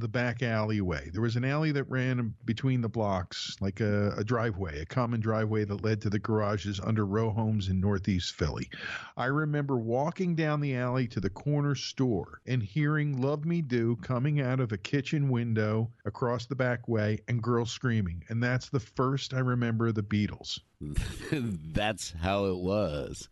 the 0.00 0.08
back 0.08 0.42
alleyway. 0.42 1.10
There 1.12 1.22
was 1.22 1.36
an 1.36 1.44
alley 1.44 1.72
that 1.72 1.84
ran 1.84 2.34
between 2.44 2.80
the 2.80 2.88
blocks, 2.88 3.56
like 3.60 3.80
a, 3.80 4.12
a, 4.16 4.24
driveway, 4.24 4.80
a 4.80 4.86
common 4.86 5.20
driveway 5.20 5.64
that 5.64 5.84
led 5.84 6.00
to 6.02 6.10
the 6.10 6.18
garages 6.18 6.80
under 6.80 7.06
row 7.06 7.30
homes 7.30 7.68
in 7.68 7.80
Northeast 7.80 8.34
Philly. 8.34 8.68
I 9.16 9.26
remember 9.26 9.76
walking 9.76 10.34
down 10.34 10.60
the 10.60 10.76
alley 10.76 11.06
to 11.08 11.20
the 11.20 11.30
corner 11.30 11.74
store 11.74 12.40
and 12.46 12.62
hearing 12.62 13.20
Love 13.20 13.44
Me 13.44 13.60
Do 13.60 13.96
coming 13.96 14.40
out 14.40 14.60
of 14.60 14.72
a 14.72 14.78
kitchen 14.78 15.28
window 15.28 15.90
across 16.04 16.46
the 16.46 16.56
back 16.56 16.88
way 16.88 17.18
and 17.28 17.42
girls 17.42 17.70
screaming. 17.70 18.24
And 18.28 18.42
that's 18.42 18.70
the 18.70 18.80
first 18.80 19.34
I 19.34 19.40
remember 19.40 19.92
the 19.92 20.02
Beatles. 20.02 20.60
that's 21.74 22.12
how 22.20 22.46
it 22.46 22.58
was. 22.58 23.28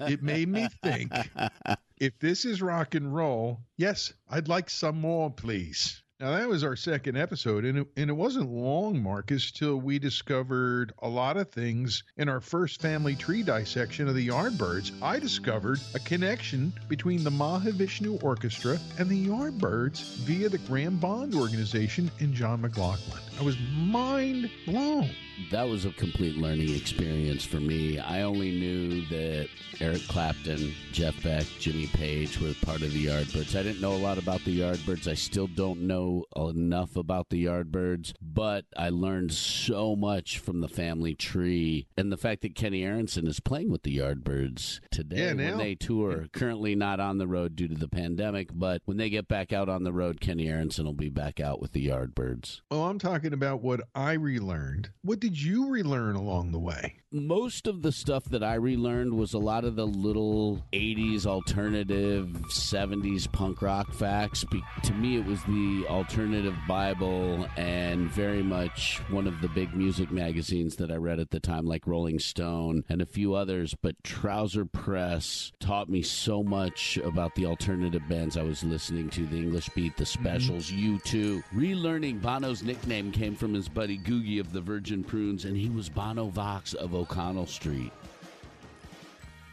it 0.00 0.22
made 0.22 0.48
me 0.48 0.68
think 0.82 1.12
if 2.00 2.18
this 2.18 2.46
is 2.46 2.62
rock 2.62 2.94
and 2.94 3.14
roll, 3.14 3.60
yes, 3.76 4.12
I'd 4.28 4.48
like 4.48 4.70
some 4.70 5.00
more, 5.00 5.30
please. 5.30 6.02
Now, 6.18 6.32
that 6.32 6.48
was 6.48 6.64
our 6.64 6.76
second 6.76 7.16
episode, 7.16 7.64
and 7.64 7.78
it, 7.78 7.86
and 7.96 8.10
it 8.10 8.14
wasn't 8.14 8.50
long, 8.50 9.02
Marcus, 9.02 9.50
till 9.50 9.76
we 9.76 9.98
discovered 9.98 10.92
a 10.98 11.08
lot 11.08 11.38
of 11.38 11.50
things 11.50 12.02
in 12.16 12.28
our 12.28 12.40
first 12.40 12.82
family 12.82 13.14
tree 13.14 13.42
dissection 13.42 14.06
of 14.06 14.14
the 14.14 14.28
Yardbirds. 14.28 14.92
I 15.02 15.18
discovered 15.18 15.80
a 15.94 15.98
connection 15.98 16.74
between 16.88 17.24
the 17.24 17.30
Mahavishnu 17.30 18.22
Orchestra 18.22 18.78
and 18.98 19.08
the 19.08 19.26
Yardbirds 19.28 20.02
via 20.24 20.50
the 20.50 20.58
Graham 20.58 20.98
Bond 20.98 21.34
Organization 21.34 22.10
and 22.20 22.34
John 22.34 22.60
McLaughlin. 22.60 23.29
I 23.40 23.42
was 23.42 23.56
mind 23.74 24.50
blown. 24.66 25.08
that 25.50 25.66
was 25.66 25.86
a 25.86 25.90
complete 25.92 26.36
learning 26.36 26.76
experience 26.76 27.42
for 27.42 27.56
me. 27.58 27.98
I 27.98 28.20
only 28.20 28.50
knew 28.50 29.06
that 29.06 29.48
Eric 29.80 30.02
Clapton, 30.08 30.74
Jeff 30.92 31.22
Beck, 31.22 31.46
Jimmy 31.58 31.86
Page 31.86 32.38
were 32.38 32.52
part 32.62 32.82
of 32.82 32.92
the 32.92 33.06
Yardbirds. 33.06 33.58
I 33.58 33.62
didn't 33.62 33.80
know 33.80 33.94
a 33.94 33.96
lot 33.96 34.18
about 34.18 34.44
the 34.44 34.60
Yardbirds. 34.60 35.08
I 35.08 35.14
still 35.14 35.46
don't 35.46 35.80
know 35.86 36.26
enough 36.36 36.96
about 36.96 37.30
the 37.30 37.46
Yardbirds, 37.46 38.12
but 38.20 38.66
I 38.76 38.90
learned 38.90 39.32
so 39.32 39.96
much 39.96 40.38
from 40.38 40.60
the 40.60 40.68
family 40.68 41.14
tree 41.14 41.86
and 41.96 42.12
the 42.12 42.18
fact 42.18 42.42
that 42.42 42.54
Kenny 42.54 42.84
Aaronson 42.84 43.26
is 43.26 43.40
playing 43.40 43.70
with 43.70 43.84
the 43.84 43.96
Yardbirds 43.96 44.80
today 44.90 45.28
Yeah, 45.28 45.32
when 45.32 45.56
they 45.56 45.74
tour. 45.76 46.26
Currently 46.34 46.74
not 46.74 47.00
on 47.00 47.16
the 47.16 47.26
road 47.26 47.56
due 47.56 47.68
to 47.68 47.74
the 47.74 47.88
pandemic, 47.88 48.50
but 48.52 48.82
when 48.84 48.98
they 48.98 49.08
get 49.08 49.28
back 49.28 49.50
out 49.50 49.70
on 49.70 49.84
the 49.84 49.92
road, 49.94 50.20
Kenny 50.20 50.46
Aaronson 50.50 50.84
will 50.84 50.92
be 50.92 51.08
back 51.08 51.40
out 51.40 51.62
with 51.62 51.72
the 51.72 51.88
Yardbirds. 51.88 52.60
Well, 52.70 52.82
I'm 52.84 52.98
talking 52.98 53.29
about 53.32 53.62
what 53.62 53.80
I 53.94 54.12
relearned. 54.12 54.90
What 55.02 55.20
did 55.20 55.40
you 55.40 55.70
relearn 55.70 56.16
along 56.16 56.52
the 56.52 56.58
way? 56.58 57.00
most 57.12 57.66
of 57.66 57.82
the 57.82 57.90
stuff 57.90 58.24
that 58.26 58.42
I 58.42 58.54
relearned 58.54 59.14
was 59.14 59.34
a 59.34 59.38
lot 59.38 59.64
of 59.64 59.74
the 59.74 59.86
little 59.86 60.64
80s 60.72 61.26
alternative, 61.26 62.28
70s 62.48 63.30
punk 63.30 63.62
rock 63.62 63.92
facts. 63.92 64.44
Be- 64.44 64.62
to 64.84 64.92
me, 64.92 65.16
it 65.16 65.24
was 65.24 65.42
the 65.44 65.86
alternative 65.88 66.54
Bible 66.68 67.48
and 67.56 68.10
very 68.10 68.42
much 68.42 69.00
one 69.10 69.26
of 69.26 69.40
the 69.40 69.48
big 69.48 69.74
music 69.74 70.10
magazines 70.10 70.76
that 70.76 70.90
I 70.90 70.96
read 70.96 71.18
at 71.18 71.30
the 71.30 71.40
time, 71.40 71.66
like 71.66 71.86
Rolling 71.86 72.18
Stone 72.18 72.84
and 72.88 73.02
a 73.02 73.06
few 73.06 73.34
others. 73.34 73.74
But 73.80 74.02
Trouser 74.04 74.64
Press 74.64 75.52
taught 75.58 75.88
me 75.88 76.02
so 76.02 76.42
much 76.44 76.96
about 76.98 77.34
the 77.34 77.46
alternative 77.46 78.02
bands 78.08 78.36
I 78.36 78.42
was 78.42 78.62
listening 78.62 79.10
to 79.10 79.26
the 79.26 79.36
English 79.36 79.68
Beat, 79.70 79.96
the 79.96 80.04
mm-hmm. 80.04 80.20
Specials, 80.20 80.70
U2. 80.70 81.42
Relearning 81.54 82.20
Bono's 82.20 82.62
nickname 82.62 83.10
came 83.20 83.36
from 83.36 83.52
his 83.52 83.68
buddy 83.68 83.98
Guggi 83.98 84.40
of 84.40 84.50
the 84.50 84.62
Virgin 84.62 85.04
Prunes, 85.04 85.44
and 85.44 85.54
he 85.54 85.68
was 85.68 85.90
Bono 85.90 86.28
Vox 86.28 86.72
of 86.72 86.94
O'Connell 86.94 87.44
Street. 87.44 87.92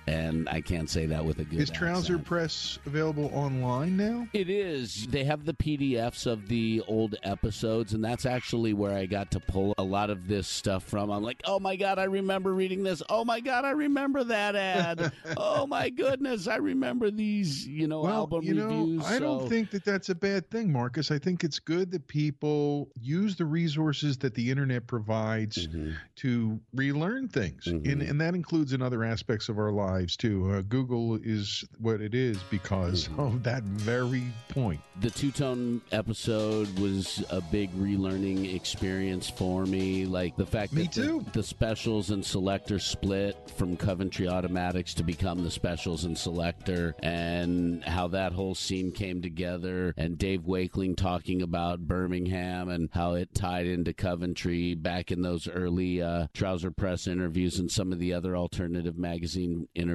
And 0.07 0.47
I 0.47 0.61
can't 0.61 0.89
say 0.89 1.05
that 1.07 1.25
with 1.25 1.39
a 1.39 1.43
good 1.43 1.59
Is 1.59 1.69
Trouser 1.69 2.13
accent. 2.13 2.25
Press 2.25 2.79
available 2.85 3.29
online 3.33 3.97
now? 3.97 4.25
It 4.31 4.49
is. 4.49 5.05
They 5.07 5.25
have 5.25 5.43
the 5.43 5.53
PDFs 5.53 6.25
of 6.25 6.47
the 6.47 6.81
old 6.87 7.15
episodes, 7.23 7.91
and 7.93 8.01
that's 8.01 8.25
actually 8.25 8.71
where 8.71 8.93
I 8.93 9.05
got 9.05 9.31
to 9.31 9.41
pull 9.41 9.73
a 9.77 9.83
lot 9.83 10.09
of 10.09 10.27
this 10.29 10.47
stuff 10.47 10.85
from. 10.85 11.09
I'm 11.09 11.23
like, 11.23 11.41
oh 11.43 11.59
my 11.59 11.75
God, 11.75 11.99
I 11.99 12.05
remember 12.05 12.53
reading 12.53 12.83
this. 12.83 13.03
Oh 13.09 13.25
my 13.25 13.41
God, 13.41 13.65
I 13.65 13.71
remember 13.71 14.23
that 14.23 14.55
ad. 14.55 15.11
oh 15.37 15.67
my 15.67 15.89
goodness, 15.89 16.47
I 16.47 16.55
remember 16.55 17.11
these, 17.11 17.67
you 17.67 17.87
know, 17.87 18.01
Well, 18.01 18.13
album 18.13 18.43
you 18.45 18.53
know, 18.53 18.67
reviews. 18.67 19.05
I 19.05 19.19
don't 19.19 19.49
think 19.49 19.71
that 19.71 19.83
that's 19.83 20.07
a 20.07 20.15
bad 20.15 20.49
thing, 20.49 20.71
Marcus. 20.71 21.11
I 21.11 21.19
think 21.19 21.43
it's 21.43 21.59
good 21.59 21.91
that 21.91 22.07
people 22.07 22.87
use 23.01 23.35
the 23.35 23.45
resources 23.45 24.17
that 24.19 24.35
the 24.35 24.49
internet 24.51 24.87
provides 24.87 25.67
Mhm. 25.67 25.95
to 26.17 26.61
relearn 26.73 27.27
things, 27.27 27.67
and 27.67 27.83
Mhm. 27.83 28.09
and 28.09 28.21
that 28.21 28.35
includes 28.35 28.71
in 28.71 28.81
other 28.81 29.03
aspects 29.03 29.49
of 29.49 29.59
our 29.59 29.71
lives 29.73 29.96
too. 30.05 30.51
Uh, 30.51 30.61
Google 30.61 31.15
is 31.15 31.63
what 31.79 32.01
it 32.01 32.13
is 32.13 32.37
because 32.51 33.07
Mhm. 33.07 33.19
of 33.35 33.43
that 33.43 33.63
very 33.63 34.23
point. 34.49 34.79
The 35.01 35.09
two 35.09 35.31
tone 35.31 35.81
episode 35.91 36.67
was 36.79 37.23
a 37.29 37.41
big 37.41 37.71
relearning 37.73 38.53
experience 38.55 39.29
for 39.29 39.65
me. 39.65 40.05
Like 40.05 40.35
the 40.35 40.45
fact 40.45 40.73
Me 40.73 40.83
that 40.83 40.91
the-. 40.91 41.25
The, 41.33 41.43
specials 41.43 42.09
and 42.11 42.23
Selecter 42.23 42.79
split 42.81 43.35
from 43.55 43.77
Coventry 43.77 44.27
Automatics 44.27 44.93
to 44.95 45.03
become 45.03 45.43
the 45.43 45.51
specials 45.51 46.03
and 46.03 46.15
Selecter, 46.15 46.93
and 47.01 47.83
how 47.83 48.07
that 48.09 48.33
whole 48.33 48.53
scene 48.55 48.91
came 48.91 49.21
together. 49.21 49.93
And 49.97 50.17
Dave 50.17 50.45
Wakeling 50.45 50.95
talking 50.95 51.41
about 51.41 51.87
Birmingham 51.87 52.69
and 52.69 52.89
how 52.91 53.13
it 53.13 53.33
tied 53.33 53.65
into 53.67 53.93
Coventry 53.93 54.75
back 54.75 55.11
in 55.11 55.21
those 55.21 55.47
early 55.47 56.01
uh, 56.01 56.27
Trouser 56.33 56.71
Press 56.71 57.07
interviews 57.07 57.59
and 57.59 57.71
some 57.71 57.91
of 57.93 57.99
the 57.99 58.13
other 58.13 58.35
alternative 58.35 58.97
magazine 58.97 59.67
interviews. 59.73 59.86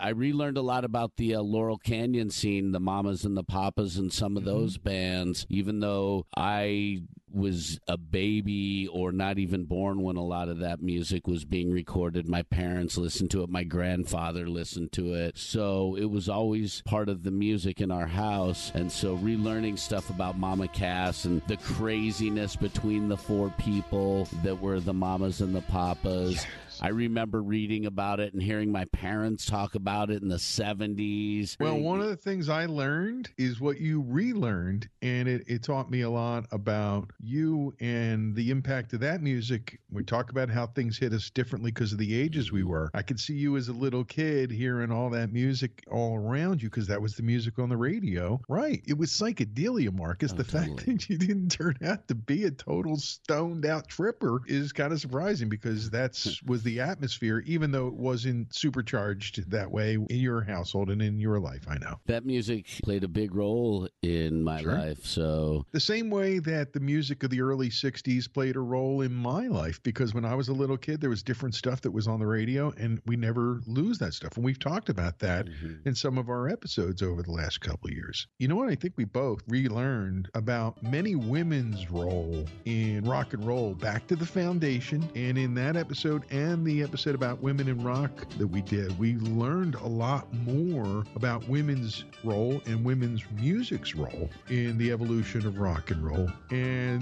I 0.00 0.10
relearned 0.10 0.56
a 0.56 0.62
lot 0.62 0.84
about 0.84 1.16
the 1.16 1.34
uh, 1.34 1.40
Laurel 1.40 1.78
Canyon 1.78 2.30
scene, 2.30 2.72
the 2.72 2.80
Mamas 2.80 3.24
and 3.24 3.36
the 3.36 3.44
Papas, 3.44 3.96
and 3.96 4.12
some 4.12 4.36
of 4.36 4.44
those 4.44 4.78
bands, 4.78 5.46
even 5.48 5.80
though 5.80 6.26
I 6.36 7.02
was 7.32 7.78
a 7.88 7.96
baby 7.96 8.88
or 8.88 9.12
not 9.12 9.38
even 9.38 9.64
born 9.64 10.02
when 10.02 10.16
a 10.16 10.24
lot 10.24 10.48
of 10.48 10.58
that 10.58 10.82
music 10.82 11.26
was 11.26 11.44
being 11.44 11.70
recorded. 11.70 12.28
My 12.28 12.42
parents 12.42 12.96
listened 12.96 13.30
to 13.32 13.42
it, 13.42 13.50
my 13.50 13.64
grandfather 13.64 14.48
listened 14.48 14.92
to 14.92 15.14
it. 15.14 15.38
So 15.38 15.96
it 15.96 16.10
was 16.10 16.28
always 16.28 16.82
part 16.82 17.08
of 17.08 17.22
the 17.22 17.30
music 17.30 17.80
in 17.80 17.90
our 17.90 18.06
house. 18.06 18.72
And 18.74 18.90
so 18.90 19.16
relearning 19.16 19.78
stuff 19.78 20.10
about 20.10 20.38
Mama 20.38 20.68
Cass 20.68 21.24
and 21.24 21.42
the 21.46 21.56
craziness 21.58 22.56
between 22.56 23.08
the 23.08 23.16
four 23.16 23.52
people 23.58 24.28
that 24.42 24.60
were 24.60 24.80
the 24.80 24.94
mamas 24.94 25.40
and 25.40 25.54
the 25.54 25.62
papas. 25.62 26.46
I 26.82 26.88
remember 26.88 27.42
reading 27.42 27.84
about 27.84 28.20
it 28.20 28.32
and 28.32 28.42
hearing 28.42 28.72
my 28.72 28.86
parents 28.86 29.44
talk 29.44 29.74
about 29.74 30.10
it 30.10 30.22
in 30.22 30.28
the 30.28 30.36
70s. 30.36 31.56
Well, 31.60 31.78
one 31.78 32.00
of 32.00 32.08
the 32.08 32.16
things 32.16 32.48
I 32.48 32.66
learned 32.66 33.28
is 33.36 33.60
what 33.60 33.80
you 33.80 34.02
relearned, 34.06 34.88
and 35.02 35.28
it, 35.28 35.44
it 35.46 35.62
taught 35.62 35.90
me 35.90 36.00
a 36.00 36.10
lot 36.10 36.46
about 36.50 37.10
you 37.22 37.74
and 37.80 38.34
the 38.34 38.50
impact 38.50 38.92
of 38.92 39.00
that 39.00 39.22
music. 39.22 39.78
We 39.90 40.02
talk 40.04 40.30
about 40.30 40.48
how 40.50 40.66
things 40.66 40.98
hit 40.98 41.12
us 41.12 41.30
differently 41.30 41.70
because 41.70 41.92
of 41.92 41.98
the 41.98 42.14
ages 42.18 42.50
we 42.52 42.62
were. 42.64 42.90
I 42.94 43.02
could 43.02 43.20
see 43.20 43.34
you 43.34 43.56
as 43.56 43.68
a 43.68 43.72
little 43.72 44.04
kid 44.04 44.50
hearing 44.50 44.90
all 44.90 45.10
that 45.10 45.32
music 45.32 45.82
all 45.90 46.16
around 46.16 46.62
you 46.62 46.70
because 46.70 46.86
that 46.88 47.00
was 47.02 47.14
the 47.14 47.22
music 47.22 47.58
on 47.58 47.68
the 47.68 47.76
radio. 47.76 48.40
Right. 48.48 48.82
It 48.86 48.96
was 48.96 49.10
psychedelia, 49.10 49.92
Marcus. 49.92 50.32
Oh, 50.32 50.36
the 50.36 50.44
fact 50.44 50.76
that 50.86 51.08
you 51.08 51.18
didn't 51.18 51.50
turn 51.50 51.76
out 51.84 52.08
to 52.08 52.14
be 52.14 52.44
a 52.44 52.50
total 52.50 52.96
stoned 52.96 53.66
out 53.66 53.88
tripper 53.88 54.40
is 54.46 54.72
kind 54.72 54.92
of 54.92 55.00
surprising 55.00 55.48
because 55.48 55.90
that's 55.90 56.42
was 56.44 56.62
the 56.62 56.80
atmosphere, 56.80 57.40
even 57.46 57.70
though 57.70 57.88
it 57.88 57.94
wasn't 57.94 58.54
supercharged 58.54 59.50
that 59.50 59.70
way 59.70 59.94
in 59.94 60.18
your 60.20 60.40
household 60.42 60.90
and 60.90 61.02
in 61.02 61.18
your 61.18 61.38
life. 61.38 61.66
I 61.68 61.78
know. 61.78 61.98
that 62.06 62.24
music 62.24 62.66
played 62.82 63.04
a 63.04 63.08
big 63.08 63.34
role 63.34 63.88
in 64.02 64.42
my 64.42 64.60
Sure. 64.62 64.74
life. 64.74 65.04
So 65.06 65.66
The 65.72 65.80
same 65.80 66.10
way 66.10 66.38
that 66.40 66.72
the 66.72 66.80
music 66.80 67.09
of 67.10 67.30
the 67.30 67.40
early 67.40 67.68
60s 67.70 68.32
played 68.32 68.56
a 68.56 68.60
role 68.60 69.00
in 69.00 69.12
my 69.14 69.46
life, 69.48 69.82
because 69.82 70.14
when 70.14 70.24
I 70.24 70.34
was 70.34 70.48
a 70.48 70.52
little 70.52 70.76
kid, 70.76 71.00
there 71.00 71.10
was 71.10 71.22
different 71.22 71.54
stuff 71.54 71.80
that 71.82 71.90
was 71.90 72.06
on 72.06 72.20
the 72.20 72.26
radio, 72.26 72.72
and 72.76 73.00
we 73.06 73.16
never 73.16 73.60
lose 73.66 73.98
that 73.98 74.14
stuff. 74.14 74.36
And 74.36 74.44
we've 74.44 74.58
talked 74.58 74.88
about 74.88 75.18
that 75.20 75.46
Mhm. 75.46 75.86
in 75.86 75.94
some 75.94 76.18
of 76.18 76.28
our 76.28 76.48
episodes 76.48 77.02
over 77.02 77.22
the 77.22 77.32
last 77.32 77.60
couple 77.60 77.88
of 77.88 77.94
years. 77.94 78.26
You 78.38 78.48
know 78.48 78.56
what? 78.56 78.68
I 78.68 78.74
think 78.74 78.94
we 78.96 79.04
both 79.04 79.42
relearned 79.48 80.28
about 80.34 80.82
many 80.82 81.14
women's 81.14 81.90
role 81.90 82.46
in 82.64 83.04
rock 83.04 83.34
and 83.34 83.44
roll 83.44 83.74
back 83.74 84.06
to 84.08 84.16
the 84.16 84.26
foundation. 84.26 85.02
And 85.14 85.36
in 85.38 85.54
that 85.54 85.76
episode 85.76 86.24
and 86.30 86.64
the 86.64 86.82
episode 86.82 87.14
about 87.14 87.42
women 87.42 87.68
in 87.68 87.82
rock 87.82 88.28
that 88.38 88.46
we 88.46 88.62
did, 88.62 88.98
we 88.98 89.16
learned 89.16 89.74
a 89.76 89.86
lot 89.86 90.32
more 90.44 91.04
about 91.16 91.46
women's 91.48 92.04
role 92.24 92.60
and 92.66 92.84
women's 92.84 93.22
music's 93.40 93.94
role 93.94 94.30
in 94.48 94.76
the 94.78 94.90
evolution 94.92 95.46
of 95.46 95.58
rock 95.58 95.90
and 95.90 96.04
roll. 96.04 96.30
And 96.50 96.99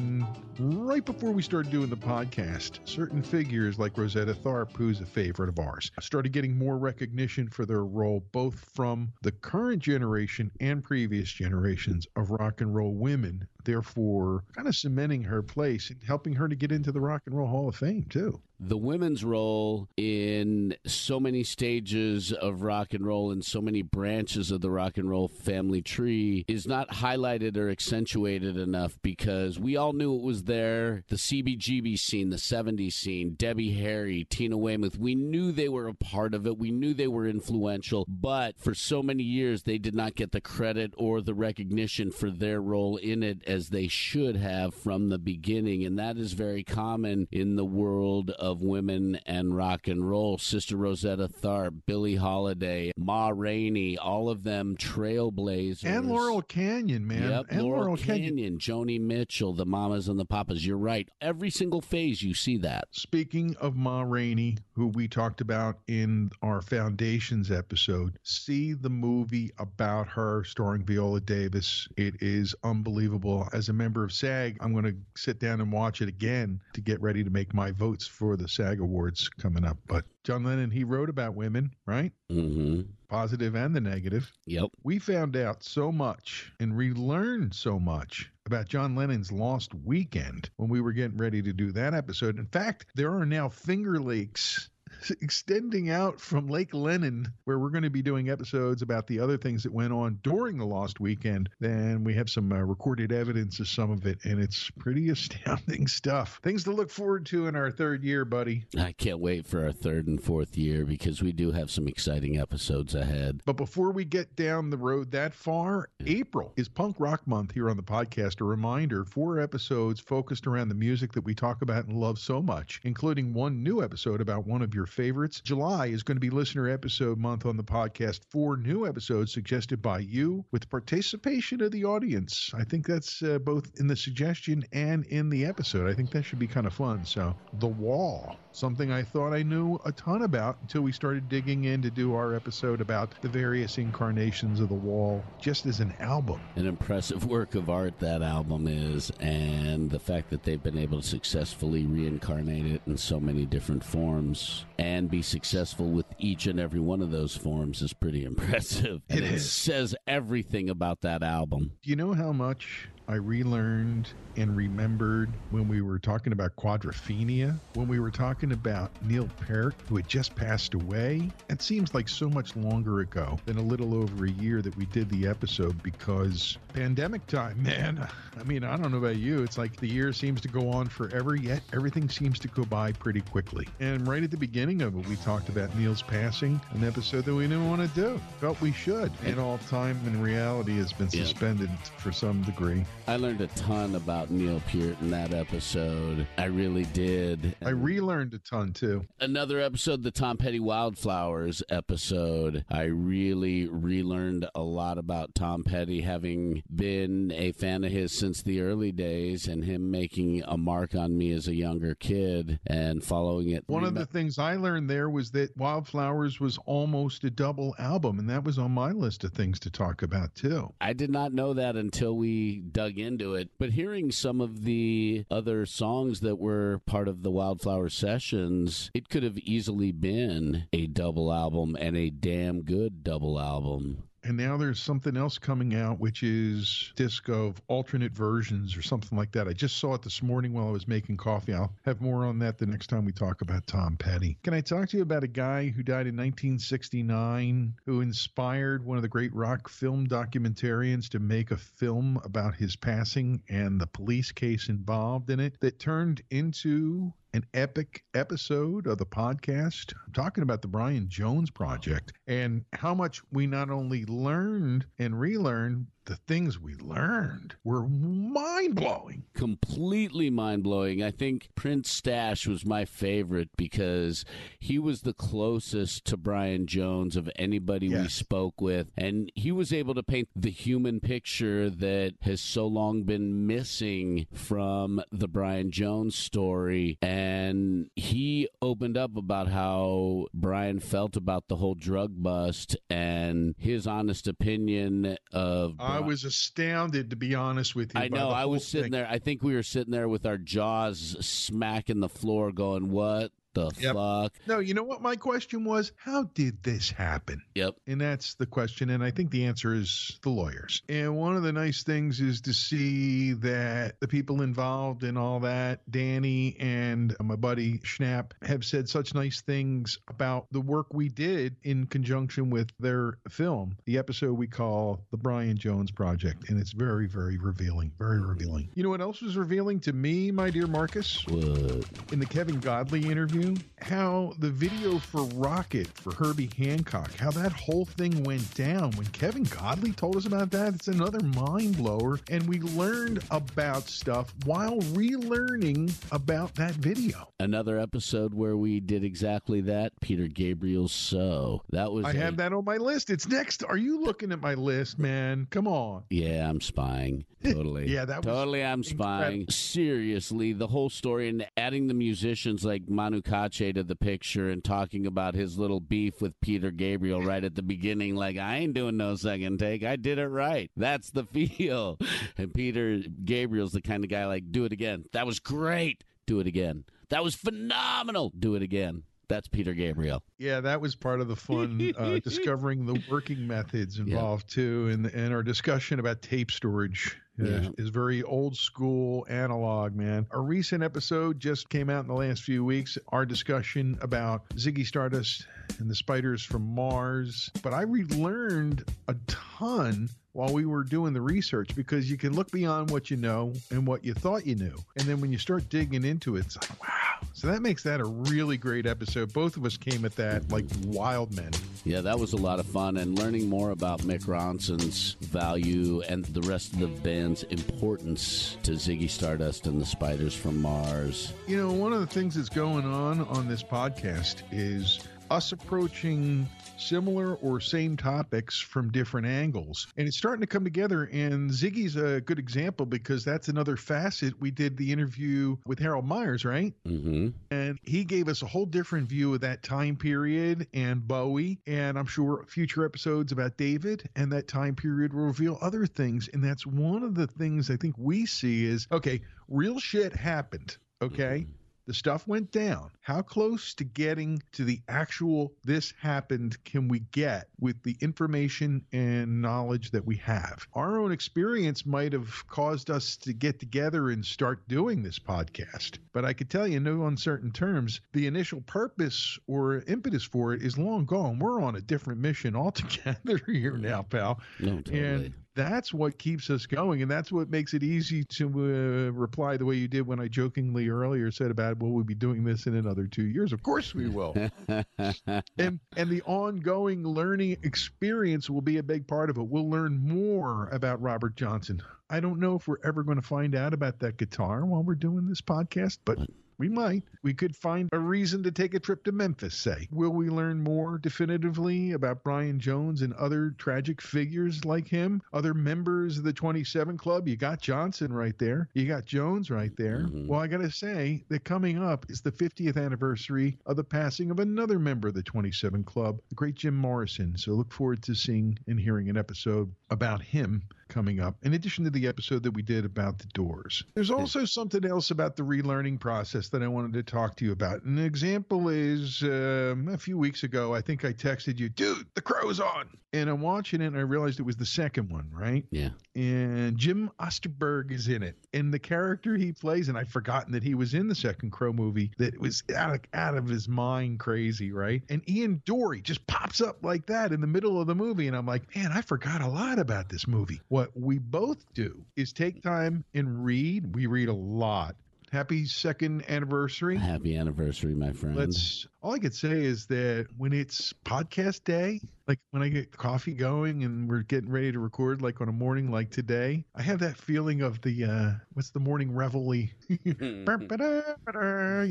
right 0.59 1.05
before 1.05 1.33
we 1.33 1.43
started 1.43 1.71
doing 1.71 1.89
the 1.89 1.97
podcast, 1.97 2.81
certain 2.85 3.23
figures 3.23 3.79
like 3.79 3.97
Rosetta 3.97 4.35
Tharpe, 4.35 4.77
who's 4.77 5.01
a 5.01 5.07
favorite 5.07 5.49
of 5.49 5.59
ours, 5.59 5.91
started 6.01 6.33
getting 6.33 6.57
more 6.57 6.79
recognition 6.79 7.49
for 7.49 7.65
their 7.65 7.85
role 7.85 8.25
both 8.33 8.59
from 8.59 9.13
the 9.23 9.33
current 9.33 9.83
generation 9.83 10.51
and 10.61 10.83
previous 10.83 11.31
generations 11.31 12.07
of 12.17 12.31
rock 12.31 12.61
and 12.61 12.75
roll 12.75 12.95
women, 12.95 13.47
therefore 13.65 14.45
kind 14.55 14.69
of 14.69 14.77
cementing 14.77 15.23
her 15.25 15.43
place 15.43 15.91
and 15.91 16.03
helping 16.03 16.35
her 16.35 16.49
to 16.49 16.57
get 16.57 16.73
into 16.73 16.93
the 16.93 17.01
Rock 17.01 17.23
and 17.27 17.37
Roll 17.37 17.49
Hall 17.49 17.69
of 17.69 17.77
Fame 17.77 18.07
too. 18.09 18.41
the 18.61 18.77
women's 18.77 19.25
role 19.25 19.89
in 19.97 20.75
so 20.85 21.21
many 21.21 21.45
stages 21.45 22.33
of 22.33 22.63
rock 22.63 22.93
and 22.93 23.07
roll 23.07 23.31
and 23.31 23.45
so 23.45 23.61
many 23.61 23.83
branches 23.83 24.51
of 24.51 24.61
the 24.61 24.71
rock 24.71 24.99
and 24.99 25.09
roll 25.09 25.29
family 25.29 25.81
tree 25.81 26.45
is 26.49 26.67
not 26.67 26.89
highlighted 26.91 27.57
or 27.57 27.71
accentuated 27.71 28.57
enough 28.57 28.99
because 29.01 29.61
we 29.61 29.77
all 29.77 29.93
knew 29.93 30.15
it 30.17 30.23
was 30.23 30.45
there. 30.45 31.05
The 31.09 31.17
CBGB 31.17 31.97
scene, 31.99 32.31
the 32.31 32.37
70s 32.37 32.95
scene, 32.95 33.35
Debbie 33.39 33.75
Harry, 33.75 34.27
Tina 34.29 34.57
Weymouth, 34.57 34.99
we 34.99 35.15
knew 35.15 35.53
they 35.53 35.69
were 35.69 35.87
a 35.87 35.95
part 35.95 36.35
of 36.35 36.45
it. 36.47 36.59
We 36.59 36.73
knew 36.73 36.95
they 36.95 37.07
were 37.07 37.29
influential, 37.29 38.05
but 38.09 38.59
for 38.59 38.75
so 38.75 39.03
many 39.03 39.23
years 39.23 39.63
they 39.63 39.79
did 39.79 39.95
not 39.95 40.17
get 40.17 40.33
the 40.33 40.41
credit 40.41 40.95
or 40.97 41.21
the 41.21 41.35
recognition 41.35 42.11
for 42.11 42.31
their 42.31 42.61
role 42.61 42.97
in 42.97 43.23
it 43.23 43.43
as 43.49 43.71
they 43.71 43.89
should 43.89 44.37
have 44.37 44.75
from 44.75 45.09
the 45.09 45.19
beginning. 45.19 45.85
And 45.85 45.99
that 45.99 46.17
is 46.17 46.35
very 46.35 46.63
common 46.63 47.27
in 47.33 47.57
the 47.57 47.65
world 47.65 48.31
of 48.31 48.63
women 48.63 49.19
and 49.27 49.57
rock 49.57 49.89
and 49.89 50.09
roll. 50.09 50.39
Sister 50.39 50.77
Rosetta 50.77 51.29
Tharpe, 51.29 51.83
Billie 51.87 52.17
Holiday, 52.17 52.93
Ma 52.97 53.33
Rainey, 53.35 53.97
all 53.97 54.29
of 54.29 54.45
them 54.45 54.77
trailblazers. 54.77 55.85
And 55.85 56.09
Laurel 56.09 56.43
Canyon, 56.43 57.07
man. 57.07 57.31
Yep, 57.31 57.47
and 57.51 57.63
Laurel, 57.63 57.81
Laurel 57.81 57.97
Canyon, 57.97 58.37
Canyon. 58.37 58.59
Joni 58.59 59.01
Mitchell, 59.01 59.55
the 59.55 59.67
Mamas 59.67 60.09
and 60.09 60.19
the 60.19 60.25
Papas. 60.25 60.67
You're 60.67 60.77
right. 60.77 61.09
Every 61.21 61.51
single 61.51 61.81
phase 61.81 62.23
you 62.23 62.35
see 62.35 62.59
that. 62.59 62.89
Speaking 62.91 63.57
of 63.61 63.75
Ma 63.75 64.03
Rainey, 64.03 64.59
who 64.79 64.87
we 64.87 65.09
talked 65.09 65.41
about 65.41 65.81
in 65.89 66.31
our 66.41 66.63
Foundations 66.63 67.51
episode, 67.51 68.17
see 68.23 68.75
the 68.75 68.89
movie 68.89 69.51
about 69.59 70.07
her 70.07 70.45
starring 70.45 70.85
Viola 70.85 71.21
Davis. 71.21 71.89
It 71.97 72.15
is 72.23 72.55
unbelievable. 72.63 73.49
as 73.53 73.69
a 73.69 73.73
member 73.73 74.05
of 74.05 74.13
SAG. 74.13 74.57
I'm 74.61 74.73
going 74.73 74.85
to 74.85 74.97
sit 75.17 75.41
down 75.41 75.61
and 75.61 75.73
watch 75.73 76.01
it 76.01 76.09
again 76.09 76.61
to 76.75 76.81
get 76.81 77.03
ready 77.03 77.25
to 77.25 77.31
make 77.31 77.53
my 77.53 77.73
votes 77.73 78.07
for 78.07 78.37
the 78.37 78.47
SAG 78.47 78.81
Awards 78.81 79.29
coming 79.29 79.65
up. 79.65 79.79
But 79.89 80.05
John 80.29 80.45
Lennon, 80.45 80.71
he 80.71 80.85
wrote 80.85 81.09
about 81.09 81.35
women, 81.37 81.73
right? 81.87 82.13
Mm-hmm. 82.31 82.83
Positive 83.09 83.55
and 83.55 83.75
the 83.75 83.81
negative. 83.81 84.31
Yep. 84.45 84.69
We 84.85 84.99
found 84.99 85.39
out 85.39 85.65
so 85.65 85.91
much 85.91 86.53
and 86.61 86.77
relearned 86.77 87.55
so 87.55 87.79
much 87.79 88.31
about 88.45 88.69
John 88.69 88.95
Lennon's 88.95 89.33
Lost 89.33 89.75
Weekend 89.75 90.51
when 90.57 90.69
we 90.69 90.83
were 90.83 90.93
getting 90.93 91.17
ready 91.17 91.41
to 91.41 91.55
do 91.55 91.73
that 91.73 91.95
episode. 91.95 92.39
In 92.39 92.45
fact, 92.45 92.89
there 92.95 93.15
are 93.15 93.25
now 93.25 93.49
Finger 93.49 93.99
Lakes 93.99 94.69
extending 95.21 95.91
out 95.91 96.21
from 96.21 96.49
Lake 96.49 96.75
Lennon, 96.75 97.29
where 97.45 97.59
we're 97.59 97.71
going 97.71 97.83
to 97.83 97.91
be 97.91 98.03
doing 98.03 98.31
episodes 98.31 98.83
about 98.83 99.07
the 99.07 99.21
other 99.21 99.37
things 99.37 99.63
that 99.63 99.73
went 99.73 99.93
on 99.93 100.19
during 100.23 100.59
the 100.59 100.67
Lost 100.67 101.01
Weekend. 101.01 101.49
Then 101.61 102.05
we 102.05 102.15
have 102.15 102.31
some 102.31 102.53
uh, 102.53 102.57
recorded 102.57 103.13
evidence 103.13 103.61
of 103.61 103.69
some 103.69 103.91
of 103.91 104.07
it, 104.07 104.25
and 104.25 104.41
it's 104.41 104.71
pretty 104.79 105.09
astounding 105.11 105.87
stuff. 105.87 106.41
Things 106.43 106.65
to 106.65 106.73
look 106.73 106.91
forward 106.91 107.27
to 107.27 107.47
in 107.47 107.57
our 107.57 107.71
third 107.71 108.03
year, 108.03 108.25
buddy. 108.25 108.65
I 108.79 108.93
can't 108.93 109.21
wait 109.21 109.47
for 109.47 109.65
our 109.65 109.73
third 109.73 110.07
and 110.07 110.23
fourth 110.23 110.57
year 110.57 110.85
because 110.85 111.23
we 111.23 111.33
do 111.33 111.53
have 111.53 111.71
some 111.71 111.87
exciting 111.89 112.39
episodes 112.39 112.95
ahead. 112.95 113.41
But 113.45 113.57
before 113.57 113.93
we 113.93 114.05
get 114.05 114.37
down 114.37 114.71
the 114.71 114.77
road 114.77 115.11
that 115.13 115.35
far, 115.35 115.89
April 116.07 116.53
is 116.57 116.69
Punk 116.69 116.97
Rock 116.99 117.27
Month 117.27 117.53
here 117.53 117.71
on 117.71 117.77
the 117.77 117.83
podcast. 117.83 118.41
A 118.41 118.45
reminder 118.45 119.05
four 119.05 119.41
episodes 119.41 120.01
focused 120.01 120.47
around 120.47 120.69
the 120.69 120.75
music 120.75 121.13
that 121.13 121.25
we 121.25 121.35
talk 121.35 121.63
about 121.63 121.87
and 121.87 121.97
love 121.97 122.19
so 122.19 122.43
much, 122.43 122.81
including 122.85 123.33
one 123.33 123.63
new 123.63 123.83
episode 123.83 124.21
about 124.21 124.47
one 124.47 124.63
of 124.63 124.75
your 124.75 124.88
favorites. 124.89 125.41
July 125.41 125.87
is 125.87 126.03
going 126.03 126.17
to 126.17 126.21
be 126.21 126.31
listener 126.31 126.69
episode 126.69 127.19
month 127.19 127.47
on 127.47 127.57
the 127.57 127.65
podcast. 127.65 128.21
Four 128.31 128.57
new 128.57 128.87
episodes 128.87 129.33
suggested 129.33 129.81
by 129.83 130.01
you 130.01 130.45
with 130.51 130.69
participation 130.71 131.63
of 131.63 131.71
the 131.71 131.85
audience. 131.85 132.53
I 132.55 132.65
think 132.65 132.87
that's 132.87 133.23
uh, 133.23 133.39
both 133.39 133.71
in 133.79 133.87
the 133.87 133.97
suggestion 133.97 134.65
and 134.73 135.05
in 135.07 135.29
the 135.31 135.45
episode. 135.45 135.91
I 135.91 135.95
think 135.95 136.11
that 136.11 136.25
should 136.25 136.39
be 136.39 136.47
kind 136.47 136.67
of 136.67 136.75
fun. 136.75 137.05
So, 137.05 137.35
The 137.55 137.67
Wall, 137.67 138.37
something 138.53 138.91
I 138.91 139.03
thought 139.03 139.33
I 139.33 139.43
knew 139.43 139.79
a 139.85 139.93
ton 139.93 140.23
about 140.23 140.59
until 140.63 140.83
we 140.83 140.93
started 140.93 141.29
digging 141.29 141.65
in 141.65 141.83
to 141.83 141.91
do 141.91 142.15
our 142.15 142.35
episode 142.35 142.81
about 142.81 143.21
the 143.23 143.29
various 143.29 143.79
incarnations 143.79 144.61
of 144.61 144.69
The 144.69 144.75
Wall 144.75 145.23
just 145.41 145.67
as 145.67 145.81
an 145.81 145.95
album. 146.01 146.41
An 146.57 146.67
impressive 146.67 147.27
work 147.27 147.55
of 147.55 147.71
art 147.71 147.99
that 148.01 148.23
album 148.23 148.67
is, 148.67 149.11
and 149.21 149.91
the 149.91 149.99
fact 149.99 150.31
that 150.31 150.43
they've 150.43 150.63
been 150.63 150.79
able 150.79 151.01
to 151.01 151.07
successfully 151.07 151.85
reincarnate 151.85 152.67
it 152.67 152.83
in 152.87 152.97
so 152.97 153.21
many 153.21 153.47
different 153.47 153.85
forms 153.85 154.65
and 154.79 155.11
be 155.11 155.23
successful 155.23 155.91
with 155.91 156.07
each 156.19 156.47
and 156.47 156.61
every 156.61 156.81
one 156.81 157.01
of 157.03 157.11
those 157.11 157.37
forms 157.37 157.83
is 157.83 157.93
pretty 157.93 158.25
impressive. 158.25 159.03
It 159.09 159.17
And 159.17 159.25
it 159.25 159.33
is. 159.35 159.51
says 159.51 159.95
everything 160.07 160.71
about 160.71 161.01
that 161.03 161.23
album. 161.23 161.73
Do 161.83 161.91
you 161.91 161.97
know 161.97 162.15
how 162.15 162.33
much 162.33 162.89
I 163.09 163.15
relearned 163.15 164.13
and 164.37 164.55
remembered 164.55 165.33
when 165.51 165.67
we 165.67 165.81
were 165.81 165.99
talking 165.99 166.33
about 166.33 166.55
quadrophenia, 166.57 167.59
when 167.73 167.89
we 167.89 167.99
were 167.99 168.11
talking 168.11 168.53
about 168.53 168.91
Neil 169.03 169.29
Peart, 169.41 169.75
who 169.89 169.97
had 169.97 170.07
just 170.07 170.37
passed 170.37 170.75
away? 170.75 171.33
It 171.49 171.61
seems 171.63 171.93
like 171.95 172.09
so 172.09 172.29
much 172.29 172.55
longer 172.55 173.01
ago 173.01 173.41
than 173.47 173.57
a 173.57 173.63
little 173.63 173.95
over 173.95 174.27
a 174.27 174.31
year 174.31 174.63
that 174.63 174.77
we 174.77 174.85
did 174.87 175.09
the 175.09 175.27
episode 175.27 175.83
because 175.83 176.59
pandemic 176.75 177.27
time, 177.27 177.61
man. 177.63 178.07
I 178.39 178.43
mean, 178.45 178.63
I 178.63 178.77
don't 178.77 178.93
know 178.93 178.99
about 178.99 179.17
you. 179.17 179.43
It's 179.43 179.59
like 179.59 179.75
the 179.81 179.89
year 179.89 180.13
seems 180.13 180.41
to 180.43 180.49
go 180.49 180.69
on 180.69 180.89
forever, 180.89 181.35
yet 181.35 181.63
everything 181.73 182.09
seems 182.09 182.39
to 182.41 182.49
go 182.49 182.65
by 182.65 182.93
pretty 182.93 183.23
quickly. 183.23 183.67
And 183.81 184.07
right 184.07 184.23
at 184.23 184.31
the 184.31 184.37
beginning 184.37 184.83
of 184.83 184.95
it, 184.97 185.09
we 185.09 185.17
talked 185.17 185.49
about 185.49 185.75
Neil's 185.77 186.03
passing, 186.03 186.61
an 186.75 186.85
episode 186.85 187.25
that 187.25 187.35
we 187.35 187.45
didn't 187.45 187.69
want 187.69 187.81
to 187.83 187.89
do. 188.01 188.21
Felt 188.41 188.61
we 188.61 188.71
should. 188.71 189.11
And 189.25 189.41
all 189.41 189.59
time 189.59 189.99
and 190.07 190.23
reality 190.23 190.77
has 190.77 190.93
been 190.93 191.09
Yeah. 191.11 191.25
suspended 191.25 191.71
for 191.97 192.13
some 192.13 192.43
degree. 192.43 192.85
I 193.09 193.17
learned 193.17 193.41
a 193.41 193.47
ton 193.47 193.95
about 193.95 194.31
Neil 194.31 194.61
Peart 194.71 195.01
in 195.01 195.11
that 195.13 195.33
episode. 195.33 196.27
I 196.37 196.45
really 196.45 196.85
did. 196.85 197.57
I 197.65 197.71
relearned 197.71 198.35
a 198.35 198.39
ton 198.39 198.75
too. 198.75 199.07
Another 199.19 199.59
episode, 199.63 200.03
the 200.03 200.11
Tom 200.11 200.37
Petty 200.37 200.61
Wildflowers 200.61 201.63
episode. 201.71 202.67
I 202.71 202.83
really 202.83 203.67
relearned 203.67 204.51
a 204.55 204.61
lot 204.61 204.99
about 204.99 205.35
Tom 205.35 205.65
Petty, 205.65 206.03
having 206.03 206.63
been 206.69 207.33
a 207.33 207.53
fan 207.53 207.83
of 207.83 207.93
his 207.93 208.13
since 208.13 208.43
the 208.43 208.61
early 208.61 208.93
days 208.93 209.49
and 209.49 209.65
him 209.65 209.91
making 209.91 210.43
a 210.47 210.59
mark 210.59 210.95
on 210.95 211.17
me 211.17 211.33
as 211.33 211.49
a 211.49 211.55
younger 211.55 211.95
kid 211.95 212.61
and 212.67 213.03
following 213.03 213.49
it. 213.49 213.65
One 213.69 213.85
of 213.85 213.95
the 213.95 214.05
things 214.05 214.39
I 214.39 214.57
learned 214.57 214.91
there 214.91 215.09
was 215.09 215.31
that 215.31 215.57
Wildflowers 215.57 216.41
was 216.41 216.59
almost 216.67 217.25
a 217.25 217.31
double 217.31 217.75
album, 217.79 218.19
and 218.19 218.29
that 218.29 218.45
was 218.45 218.59
on 218.59 218.73
my 218.73 218.91
list 218.91 219.25
of 219.25 219.33
things 219.33 219.59
to 219.61 219.71
talk 219.71 220.03
about 220.03 220.35
too. 220.35 220.75
I 220.79 220.93
did 220.93 221.11
not 221.11 221.33
know 221.33 221.55
that 221.55 221.75
until 221.75 222.15
we 222.15 222.59
dug 222.59 222.98
into 222.99 223.35
it. 223.35 223.51
But 223.59 223.71
hearing 223.71 224.11
some 224.11 224.41
of 224.41 224.65
the 224.65 225.25
other 225.31 225.67
songs 225.67 226.21
that 226.21 226.39
were 226.39 226.81
part 226.87 227.09
of 227.09 227.23
the 227.23 227.31
Wildflower 227.31 227.89
sessions, 227.89 228.91
it 228.95 229.09
could 229.09 229.23
have 229.23 229.39
easily 229.39 229.93
been 229.93 230.67
a 230.73 230.87
double 230.87 231.33
album 231.33 231.77
and 231.79 231.97
a 231.97 232.11
damn 232.11 232.63
good 232.63 233.05
double 233.05 233.39
album. 233.39 234.08
And 234.29 234.37
now 234.37 234.59
there's 234.59 234.79
something 234.79 235.17
else 235.17 235.39
coming 235.39 235.75
out, 235.75 235.99
which 235.99 236.23
is 236.23 236.93
disc 236.97 237.31
of 237.31 237.63
alternate 237.67 238.13
versions 238.13 238.77
or 238.77 238.83
something 238.83 239.17
like 239.17 239.33
that. 239.33 239.49
I 239.49 239.55
just 239.55 239.79
saw 239.79 239.95
it 239.95 240.03
this 240.03 240.23
morning 240.23 240.53
while 240.53 240.69
I 240.69 240.71
was 240.71 240.87
making 240.87 241.17
coffee. 241.17 241.55
I'll 241.55 241.73
have 241.87 242.03
more 242.03 242.27
on 242.27 242.39
that 242.41 242.59
the 242.59 242.67
next 242.67 242.89
time 242.89 243.07
we 243.07 243.13
talk 243.13 243.41
about 243.41 243.67
Tom 243.67 243.97
Petty. 243.97 244.37
Can 244.45 244.53
I 244.53 244.61
talk 244.61 244.91
to 244.91 244.99
you 244.99 245.03
about 245.03 245.25
a 245.25 245.29
guy 245.29 245.69
who 245.71 245.83
died 245.83 246.07
in 246.07 246.15
1969 246.15 247.77
who 247.87 248.03
inspired 248.03 248.85
one 248.85 248.99
of 248.99 249.03
the 249.03 249.09
great 249.09 249.35
rock 249.35 249.67
film 249.67 250.07
documentarians 250.07 251.09
to 251.09 251.21
make 251.21 251.51
a 251.51 251.57
film 251.57 252.21
about 252.23 252.55
his 252.55 252.77
passing 252.77 253.43
and 253.49 253.81
the 253.81 253.87
police 253.87 254.31
case 254.31 254.69
involved 254.69 255.31
in 255.31 255.41
it 255.41 255.59
that 255.61 255.79
turned 255.79 256.21
into 256.29 257.15
an 257.35 257.45
epic 257.55 258.05
episode 258.15 258.87
of 258.87 258.99
the 258.99 259.07
podcast. 259.07 259.93
I'm 260.07 260.13
talking 260.13 260.43
about 260.43 260.63
the 260.63 260.69
Brian 260.69 261.09
Jones 261.09 261.51
Project 261.51 262.13
and 262.27 262.65
how 262.73 262.95
much 262.95 263.21
we 263.31 263.47
not 263.47 263.71
only 263.71 264.07
learned 264.07 264.87
and 264.99 265.19
relearned, 265.19 265.87
the 266.09 266.17
things 266.17 266.59
we 266.59 266.75
learned 266.75 267.55
were 267.65 267.87
mind 267.87 268.75
blowing. 268.75 269.25
completely 269.35 270.31
mind 270.31 270.63
blowing. 270.63 271.03
I 271.03 271.11
think 271.11 271.51
Prince 271.55 271.91
Stash 271.91 272.47
was 272.47 272.65
my 272.65 272.87
favorite 272.87 273.51
because 273.57 274.25
he 274.59 274.79
was 274.79 275.03
the 275.03 275.13
closest 275.13 276.07
to 276.07 276.17
Brian 276.17 276.67
Jones 276.67 277.15
of 277.15 277.31
anybody 277.37 277.91
we 277.91 278.09
spoke 278.09 278.61
with. 278.61 278.91
And 278.97 279.31
he 279.35 279.53
was 279.53 279.71
able 279.71 279.95
to 279.95 280.03
paint 280.03 280.31
the 280.35 280.51
human 280.51 280.99
picture 280.99 281.69
that 281.69 282.15
has 282.23 282.41
so 282.41 282.67
long 282.67 283.03
been 283.03 283.47
missing 283.47 284.27
from 284.33 285.03
the 285.13 285.29
Brian 285.29 285.71
Jones 285.71 286.17
story. 286.17 286.97
And 287.03 287.91
he 287.97 288.49
opened 288.63 288.97
up 288.97 289.15
about 289.17 289.49
how 289.49 290.27
Brian 290.33 290.81
felt 290.81 291.17
about 291.17 291.49
the 291.49 291.57
whole 291.57 291.75
drug 291.75 292.23
bust 292.23 292.77
and 292.89 293.55
his 293.59 293.87
honest 293.87 294.27
opinion 294.27 295.19
of. 295.33 295.77
I 295.99 296.07
was 296.07 296.25
astounded, 296.25 297.11
to 297.11 297.17
be 297.17 297.35
honest 297.35 297.75
with 297.75 297.95
you. 297.95 298.01
I 298.01 298.09
know. 298.09 298.31
I 298.31 298.45
was 298.47 298.67
sitting 298.67 298.85
thing. 298.85 298.93
there. 298.93 299.09
I 299.09 299.19
think 299.19 299.43
we 299.43 299.55
were 299.55 299.63
sitting 299.63 299.93
there 299.93 300.09
with 300.09 300.27
our 300.27 300.39
jaws 300.39 301.17
smacking 301.21 302.01
the 302.01 302.09
floor, 302.09 302.53
going, 302.53 302.91
"What 302.91 303.33
the 303.59 303.71
Yep. 303.81 303.95
fuck?" 303.95 304.33
No, 304.47 304.59
you 304.59 304.75
know 304.75 304.83
what 304.85 305.03
my 305.03 305.17
question 305.17 305.65
was? 305.65 305.93
How 305.97 306.25
did 306.35 306.63
this 306.63 306.91
happen? 306.91 307.43
Yep. 307.55 307.77
And 307.87 308.01
that's 308.01 308.35
the 308.35 308.47
question. 308.47 308.91
And 308.91 309.03
I 309.03 309.11
think 309.11 309.31
the 309.31 309.45
answer 309.47 309.75
is 309.75 310.19
the 310.23 310.31
lawyers. 310.31 310.83
And 310.89 311.17
one 311.17 311.37
of 311.37 311.43
the 311.43 311.53
nice 311.53 311.83
things 311.83 312.21
is 312.21 312.41
to 312.43 312.53
see 312.53 313.33
that 313.35 313.97
the 314.01 314.09
people 314.09 314.43
involved 314.43 315.05
in 315.05 315.17
all 315.17 315.41
that, 315.41 315.81
Danny 315.91 316.57
and 316.59 317.15
my 317.23 317.37
buddy 317.37 317.79
Schnapp, 317.79 318.33
have 318.43 318.65
said 318.65 318.89
such 318.89 319.15
nice 319.15 319.41
things 319.43 319.99
about 320.09 320.47
the 320.51 320.61
work 320.61 320.93
we 320.93 321.09
did 321.09 321.57
in 321.63 321.87
conjunction 321.87 322.51
with 322.51 322.71
their 322.79 323.19
film, 323.29 323.77
the 323.85 323.99
episode 323.99 324.35
we 324.35 324.47
call 324.47 325.01
The 325.11 325.17
Brian 325.17 325.57
Jones 325.57 325.91
Project. 325.91 326.49
And 326.49 326.61
it's 326.61 326.73
very, 326.73 327.07
very 327.07 327.39
revealing. 327.39 327.93
Very 327.99 328.21
revealing. 328.21 328.69
You 328.75 328.83
know 328.83 328.91
what 328.91 329.01
else 329.01 329.21
was 329.21 329.37
revealing 329.37 329.81
to 329.81 329.93
me, 329.93 330.31
my 330.31 330.51
dear 330.51 330.67
Marcus? 330.67 331.25
What? 331.27 331.85
in 332.13 332.19
the 332.21 332.27
Kevin 332.27 332.59
Godley 332.61 333.05
interview 333.07 333.48
how 333.81 334.35
the 334.39 334.51
video 334.51 334.99
for 334.99 335.21
Rockit 335.21 335.89
for 335.89 336.13
Herbie 336.13 336.51
Hancock, 336.57 337.15
how 337.17 337.31
that 337.33 337.53
whole 337.53 337.85
thing 337.85 338.23
went 338.25 338.55
down. 338.55 338.91
When 338.93 339.07
Kevin 339.09 339.45
Godley 339.45 339.93
told 339.93 340.17
us 340.17 340.27
about 340.27 340.51
that, 340.51 340.75
it's 340.75 340.89
another 340.89 341.21
mind 341.21 341.77
blower. 341.77 342.19
And 342.31 342.47
we 342.49 342.61
learned 342.61 343.23
about 343.31 343.89
stuff 343.89 344.35
while 344.45 344.79
relearning 344.81 345.93
about 346.13 346.55
that 346.57 346.73
video. 346.75 347.29
Another 347.41 347.79
episode 347.79 348.35
where 348.35 348.57
we 348.57 348.81
did 348.81 349.05
exactly 349.05 349.61
that. 349.63 349.93
Peter 350.01 350.27
Gabriel's 350.27 350.93
"So." 350.93 351.63
That 351.71 351.93
was. 351.93 352.05
I 352.05 352.11
a- 352.11 352.17
have 352.17 352.37
that 352.39 352.53
on 352.53 352.65
my 352.65 352.77
list. 352.77 353.11
It's 353.11 353.29
next. 353.29 353.63
Are 353.65 353.77
you 353.77 354.03
looking 354.03 354.33
at 354.33 354.41
my 354.41 354.55
list, 354.55 354.99
man? 354.99 355.47
Come 355.51 355.67
on. 355.69 356.05
Yeah, 356.11 356.49
I'm 356.49 356.61
spying. 356.61 357.25
Totally. 357.45 357.89
Yeah, 357.89 358.05
that 358.05 358.25
was 358.25 358.27
totally. 358.27 358.65
I'm 358.65 358.83
spying. 358.83 359.49
Seriously, 359.49 360.53
the 360.53 360.67
whole 360.67 360.91
story 360.91 361.29
and 361.29 361.47
adding 361.57 361.87
the 361.87 361.95
musicians 361.95 362.65
like 362.65 362.89
Manu 362.89 363.23
Katché 363.39 363.75
to 363.75 363.83
the 363.83 363.97
picture 363.97 364.51
and 364.51 364.63
talking 364.63 365.07
about 365.07 365.35
his 365.35 365.59
little 365.59 365.81
beef 365.81 366.21
with 366.21 366.39
Peter 366.41 366.71
Gabriel 366.71 367.23
right 367.23 367.45
at 367.45 367.55
the 367.55 367.63
beginning, 367.63 368.17
like, 368.17 368.37
I 368.37 368.57
ain't 368.57 368.75
doing 368.75 368.97
no 368.97 369.15
second 369.17 369.59
take. 369.59 369.85
I 369.85 369.97
did 369.97 370.19
it 370.19 370.29
right. 370.29 370.71
That's 370.77 371.11
the 371.11 371.25
feel. 371.33 371.99
And 372.37 372.53
Peter 372.53 373.01
Gabriel's 373.25 373.73
the 373.73 373.83
kind 373.83 374.05
of 374.05 374.11
guy 374.11 374.27
like, 374.27 374.51
do 374.51 374.65
it 374.65 374.73
again. 374.73 375.05
That 375.13 375.27
was 375.27 375.39
great. 375.39 376.05
Do 376.27 376.41
it 376.41 376.47
again. 376.47 376.85
That 377.11 377.25
was 377.25 377.35
phenomenal. 377.35 378.33
Do 378.39 378.55
it 378.55 378.63
again. 378.63 379.05
That's 379.29 379.49
Peter 379.49 379.75
Gabriel. 379.75 380.23
Yeah, 380.39 380.61
that 380.61 380.81
was 380.81 380.97
part 380.97 381.21
of 381.21 381.29
the 381.29 381.37
fun, 381.37 381.93
uh, 381.99 382.19
discovering 382.25 382.87
the 382.87 383.01
working 383.11 383.47
methods 383.47 383.99
involved 383.99 384.51
too, 384.51 384.89
and 384.91 385.05
and 385.07 385.35
our 385.35 385.43
discussion 385.43 386.01
about 386.01 386.23
tape 386.23 386.51
storage. 386.51 387.15
Yeah. 387.39 387.69
Is 387.79 387.91
very 387.91 388.23
old 388.23 388.57
school 388.57 389.27
analog, 389.29 389.95
man. 389.95 390.27
A 390.33 390.41
recent 390.41 390.83
episode 390.83 391.39
just 391.39 391.69
came 391.69 391.89
out 391.89 392.03
in 392.03 392.09
the 392.09 392.15
last 392.15 392.43
few 392.43 392.65
weeks. 392.65 392.99
Our 393.09 393.25
discussion 393.25 393.99
about 394.01 394.49
Ziggy 394.51 394.85
Stardust 394.85 395.47
and 395.79 395.89
the 395.89 395.95
spiders 395.95 396.43
from 396.43 396.63
Mars. 396.75 397.51
But 397.63 397.75
I 397.75 397.83
relearned 397.83 398.85
a 399.07 399.15
ton 399.27 400.09
while 400.39 400.53
we 400.53 400.65
were 400.65 400.85
doing 400.85 401.13
the 401.13 401.21
research 401.21 401.75
because 401.75 402.09
you 402.09 402.17
can 402.17 402.33
look 402.33 402.49
beyond 402.53 402.93
what 402.93 403.11
you 403.11 403.17
know 403.17 403.53
and 403.73 403.85
what 403.85 404.05
you 404.05 404.15
thought 404.15 404.47
you 404.47 404.55
knew. 404.55 404.77
And 404.97 405.05
then 405.05 405.21
when 405.21 405.33
you 405.33 405.39
start 405.39 405.69
digging 405.69 406.05
into 406.05 406.37
it, 406.37 406.47
it's 406.47 406.57
like, 406.57 406.81
wow. 406.81 407.27
So 407.33 407.49
that 407.49 407.61
makes 407.61 407.83
that 407.83 407.99
a 407.99 408.05
really 408.05 408.57
great 408.57 408.87
episode. 408.87 409.33
Both 409.33 409.57
of 409.57 409.65
us 409.65 409.77
came 409.77 410.05
at 410.05 410.15
that 410.15 410.49
like 410.53 410.65
wild 410.85 411.35
men. 411.35 411.51
Yeah, 411.85 412.03
that 412.03 412.21
was 412.21 412.35
a 412.35 412.37
lot 412.37 412.61
of 412.61 412.67
fun, 412.67 412.99
and 412.99 413.19
learning 413.19 413.49
more 413.49 413.71
about 413.71 414.03
Mick 414.03 414.27
Ronson's 414.27 415.17
value 415.23 416.03
and 416.03 416.25
the 416.27 416.43
rest 416.43 416.73
of 416.73 416.79
the 416.79 416.87
band's 416.87 417.43
importance 417.45 418.57
to 418.63 418.73
Ziggy 418.73 419.11
Stardust 419.11 419.67
and 419.67 419.81
the 419.81 419.87
Spiders 419.87 420.35
from 420.37 420.63
Mars. 420.63 421.33
You 421.49 421.57
know, 421.57 421.73
one 421.73 421.93
of 421.93 421.99
the 421.99 422.07
things 422.07 422.37
that's 422.37 422.49
going 422.49 422.85
on 422.85 423.23
on 423.23 423.49
this 423.49 423.65
podcast 423.65 424.43
is 424.53 425.01
us 425.31 425.53
approaching 425.53 426.49
similar 426.79 427.35
or 427.37 427.61
same 427.61 427.97
topics 427.97 428.61
from 428.61 428.91
different 428.91 429.27
angles. 429.27 429.87
And 429.97 430.07
it's 430.07 430.17
starting 430.17 430.41
to 430.41 430.47
come 430.47 430.65
together. 430.65 431.05
And 431.13 431.51
Ziggy's 431.51 431.97
a 431.97 432.21
good 432.21 432.39
example 432.39 432.87
because 432.87 433.25
that's 433.25 433.49
another 433.49 433.77
facet. 433.77 434.41
We 434.41 434.51
did 434.51 434.77
the 434.77 434.93
interview 434.93 435.57
with 435.67 435.79
Harold 435.79 436.07
Myers, 436.07 436.45
right? 436.45 436.73
Mm-hmm. 436.87 437.29
And 437.51 437.79
he 437.83 438.05
gave 438.05 438.29
us 438.29 438.43
a 438.43 438.47
whole 438.47 438.67
different 438.67 439.09
view 439.09 439.35
of 439.35 439.41
that 439.41 439.63
time 439.63 439.97
period 439.97 440.67
and 440.73 441.07
Bowie. 441.07 441.59
And 441.67 441.99
I'm 441.99 442.07
sure 442.07 442.45
future 442.49 442.85
episodes 442.85 443.33
about 443.33 443.57
David 443.57 444.09
and 444.17 444.33
that 444.33 444.49
time 444.49 444.75
period 444.75 445.13
will 445.13 445.27
reveal 445.27 445.59
other 445.61 445.87
things. 445.87 446.29
And 446.33 446.43
that's 446.43 446.67
one 446.67 447.03
of 447.03 447.15
the 447.15 447.27
things 447.27 447.71
I 447.71 447.77
think 447.77 447.97
we 447.99 448.27
see 448.27 448.65
is 448.65 448.87
okay, 448.93 449.21
real 449.49 449.79
shit 449.79 450.15
happened. 450.15 450.77
Okay. 451.01 451.47
The 451.89 451.95
stuff 451.95 452.29
went 452.29 452.51
down. 452.51 452.91
How 453.01 453.23
close 453.23 453.73
to 453.73 453.85
getting 453.85 454.43
to 454.53 454.63
the 454.63 454.83
actual 454.89 455.55
this 455.65 455.95
happened 455.99 456.63
can 456.65 456.87
we 456.87 457.01
get 457.13 457.49
with 457.59 457.83
the 457.83 457.97
information 458.03 458.85
and 458.93 459.41
knowledge 459.41 459.93
that 459.93 460.05
we 460.05 460.17
have? 460.17 460.69
Our 460.75 461.01
own 461.01 461.13
experience 461.13 461.87
might 461.87 462.13
have 462.13 462.47
caused 462.47 462.91
us 462.91 463.17
to 463.17 463.33
get 463.33 463.59
together 463.59 464.11
and 464.11 464.23
start 464.23 464.69
doing 464.69 465.03
this 465.03 465.19
podcast. 465.19 465.97
But 466.13 466.27
I 466.27 466.35
could 466.35 466.51
tell 466.51 466.69
you, 466.69 466.77
in 466.77 466.83
no 466.83 467.07
uncertain 467.07 467.53
terms, 467.53 468.03
the 468.13 468.27
initial 468.27 468.61
purpose 468.61 469.39
or 469.47 469.83
impetus 469.87 470.25
for 470.25 470.53
it 470.53 470.61
is 470.61 470.77
long 470.77 471.07
gone. 471.07 471.39
We're 471.39 471.63
on 471.63 471.77
a 471.77 471.81
different 471.81 472.21
mission 472.21 472.55
altogether 472.55 473.41
here 473.47 473.79
now, 473.79 474.03
pal. 474.03 474.41
No, 474.61 474.83
totally. 474.83 475.03
And 475.03 475.35
that's 475.59 475.93
what 475.93 476.19
keeps 476.19 476.51
us 476.51 476.67
going, 476.67 477.03
and 477.03 477.11
that's 477.11 477.33
what 477.33 477.51
makes 477.51 477.75
it 477.75 477.83
easy 477.83 478.23
to 478.25 478.47
uh, 478.47 479.13
reply 479.13 479.57
the 479.57 479.65
way 479.65 479.75
you 479.75 479.89
did 479.89 480.07
when 480.07 480.21
I 480.21 480.29
jokingly 480.29 480.89
earlier 480.89 481.33
said 481.33 481.51
about, 481.51 481.79
"Will 481.81 481.93
we 481.93 482.05
be 482.05 482.15
doing 482.15 482.45
this 482.45 482.67
in 482.67 482.77
another 482.77 483.07
two 483.09 483.27
years?" 483.27 483.53
Of 483.53 483.63
course 483.65 483.95
we 483.95 484.09
will. 484.09 484.35
and 484.69 485.81
and 485.97 486.11
the 486.11 486.23
ongoing 486.27 487.03
learning 487.03 487.57
experience 487.65 488.49
will 488.49 488.63
be 488.63 488.79
a 488.79 488.83
big 488.83 489.09
part 489.09 489.31
of 489.31 489.37
it. 489.37 489.49
We'll 489.49 489.69
learn 489.69 489.99
more 489.99 490.69
about 490.69 491.03
Robert 491.03 491.35
Johnson. 491.35 491.83
I 492.09 492.21
don't 492.21 492.39
know 492.39 492.55
if 492.55 492.69
we're 492.69 492.77
ever 492.85 493.03
going 493.03 493.21
to 493.21 493.27
find 493.27 493.55
out 493.55 493.75
about 493.75 493.99
that 493.99 494.17
guitar 494.17 494.65
while 494.65 494.83
we're 494.83 494.95
doing 494.95 495.27
this 495.27 495.41
podcast, 495.41 495.99
but 496.05 496.19
we 496.59 496.69
might. 496.69 497.05
We 497.23 497.35
could 497.35 497.55
find 497.55 497.89
a 497.93 497.99
reason 497.99 498.43
to 498.43 498.51
take 498.51 498.75
a 498.75 498.81
trip 498.81 499.05
to 499.05 499.13
Memphis, 499.13 499.55
say. 499.55 499.87
Will 499.93 500.11
we 500.11 500.29
learn 500.29 500.61
more 500.61 500.99
definitively 500.99 501.93
about 501.93 502.25
Brian 502.25 502.59
Jones 502.59 503.03
and 503.03 503.15
other 503.15 503.51
tragic 503.59 504.03
figures 504.03 504.65
like 504.65 504.89
him? 504.89 505.23
Other 505.33 505.55
members 505.55 506.19
of 506.19 506.25
the 506.25 506.33
27 506.33 506.99
Club? 506.99 507.29
You 507.29 507.37
got 507.37 507.61
Johnson 507.61 508.13
right 508.13 508.37
there. 508.39 508.69
You 508.75 508.87
got 508.87 509.05
Jones 509.05 509.51
right 509.51 509.75
there. 509.77 510.01
Mm-hmm. 510.01 510.27
Well, 510.27 510.41
I 510.41 510.49
got 510.49 510.59
to 510.59 510.71
say 510.71 511.25
that 511.29 511.45
coming 511.45 511.79
up 511.79 512.07
is 512.09 512.21
the 512.21 512.33
50th 512.33 512.77
anniversary 512.77 513.57
of 513.67 513.77
the 513.77 513.85
passing 513.85 514.31
of 514.31 514.41
another 514.41 514.79
member 514.79 515.09
of 515.09 515.15
the 515.15 515.23
27 515.23 515.85
Club, 515.85 516.21
the 516.29 516.35
great 516.35 516.57
Jim 516.57 516.75
Morrison. 516.75 517.37
So 517.39 517.53
look 517.53 517.73
forward 517.73 518.03
to 518.03 518.15
seeing 518.15 518.59
and 518.67 518.81
hearing 518.81 519.09
an 519.09 519.17
episode 519.17 519.73
about 519.91 520.23
him 520.23 520.63
coming 520.89 521.21
up, 521.21 521.37
in 521.43 521.55
addition 521.55 521.85
to 521.85 521.91
the 521.91 522.07
episode 522.07 522.43
that 522.43 522.53
we 522.53 522.63
did 522.63 522.85
about 522.85 523.19
the 523.19 523.27
doors. 523.29 523.85
There's 523.95 524.11
also 524.11 524.45
something 524.45 524.85
else 524.85 525.11
about 525.11 525.37
the 525.37 525.43
relearning 525.43 526.01
process 526.01 526.49
that 526.49 526.63
I 526.63 526.69
wanted 526.69 526.93
to 526.95 527.03
talk 527.03 527.37
to 527.37 527.45
you 527.45 527.53
about. 527.53 527.83
An 527.85 527.99
example 527.99 528.69
is 528.69 529.23
um, 529.23 529.89
a 529.93 529.99
few 529.99 530.19
weeks 530.19 530.43
ago, 530.43 530.75
I 530.75 530.81
think 530.81 531.05
I 531.05 531.13
texted 531.13 531.59
you, 531.59 531.69
dude, 531.69 532.07
the 532.15 532.23
crow's 532.23 532.61
on. 532.61 532.89
And 533.15 533.31
I'm 533.31 533.41
watching 533.41 533.81
it 533.81 533.87
and 533.87 533.97
I 533.97 534.01
realized 534.01 534.39
it 534.39 534.43
was 534.43 534.57
the 534.57 534.67
second 534.67 535.11
one, 535.11 535.31
right? 535.33 535.65
Yeah. 535.71 535.91
And 536.15 536.77
Jim 536.77 537.11
Osterberg 537.19 537.91
is 537.91 538.09
in 538.09 538.23
it. 538.23 538.37
And 538.53 538.73
the 538.73 538.79
character 538.79 539.37
he 539.37 539.53
plays, 539.53 539.89
and 539.89 539.97
I'd 539.97 540.09
forgotten 540.11 540.53
that 540.53 540.63
he 540.63 540.75
was 540.75 540.93
in 540.93 541.09
the 541.09 541.15
second 541.15 541.51
Crow 541.51 541.73
movie, 541.73 542.13
that 542.19 542.39
was 542.39 542.63
out 542.77 542.95
of, 542.95 543.01
out 543.15 543.37
of 543.37 543.49
his 543.49 543.67
mind 543.67 544.21
crazy, 544.21 544.73
right? 544.73 545.03
And 545.09 545.27
Ian 545.29 545.63
Dury 545.65 546.03
just 546.03 546.27
pops 546.27 546.61
up 546.61 546.85
like 546.85 547.07
that 547.07 547.33
in 547.33 547.41
the 547.41 547.47
middle 547.47 547.81
of 547.81 547.87
the 547.87 547.95
movie. 547.95 548.29
And 548.29 548.37
I'm 548.37 548.47
like, 548.47 548.77
man, 548.77 548.93
I 548.93 549.01
forgot 549.01 549.41
a 549.41 549.49
lot 549.49 549.79
about 549.79 550.11
this 550.11 550.29
movie. 550.29 550.61
What 550.79 550.97
we 550.97 551.19
both 551.19 551.65
do 551.75 552.05
is 552.15 552.33
take 552.33 552.63
time 552.63 553.05
and 553.13 553.45
read. 553.45 553.97
We 553.97 554.07
read 554.07 554.29
a 554.29 554.33
lot. 554.33 554.95
Happy 555.33 555.65
second 555.65 556.23
anniversary. 556.31 556.97
Happy 556.97 557.37
anniversary, 557.37 557.97
my 557.97 558.13
friend. 558.13 558.37
Let's. 558.37 558.87
All 559.09 559.15
I 559.15 559.19
could 559.21 559.35
say 559.35 559.65
is 559.65 559.87
that 559.87 560.27
when 560.37 560.53
it's 560.53 560.93
podcast 561.07 561.65
day, 561.65 561.99
like 562.27 562.39
when 562.51 562.63
I 562.63 562.69
get 562.69 562.95
coffee 562.95 563.33
going 563.33 563.83
and 563.83 564.07
we're 564.07 564.21
getting 564.21 564.51
ready 564.51 564.71
to 564.71 564.79
record, 564.79 565.23
like 565.23 565.41
on 565.41 565.49
a 565.49 565.53
morning 565.53 565.91
like 565.91 566.11
today, 566.11 566.67
I 566.75 566.83
have 566.83 566.99
that 566.99 567.17
feeling 567.17 567.63
of 567.63 567.81
the 567.81 568.05
uh 568.05 568.33
what's 568.53 568.69
the 568.69 568.81
morning 568.81 569.15
reveille? 569.15 569.69
you 569.89 570.15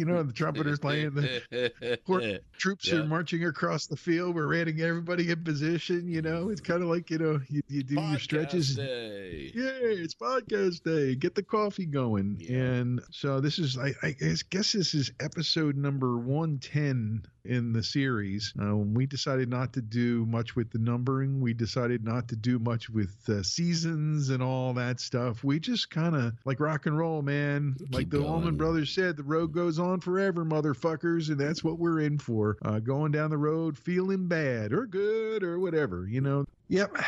know, 0.06 0.22
the 0.22 0.32
trumpeters 0.32 0.78
playing, 0.78 1.16
the 1.16 2.40
troops 2.60 2.88
Yeah. 2.88 3.00
are 3.00 3.06
marching 3.06 3.46
across 3.46 3.88
the 3.88 3.98
field. 3.98 4.36
We're 4.36 4.54
getting 4.54 4.80
everybody 4.82 5.32
in 5.32 5.44
position. 5.44 6.08
You 6.08 6.22
know, 6.22 6.50
it's 6.50 6.62
kind 6.62 6.84
of 6.84 6.90
like 6.90 7.10
you 7.10 7.18
know, 7.18 7.40
you, 7.50 7.64
you 7.68 7.82
do 7.82 7.96
your 7.96 8.20
stretches. 8.20 8.78
Podcast 8.78 8.86
day. 8.86 9.52
Yay, 9.56 9.94
it's 10.04 10.14
podcast 10.14 10.84
day. 10.84 11.16
Get 11.16 11.34
the 11.34 11.42
coffee 11.42 11.88
going. 11.88 12.38
Yeah. 12.40 12.58
And 12.60 13.02
so 13.10 13.40
this 13.40 13.58
is, 13.58 13.76
I, 13.76 13.94
I 14.04 14.12
guess, 14.12 14.44
guess 14.44 14.74
this 14.74 14.94
is 14.94 15.12
episode 15.20 15.76
number 15.78 16.16
110 16.20 17.07
in 17.08 17.22
the 17.48 17.84
series. 17.84 18.54
Uh, 18.62 18.76
we 18.76 19.06
decided 19.06 19.50
not 19.50 19.74
to 19.74 19.82
do 19.82 20.26
much 20.26 20.56
with 20.56 20.72
the 20.72 20.80
numbering. 20.80 21.40
We 21.40 21.54
decided 21.54 22.04
not 22.04 22.28
to 22.30 22.36
do 22.36 22.60
much 22.60 22.90
with 22.90 23.16
uh, 23.30 23.44
seasons 23.44 24.30
and 24.30 24.44
all 24.44 24.74
that 24.74 25.00
stuff. 25.00 25.44
We 25.44 25.60
just 25.60 25.90
kind 25.90 26.16
of, 26.16 26.34
like 26.46 26.60
rock 26.60 26.86
and 26.86 26.98
roll, 26.98 27.22
man. 27.22 27.76
like 27.92 28.10
the 28.10 28.20
going. 28.20 28.30
Allman 28.30 28.58
Brothers 28.58 28.92
said, 28.92 29.18
the 29.18 29.24
road 29.24 29.52
goes 29.52 29.80
on 29.80 30.00
forever, 30.00 30.46
motherfuckers. 30.46 31.30
And 31.30 31.40
that's 31.40 31.64
what 31.64 31.80
we're 31.80 32.02
in 32.02 32.18
for. 32.20 32.58
Uh, 32.64 32.80
going 32.80 33.12
down 33.12 33.30
the 33.30 33.38
road 33.38 33.78
feeling 33.78 34.28
bad 34.28 34.74
or 34.74 34.86
good 34.86 35.44
or 35.44 35.60
whatever, 35.60 36.08
you 36.08 36.22
know. 36.22 36.46
Yep. 36.70 36.98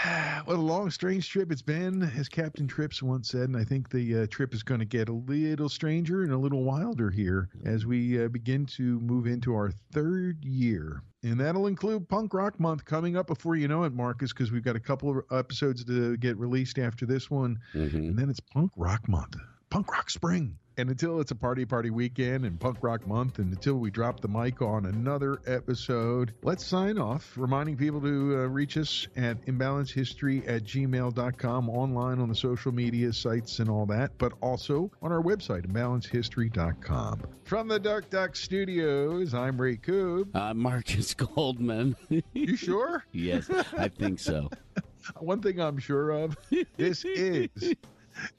What 0.46 0.56
a 0.56 0.62
long, 0.62 0.90
strange 0.90 1.30
trip 1.30 1.52
it's 1.52 1.62
been, 1.62 2.02
as 2.18 2.28
Captain 2.30 2.66
Trips 2.66 3.04
once 3.04 3.30
said. 3.30 3.50
And 3.50 3.58
I 3.58 3.64
think 3.64 3.90
the 3.90 4.22
uh, 4.22 4.28
trip 4.28 4.54
is 4.54 4.64
going 4.64 4.80
to 4.80 4.86
get 4.86 5.10
a 5.10 5.14
little 5.14 5.70
stranger 5.70 6.24
and 6.24 6.32
a 6.32 6.38
little 6.38 6.64
wilder 6.64 7.12
here 7.12 7.50
as 7.66 7.86
we 7.86 8.24
uh, 8.24 8.30
begin 8.30 8.66
to 8.78 9.00
move 9.02 9.28
into 9.28 9.54
our 9.54 9.72
third 9.92 10.29
year. 10.42 11.02
And 11.24 11.40
that'll 11.40 11.68
include 11.68 12.08
Punk 12.08 12.34
Rock 12.34 12.60
Month 12.60 12.86
coming 12.86 13.18
up 13.18 13.28
before 13.28 13.56
you 13.56 13.68
know 13.68 13.84
it, 13.84 13.94
Marcus, 13.94 14.32
because 14.32 14.52
we've 14.52 14.64
got 14.64 14.76
a 14.76 14.80
couple 14.80 15.10
of 15.10 15.24
episodes 15.32 15.84
to 15.84 16.18
get 16.18 16.38
released 16.38 16.80
after 16.80 17.06
this 17.06 17.30
one. 17.30 17.60
Mhm. 17.74 17.94
And 17.94 18.18
then 18.18 18.30
it's 18.30 18.40
Punk 18.40 18.72
Rock 18.78 19.08
Month, 19.10 19.36
Punk 19.70 19.92
Rock 19.92 20.10
Spring. 20.10 20.58
And 20.80 20.90
until 20.90 21.20
it's 21.20 21.32
a 21.32 21.36
party 21.36 21.66
party 21.66 21.90
weekend 21.90 22.46
and 22.46 22.58
punk 22.58 22.78
rock 22.82 23.06
month, 23.06 23.40
and 23.40 23.52
until 23.52 23.74
we 23.74 23.92
drop 23.92 24.22
the 24.22 24.30
mic 24.30 24.62
on 24.62 24.86
another 24.86 25.42
episode, 25.46 26.34
let's 26.42 26.66
sign 26.66 26.98
off. 26.98 27.34
Reminding 27.36 27.76
people 27.76 28.00
to 28.00 28.08
uh, 28.08 28.48
reach 28.48 28.78
us 28.78 29.06
at 29.18 29.46
imbalancehistory 29.46 30.48
at 30.48 30.64
gmail.com, 30.64 31.70
online 31.70 32.22
on 32.22 32.30
the 32.30 32.36
social 32.36 32.72
media 32.72 33.12
sites 33.12 33.60
and 33.60 33.70
all 33.70 33.86
that, 33.88 34.18
but 34.18 34.32
also 34.40 34.90
on 35.02 35.12
our 35.12 35.22
website, 35.22 35.68
imbalancehistory.com. 35.68 37.24
From 37.44 37.68
the 37.68 37.78
Dark 37.78 38.10
Duck 38.10 38.38
Studios, 38.38 39.34
I'm 39.34 39.60
Ray 39.60 39.76
Coob. 39.76 40.34
Uh, 40.34 40.54
Marcus 40.54 41.14
Goldman. 41.14 41.98
You 42.32 42.56
sure? 42.56 43.04
yes, 43.12 43.50
I 43.78 43.90
think 43.90 44.18
so. 44.18 44.50
One 45.20 45.42
thing 45.42 45.60
I'm 45.60 45.78
sure 45.78 46.12
of 46.12 46.38
this 46.78 47.04
is 47.04 47.50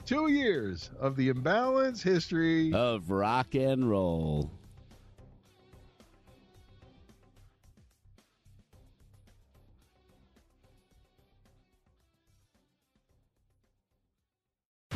two 0.05 0.31
years 0.31 0.89
of 0.99 1.15
the 1.15 1.29
imbalance 1.29 2.03
history. 2.03 2.73
Of 2.73 3.09
rock 3.09 3.55
and 3.55 3.89
roll. 3.89 4.51